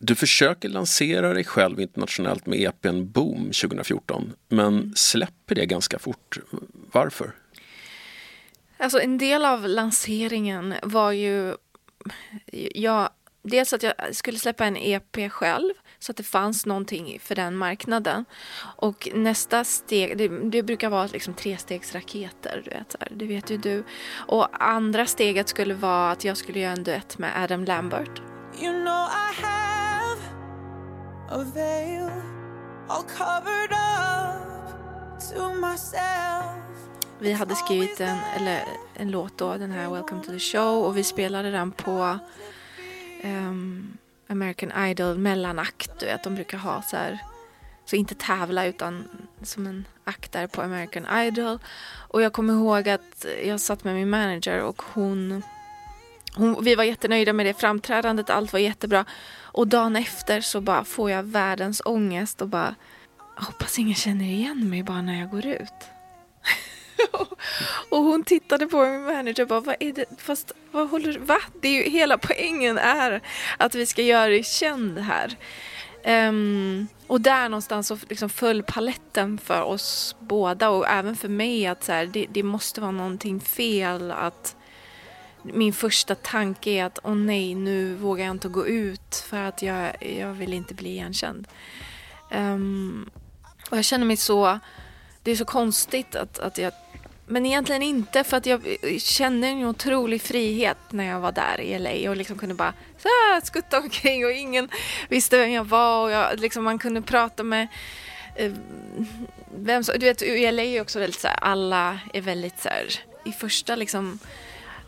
[0.01, 6.39] Du försöker lansera dig själv internationellt med EPn Boom 2014 men släpper det ganska fort.
[6.91, 7.35] Varför?
[8.77, 11.55] Alltså en del av lanseringen var ju,
[12.73, 13.09] ja,
[13.41, 17.57] dels att jag skulle släppa en EP själv så att det fanns någonting för den
[17.57, 18.25] marknaden.
[18.75, 23.83] Och nästa steg, det, det brukar vara liksom trestegsraketer, du vet, det vet ju du.
[24.27, 28.21] Och andra steget skulle vara att jag skulle göra en duett med Adam Lambert.
[28.61, 29.58] You know I have
[31.31, 32.11] a veil
[32.87, 36.55] all covered up to myself.
[37.19, 40.97] Vi hade skrivit en, eller en låt då, den här Welcome to the show och
[40.97, 42.19] vi spelade den på
[43.21, 43.97] ehm,
[44.27, 47.19] American Idol mellanakt, du vet, de brukar ha så här,
[47.85, 49.03] så inte tävla utan
[49.41, 51.59] som en akt där på American Idol.
[51.91, 55.43] Och jag kommer ihåg att jag satt med min manager och hon,
[56.35, 59.05] hon vi var jättenöjda med det framträdandet, allt var jättebra.
[59.59, 62.75] Och dagen efter så bara får jag världens ångest och bara
[63.35, 65.73] hoppas ingen känner igen mig bara när jag går ut.
[67.89, 71.19] Och hon tittade på min manager och bara, vad är det, fast vad håller du,
[71.19, 71.37] va?
[71.61, 73.21] Det är ju, hela poängen är
[73.57, 75.37] att vi ska göra dig känd här.
[76.27, 81.67] Um, och där någonstans så liksom föll paletten för oss båda och även för mig
[81.67, 84.55] att så här, det, det måste vara någonting fel att
[85.43, 89.61] min första tanke är att åh nej, nu vågar jag inte gå ut för att
[89.61, 91.47] jag, jag vill inte bli igenkänd.
[92.31, 93.09] Um,
[93.71, 94.59] och jag känner mig så,
[95.23, 96.73] det är så konstigt att, att jag
[97.31, 98.61] men egentligen inte för att jag
[98.97, 103.07] kände en otrolig frihet när jag var där i LA och liksom kunde bara så
[103.07, 104.69] här, skutta omkring och ingen
[105.09, 107.67] visste vem jag var och jag, liksom, man kunde prata med
[108.35, 108.51] eh,
[109.55, 112.69] vem som, du vet i LA är också väldigt så här, alla är väldigt så
[112.69, 112.85] här,
[113.25, 114.19] i första liksom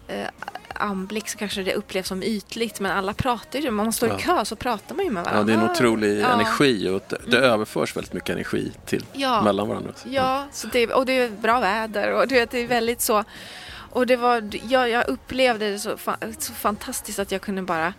[0.07, 0.27] eh,
[0.75, 4.17] anblick så kanske det upplevs som ytligt men alla pratar ju, man står i Ja.
[4.17, 5.53] kö så pratar man ju med varandra.
[5.53, 6.27] Ja, det är en otrolig Ja.
[6.27, 7.49] energi och det, det Mm.
[7.51, 9.41] överförs väldigt mycket energi till Ja.
[9.41, 9.89] mellan varandra.
[9.89, 10.09] Också.
[10.09, 13.23] Ja, så det, och det är bra väder och du vet, det är väldigt så.
[13.93, 15.97] Och det var, jag, jag upplevde det så,
[16.39, 17.93] så fantastiskt att jag kunde bara,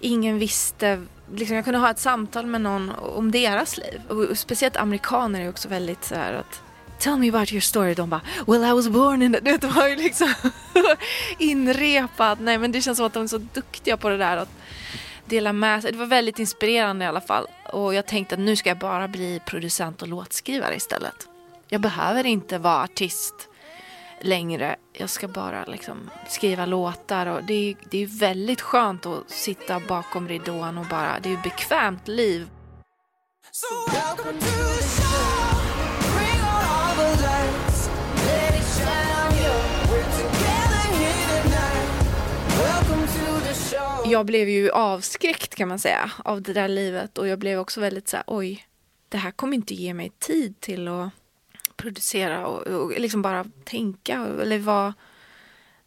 [0.00, 1.02] ingen visste,
[1.34, 4.00] liksom jag kunde ha ett samtal med någon om deras liv.
[4.08, 6.62] Och speciellt amerikaner är också väldigt så här att
[6.98, 7.94] Tell me about your story.
[7.94, 10.34] De bara, well I was born in det var ju liksom
[11.38, 12.40] inrepat.
[12.40, 14.48] Nej men det känns som att de är så duktiga på det där att
[15.24, 15.92] dela med sig.
[15.92, 17.46] Det var väldigt inspirerande i alla fall.
[17.72, 21.28] Och jag tänkte att nu ska jag bara bli producent och låtskrivare istället.
[21.68, 23.34] Jag behöver inte vara artist
[24.20, 24.76] längre.
[24.92, 29.80] Jag ska bara liksom skriva låtar och det är, det är väldigt skönt att sitta
[29.80, 32.48] bakom ridån och bara, det är ju bekvämt liv.
[33.52, 33.66] So
[44.10, 47.80] Jag blev ju avskräckt kan man säga av det där livet och jag blev också
[47.80, 48.66] väldigt så här, oj,
[49.08, 51.10] det här kommer inte ge mig tid till att
[51.76, 54.94] producera och, och liksom bara tänka eller vara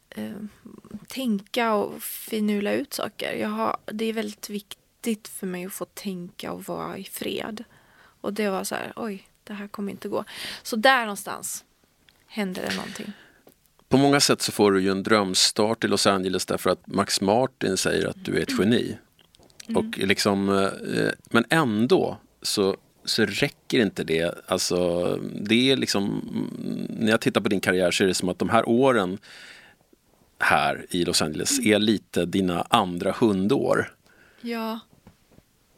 [0.10, 0.32] eh,
[1.08, 3.34] tänka och finula ut saker.
[3.36, 7.64] Jag har, det är väldigt viktigt för mig att få tänka och vara i fred.
[8.22, 10.24] Och det var så här, oj, det här kommer inte gå.
[10.64, 11.66] Så där någonstans
[12.28, 13.14] hände det någonting.
[13.92, 17.22] På många sätt så får du ju en drömstart i Los Angeles därför att Max
[17.22, 18.98] Martin säger att du är ett geni.
[19.68, 19.78] Mm.
[19.78, 24.36] Och liksom, eh, men ändå så, så räcker inte det.
[24.48, 25.06] Alltså,
[25.42, 28.40] det är liksom, mm, när jag tittar på din karriär så är det som att
[28.40, 29.18] de här åren
[30.40, 33.96] här i Los Angeles är lite dina andra hundår.
[34.42, 34.80] Ja,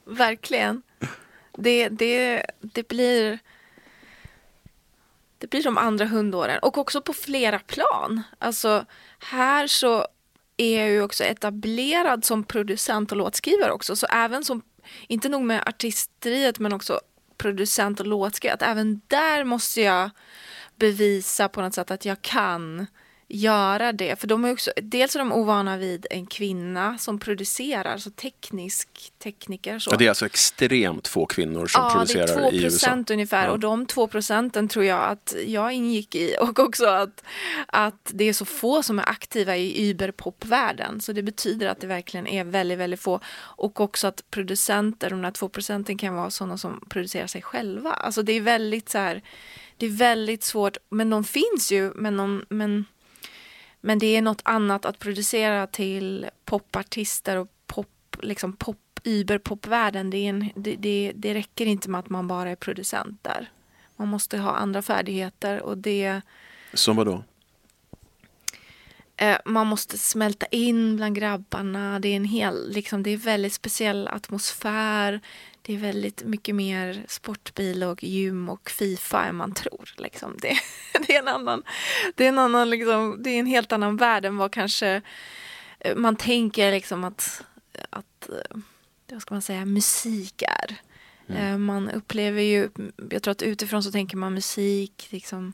[0.05, 0.81] verkligen.
[1.57, 3.39] Det, det, det blir
[5.43, 8.23] det blir de andra hundåren och också på flera plan.
[8.39, 8.85] Alltså
[9.19, 10.07] här så
[10.57, 13.95] är jag ju också etablerad som producent och låtskrivare också.
[13.95, 14.61] Så även som,
[15.07, 16.99] inte nog med artisteriet men också
[17.37, 18.55] producent och låtskrivare.
[18.55, 20.09] Att även där måste jag
[20.75, 22.87] bevisa på något sätt att jag kan
[23.33, 24.19] göra det.
[24.19, 29.13] För de är också, dels är de ovana vid en kvinna som producerar, så teknisk
[29.19, 29.79] tekniker.
[29.79, 29.91] Så.
[29.91, 32.67] Ja, det är alltså extremt få kvinnor som ja, producerar det är 2 i USA.
[32.67, 33.51] procent ungefär Ja.
[33.51, 37.23] och de 2 procenten tror jag att jag ingick i och också att,
[37.67, 41.87] att det är så få som är aktiva i überpopvärlden så det betyder att det
[41.87, 46.29] verkligen är väldigt, väldigt få och också att producenter, de där 2 procenten kan vara
[46.29, 47.91] sådana som producerar sig själva.
[47.91, 49.21] Alltså det är väldigt så här,
[49.77, 52.85] det är väldigt svårt, men de finns ju, men, de, men,
[53.85, 60.09] men det är något annat att producera till popartister och pop, liksom pop, überpopvärlden.
[60.09, 63.51] Det, är en, det, det, det räcker inte med att man bara är producent där.
[63.95, 66.21] Man måste ha andra färdigheter och det
[66.73, 67.23] Som vadå?
[69.17, 71.99] eh, man måste smälta in bland grabbarna.
[71.99, 75.19] Det är en hel, liksom, det är väldigt speciell atmosfär.
[75.65, 79.89] Det är väldigt mycket mer sportbil och gym och Fifa än man tror.
[79.97, 80.37] Liksom.
[80.41, 80.57] Det,
[81.07, 81.63] det är en annan,
[82.15, 85.01] det är en annan liksom, det är en helt annan värld än vad kanske
[85.79, 87.43] eh, man tänker liksom att,
[87.89, 88.57] att eh,
[89.11, 90.75] vad ska man säga, musik är.
[91.27, 92.69] Eh, Man upplever ju,
[93.09, 95.53] jag tror att utifrån så tänker man musik, liksom,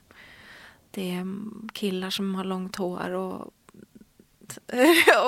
[0.92, 1.26] det är
[1.74, 3.54] killar som har långt hår och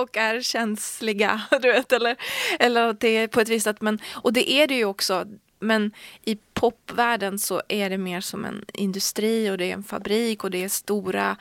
[0.01, 2.15] och är känsliga, du vet, eller,
[2.59, 5.25] eller att det är på ett visst sätt, men, och det är det ju också,
[5.59, 5.91] men
[6.25, 10.51] i popvärlden så är det mer som en industri och det är en fabrik och
[10.51, 11.37] det är stora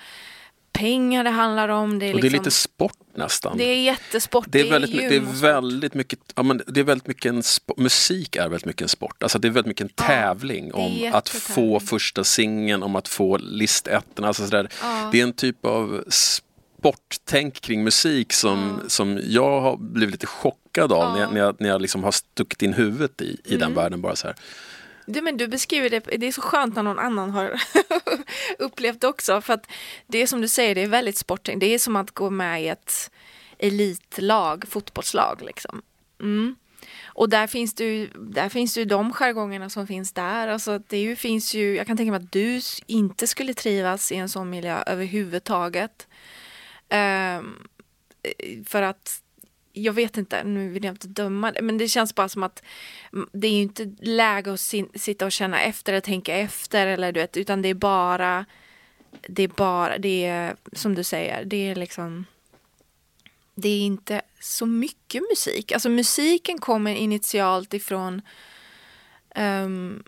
[0.73, 1.99] pengar det handlar om.
[1.99, 3.57] Det är, Och det är liksom, lite sport nästan.
[3.59, 5.43] det är jättesport, Det är, väldigt, det gym och är sport.
[5.45, 8.89] väldigt mycket, ja, men det är väldigt mycket en spo- musik är väldigt mycket en
[8.89, 9.23] sport.
[9.23, 13.09] Alltså det är väldigt mycket en tävling är om att få första singeln, om att
[13.09, 14.29] få listettorna.
[14.29, 14.69] Alltså sådär.
[14.83, 15.09] Ja.
[15.13, 16.05] Det är en typ av
[16.81, 21.57] sporttänk kring musik som, som jag har blivit lite chockad av när jag, när jag,
[21.61, 23.75] när jag liksom har stuckit in huvudet i, i den Mm.
[23.75, 24.01] världen.
[24.01, 24.37] bara så här.
[25.07, 27.63] Du, men du beskriver det, det är så skönt när någon annan har
[28.59, 29.41] upplevt det också.
[29.41, 29.67] För att
[30.07, 31.61] det är som du säger, det är väldigt sportigt.
[31.61, 33.11] Det är som att gå med i ett
[33.59, 35.83] elitlag, fotbollslag liksom.
[36.21, 36.57] Mm.
[37.05, 40.49] Och där finns det ju, där finns det ju de jargongerna som finns där.
[40.49, 44.17] Alltså det ju, finns ju, jag kan tänka mig att du inte skulle trivas i
[44.17, 46.07] en sån miljö överhuvudtaget.
[46.91, 47.67] Ehm,
[48.23, 49.23] eh, för att
[49.73, 52.63] jag vet inte, nu vill jag inte döma det, men det känns bara som att
[53.33, 57.13] det är ju inte läge att sin, sitta och känna efter eller tänka efter eller
[57.13, 58.47] du vet, utan det är bara
[59.23, 62.27] det är bara, det är som du säger, det är liksom
[63.55, 65.73] det är inte så mycket musik.
[65.73, 68.23] Alltså musiken kommer initialt ifrån
[69.37, 70.03] um,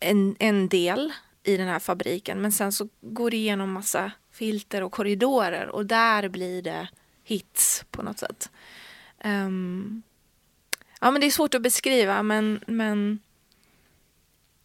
[0.00, 1.12] en, en del
[1.42, 5.86] i den här fabriken men sen så går det igenom massa filter och korridorer och
[5.86, 6.88] där blir det
[7.24, 8.50] hits på något sätt.
[9.24, 10.02] Um,
[11.00, 13.18] ja men det är svårt att beskriva men, men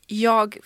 [0.07, 0.57] jag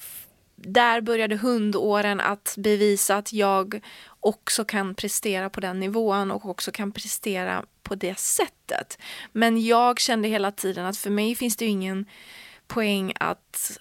[0.56, 3.82] där började hundåren att bevisa att jag
[4.20, 8.98] också kan prestera på den nivån och också kan prestera på det sättet.
[9.32, 12.06] Men jag kände hela tiden att för mig finns det ingen
[12.68, 13.80] poäng att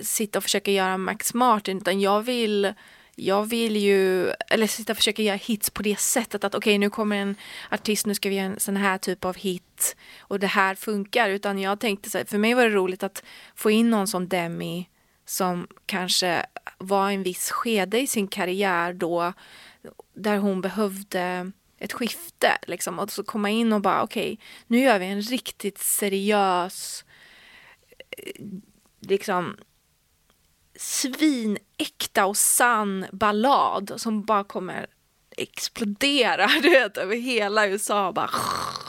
[0.00, 2.74] sitta och försöka göra Max Martin utan jag vill
[3.16, 6.78] jag vill ju, eller sitta och försöka göra hits på det sättet att okej okay,
[6.78, 7.36] nu kommer en
[7.70, 11.30] artist, nu ska vi göra en sån här typ av hit och det här funkar.
[11.30, 13.22] Utan jag tänkte så här, för mig var det roligt att
[13.54, 14.88] få in någon som Demi
[15.26, 16.46] som kanske
[16.78, 19.32] var en viss skede i sin karriär då
[20.14, 24.78] där hon behövde ett skifte liksom och så komma in och bara okej okay, nu
[24.78, 27.04] gör vi en riktigt seriös
[28.10, 28.44] eh,
[29.00, 29.56] liksom
[30.76, 34.86] svinäkta och sann ballad som bara kommer
[35.36, 38.12] explodera du vet, över hela USA.
[38.12, 38.30] Bara,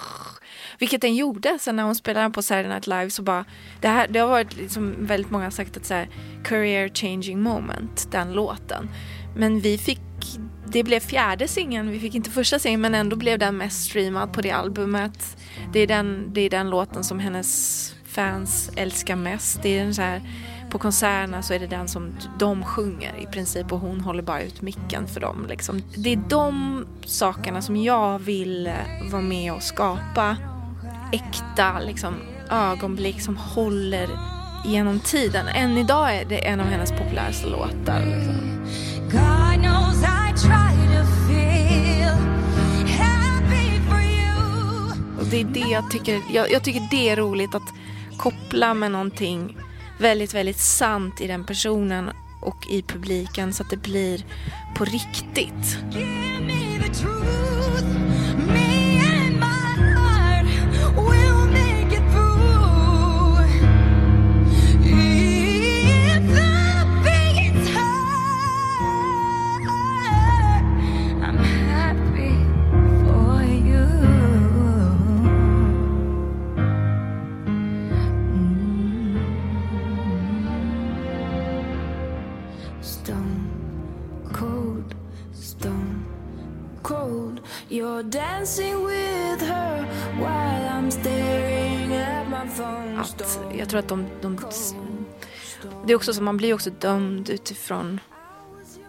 [0.80, 1.60] vilket den gjorde.
[1.60, 3.46] Sen när hon spelade på Saturday Night Live så bara,
[3.82, 6.10] det, här, det har varit liksom väldigt många sagt att så här,
[6.44, 8.90] career changing moment, den låten.
[9.36, 10.02] Men vi fick,
[10.68, 14.34] det blev fjärde singeln, vi fick inte första singeln men ändå blev den mest streamad
[14.34, 15.38] på det albumet.
[15.74, 19.64] Det är den, det är den låten som hennes fans älskar mest.
[19.64, 20.22] Det är en så här
[20.76, 24.42] på konserterna så är det den som de sjunger i princip och hon håller bara
[24.42, 25.46] ut micken för dem.
[25.50, 25.82] Liksom.
[25.96, 28.72] Det är de sakerna som jag vill
[29.12, 30.38] vara med och skapa.
[31.12, 32.14] Äkta liksom,
[32.52, 34.10] ögonblick som håller
[34.66, 35.48] genom tiden.
[35.48, 38.00] Än idag är det en av hennes populäraste låtar.
[38.06, 38.66] Liksom.
[45.20, 47.74] Och det är det jag tycker, jag, jag tycker det är roligt att
[48.18, 49.58] koppla med någonting
[49.98, 52.12] väldigt, väldigt sant i den personen
[52.42, 54.26] och i publiken så att det blir
[54.76, 55.78] på riktigt.
[87.70, 89.86] You're dancing with her
[90.18, 93.00] while I'm staring at my phone.
[93.00, 94.38] Att Jag tror att de, de
[95.86, 98.00] det är också så, man blir också dömd utifrån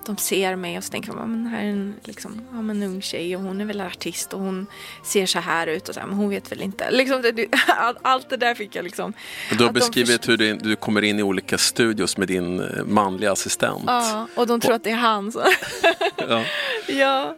[0.06, 3.02] de ser mig och så tänker man, men här är en, liksom, ja, men ung
[3.02, 4.66] tjej och hon är väl artist och hon
[5.04, 6.90] ser så här ut och så här, men hon vet väl inte.
[6.90, 7.46] Liksom, det,
[8.02, 9.12] allt det där fick jag liksom.
[9.58, 13.32] Du har beskrivit hur du, du, kommer in i olika studios med din eh, manliga
[13.32, 13.84] assistent.
[13.86, 15.32] Ja, och de tror och, att det är han.
[15.32, 15.44] Så.
[16.28, 16.44] ja.
[16.88, 17.36] ja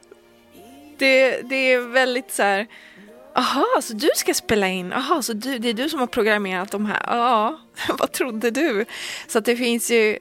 [0.99, 2.67] det, det är väldigt så här,
[3.35, 6.71] aha, så du ska spela in, aha, så du, det är du som har programmerat
[6.71, 7.61] de här, ja,
[7.99, 8.85] vad trodde du?
[9.27, 10.19] Så att det finns ju,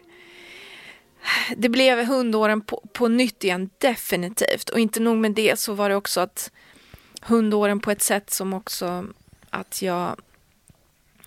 [1.58, 4.70] det blev hundåren på, på nytt igen, definitivt.
[4.70, 6.52] Och inte nog med det så var det också att
[7.22, 9.06] hundåren på ett sätt som också
[9.50, 10.16] att jag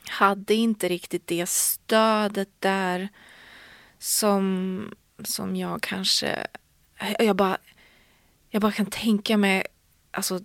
[0.09, 3.09] hade inte riktigt det stödet där
[3.99, 4.95] som,
[5.25, 6.47] som jag kanske,
[7.19, 7.59] jag bara
[8.51, 9.67] jag bara kan tänka mig,
[10.11, 10.41] alltså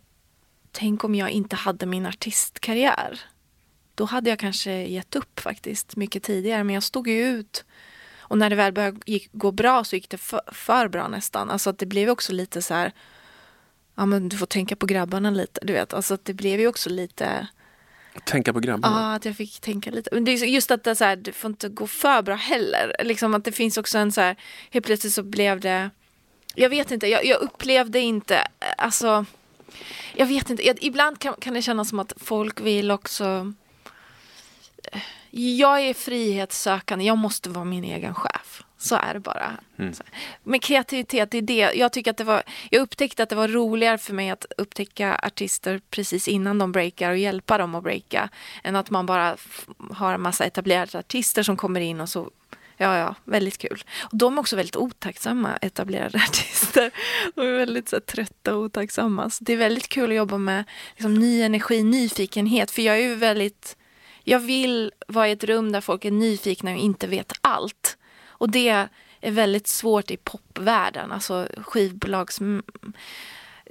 [0.71, 3.19] tänk om jag inte hade min artistkarriär.
[3.95, 7.65] Då hade jag kanske gett upp faktiskt mycket tidigare, men jag stod ju ut.
[8.27, 11.49] Och när det väl började gick, gå bra så gick det för, för, bra nästan.
[11.49, 12.91] Alltså att det blev också lite så här,
[13.95, 15.93] ja men du får tänka på grabbarna lite, du vet.
[15.93, 17.47] Alltså att det blev ju också lite
[18.25, 19.01] Tänka på grabbarna?
[19.01, 20.09] Ja, att jag fick tänka lite.
[20.13, 22.95] Men det är just att det, så här, det får inte gå för bra heller.
[23.03, 24.35] Liksom att det finns också en så här,
[24.69, 25.89] helt plötsligt så blev det
[26.55, 28.47] jag vet inte, jag, jag upplevde inte,
[28.77, 29.25] alltså,
[30.15, 33.53] jag vet inte, jag, ibland kan, kan det kännas som att folk vill också
[35.37, 38.63] jag är frihetssökande, jag måste vara min egen chef.
[38.77, 39.51] Så är det bara.
[39.77, 39.93] Mm.
[40.43, 41.71] Men kreativitet, det är det.
[41.75, 45.19] Jag, tycker att det var, jag upptäckte att det var roligare för mig att upptäcka
[45.23, 48.29] artister precis innan de breakar och hjälpa dem att breaka.
[48.63, 49.37] Än att man bara
[49.91, 52.31] har en massa etablerade artister som kommer in och så
[52.77, 53.83] Ja, ja, väldigt kul.
[54.01, 56.91] Och de är också väldigt otacksamma, etablerade artister.
[57.35, 59.29] De är väldigt så här, trötta och otacksamma.
[59.29, 62.71] Så det är väldigt kul att jobba med liksom, ny energi, nyfikenhet.
[62.71, 63.77] För jag är ju väldigt...
[64.27, 67.97] Jag vill vara i ett rum där folk är nyfikna och inte vet allt.
[68.27, 68.69] Och det
[69.21, 71.11] är väldigt svårt i popvärlden.
[71.11, 72.39] Alltså skivbolags...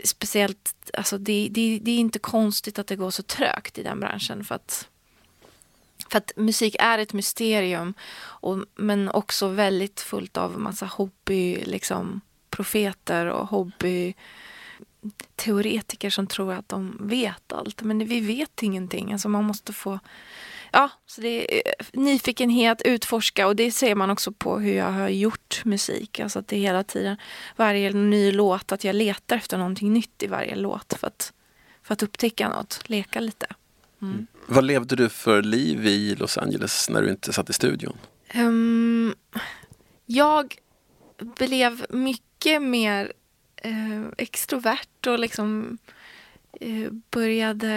[0.04, 4.00] Speciellt, alltså det, det, det är inte konstigt att det går så trögt i den
[4.00, 4.88] branschen för att
[6.08, 12.20] för att musik är ett mysterium och, men också väldigt fullt av massa hobby, liksom
[12.50, 14.14] profeter och hobby
[15.36, 17.82] teoretiker som tror att de vet allt.
[17.82, 19.12] Men vi vet ingenting.
[19.12, 19.98] Alltså man måste få...
[20.72, 24.92] Ja, så det är eh, nyfikenhet, utforska och det ser man också på hur jag
[24.92, 26.20] har gjort musik.
[26.20, 27.16] Alltså att det är hela tiden,
[27.56, 31.32] varje ny låt, att jag letar efter någonting nytt i varje låt för att,
[31.82, 33.46] för att upptäcka något, leka lite.
[34.02, 34.26] Mm.
[34.46, 37.96] Vad levde du för liv i Los Angeles när du inte satt i studion?
[38.28, 39.14] Ehm,
[40.06, 40.56] jag
[41.18, 43.12] blev mycket mer
[43.64, 45.78] eh, extrovert och liksom
[46.60, 47.68] eh, började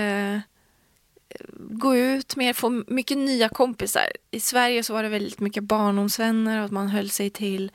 [1.29, 4.07] eh, gå ut mer, få mycket nya kompisar.
[4.31, 7.71] I Sverige så var det väldigt mycket barndomsvänner och att man höll sig till,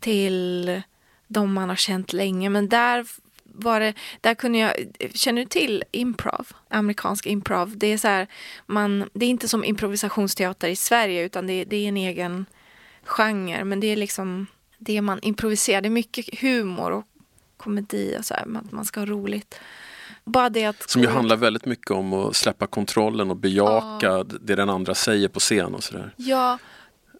[0.00, 0.82] till
[1.26, 2.50] de man har känt länge.
[2.50, 3.06] Men där
[3.44, 4.72] var det, där kunde jag,
[5.14, 6.48] känner du till improv?
[6.68, 7.78] Amerikansk improv.
[7.78, 8.26] Det är så här,
[8.66, 12.46] man, det är inte som improvisationsteater i Sverige utan det, det är en egen
[13.04, 13.64] genre.
[13.64, 14.46] Men det är liksom
[14.78, 15.80] det man improviserar.
[15.80, 17.04] Det är mycket humor och
[17.62, 19.60] komedi och så här, att man ska ha roligt.
[20.24, 24.54] Bara det att Som ju handlar väldigt mycket om att släppa kontrollen och bejaka det
[24.54, 26.14] den andra säger på scen och sådär.
[26.16, 26.58] Ja,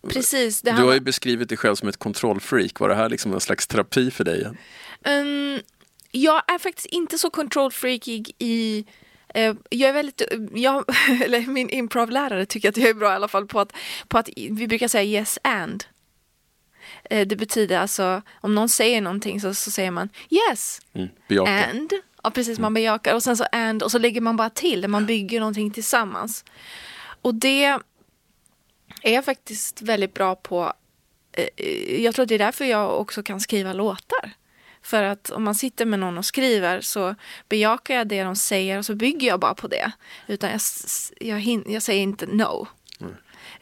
[0.08, 0.60] precis.
[0.62, 2.80] Det Du handlar- har ju beskrivit dig själv som ett kontrollfreak.
[2.80, 4.46] Var det här liksom en slags terapi för dig?
[5.04, 5.60] Um,
[6.10, 8.84] jag är faktiskt inte så control freakig i
[9.34, 10.22] eh, jag är väldigt,
[10.54, 10.84] jag,
[11.24, 13.72] eller min improvlärare tycker att jag är bra i alla fall på att,
[14.08, 15.84] på att vi brukar säga yes and.
[17.10, 21.64] Eh, det betyder alltså, om någon säger någonting så, så säger man yes Mm, bejaka.
[21.70, 21.92] and.
[22.22, 25.06] Ja precis, man bejakar och sen så and och så lägger man bara till, man
[25.06, 26.44] bygger någonting tillsammans.
[27.22, 30.72] Och det är jag faktiskt väldigt bra på.
[31.32, 34.30] Eh, Jag tror att det är därför jag också kan skriva låtar.
[34.84, 37.14] För att om man sitter med någon och skriver så
[37.48, 39.92] bejakar jag det de säger och så bygger jag bara på det.
[40.26, 40.60] Utan jag,
[41.20, 42.68] jag, jag säger inte no.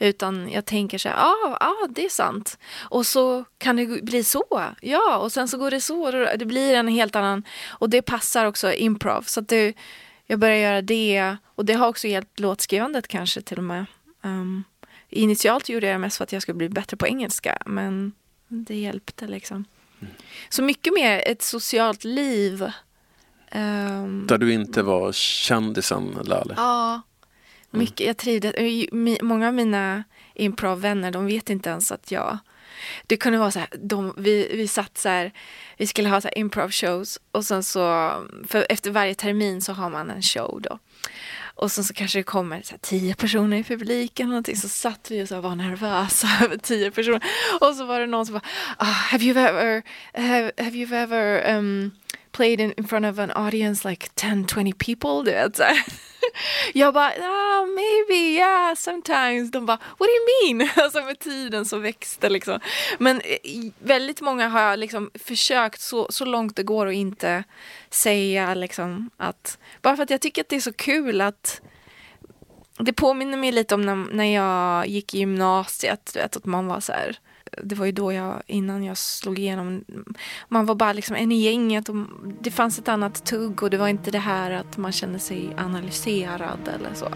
[0.02, 2.58] Utan jag tänker så här, ja, ah, ah, det är sant.
[2.78, 4.64] Och så kan det bli så.
[4.80, 6.10] Ja, och sen så går det så.
[6.10, 9.22] Det blir en helt annan, och det passar också improv.
[9.22, 9.74] Så att det,
[10.26, 11.36] jag börjar göra det.
[11.54, 13.86] Och det har också hjälpt låtskrivandet kanske till och med.
[14.22, 14.64] Um,
[15.08, 17.58] initialt gjorde jag det mest för att jag skulle bli bättre på engelska.
[17.66, 18.12] Men
[18.48, 19.64] det hjälpte liksom.
[20.48, 22.70] Så mycket mer ett socialt liv.
[23.50, 26.54] Ehm, Där du inte var kändisen Lale.
[26.56, 27.00] Ja,
[27.72, 27.84] Mm.
[27.84, 28.06] mycket.
[28.06, 28.54] Jag trivdes.
[28.54, 28.86] Eh,
[29.22, 32.38] många av mina improvvänner, de vet inte ens att jag...
[33.06, 35.32] Det kunde vara så här, de, vi, vi satt så här,
[35.76, 38.12] vi skulle ha så här improv shows och sen så,
[38.48, 40.78] för efter varje termin så har man en show då.
[41.54, 44.68] Och sen så kanske det kommer så här, tio personer i publiken och någonting, så
[44.68, 47.22] satt vi och så var nervösa över tio personer.
[47.60, 48.44] Och så var det någon som bara,
[48.76, 49.82] ah, have you ever,
[50.14, 51.90] have, have you ever um,
[52.32, 55.30] played in, in front of an audience like 10-20 people?
[55.30, 55.84] Du vet, så här.
[56.74, 59.50] Jag bara, ah, maybe, yeah, sometimes.
[59.50, 60.70] De bara, what do you mean?
[60.76, 62.60] Alltså med tiden så växte liksom.
[62.98, 63.38] Men eh,
[63.78, 67.44] väldigt många har jag liksom försökt så, så långt det går att inte
[67.90, 71.60] säga liksom att, bara för att jag tycker att det är så kul att
[72.78, 76.66] det påminner mig lite om när, när jag gick i gymnasiet, du vet att man
[76.66, 77.18] var så här
[77.64, 79.84] det var ju då jag, innan jag slog igenom,
[80.48, 81.96] man var bara liksom en i gänget och
[82.40, 85.54] det fanns ett annat tugg och det var inte det här att man kände sig
[85.58, 87.08] analyserad eller så.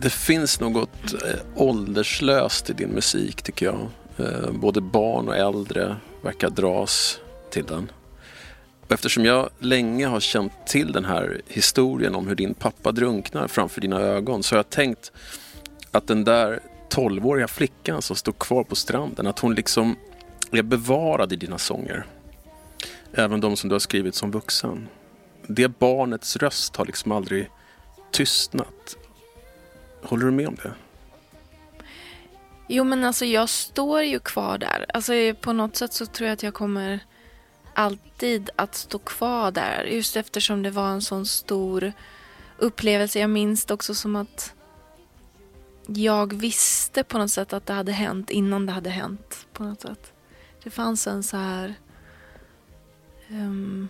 [0.00, 3.88] Det finns något eh, ålderslöst i din musik tycker jag.
[4.16, 7.18] Eh, både barn och äldre verkar dras
[7.50, 7.90] till den.
[8.88, 13.48] Och eftersom jag länge har känt till den här historien om hur din pappa drunknar
[13.48, 15.12] framför dina ögon så har jag tänkt
[15.90, 16.60] att den där
[16.90, 19.96] 12-åriga flickan som står kvar på stranden, att hon liksom
[20.50, 22.06] är bevarad i dina sånger.
[23.12, 24.88] Även de som du har skrivit som vuxen.
[25.46, 27.50] Det barnets röst har liksom aldrig
[28.10, 28.96] tystnat.
[30.02, 30.72] Håller du med om det?
[32.68, 34.86] Jo men alltså jag står ju kvar där.
[34.94, 37.00] Alltså på något sätt så tror jag att jag kommer
[37.78, 39.84] alltid att stå kvar där.
[39.84, 41.92] Just eftersom det var en sån stor
[42.58, 43.18] upplevelse.
[43.18, 44.54] Jag minns det också som att
[45.86, 49.46] jag visste på något sätt att det hade hänt innan det hade hänt.
[49.52, 50.12] På något sätt.
[50.62, 51.74] Det fanns en så här...
[53.30, 53.88] Um,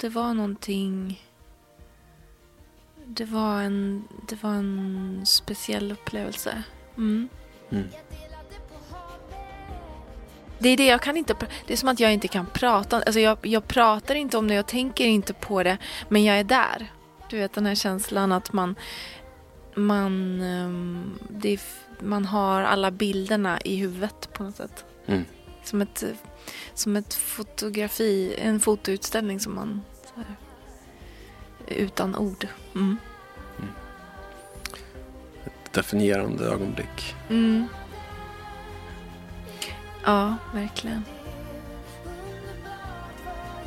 [0.00, 1.24] det var någonting...
[3.06, 6.62] Det var en, det var en speciell upplevelse.
[6.96, 7.28] Mm.
[7.70, 7.84] Mm.
[10.58, 11.34] Det är det, jag kan inte,
[11.66, 12.96] det är som att jag inte kan prata.
[12.96, 15.78] Alltså jag, jag pratar inte om det, jag tänker inte på det,
[16.08, 16.92] men jag är där.
[17.30, 18.74] Du vet den här känslan att man,
[19.74, 21.60] man, ehm, det
[22.00, 24.84] man har alla bilderna i huvudet på något sätt.
[25.06, 25.24] Mm.
[25.64, 26.04] Som ett,
[26.74, 29.82] som ett fotografi, en fotoutställning som man
[30.14, 30.36] här,
[31.68, 32.46] utan ord.
[32.74, 32.96] Mm.
[35.72, 37.14] Definierande ögonblick.
[40.04, 41.04] Ja, verkligen.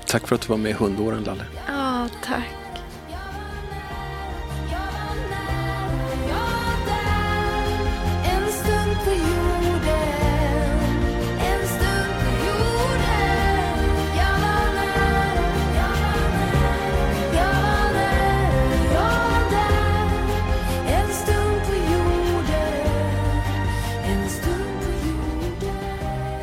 [0.06, 1.46] Tack för att du var med i Hundåren, Lalle.
[1.68, 2.48] Ja, tack.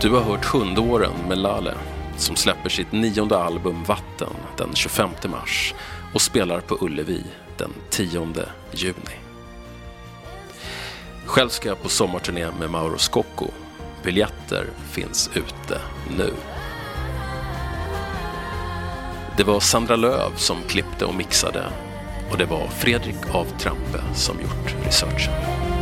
[0.04, 1.74] Du har hört Hundåren med Lale
[2.16, 5.74] som släpper sitt nionde album Vatten den 25 mars
[6.14, 7.24] och spelar på Ullevi
[7.56, 8.28] den 10
[8.72, 9.16] juni.
[11.26, 13.46] Själv ska jag på sommarturné med Mauro Scocco.
[14.02, 15.80] Biljetter finns ute
[16.16, 16.30] nu.
[19.36, 21.66] Det var Sandra Löv som klippte och mixade
[22.30, 25.73] och det var Fredrik av Trampe som gjort researchen.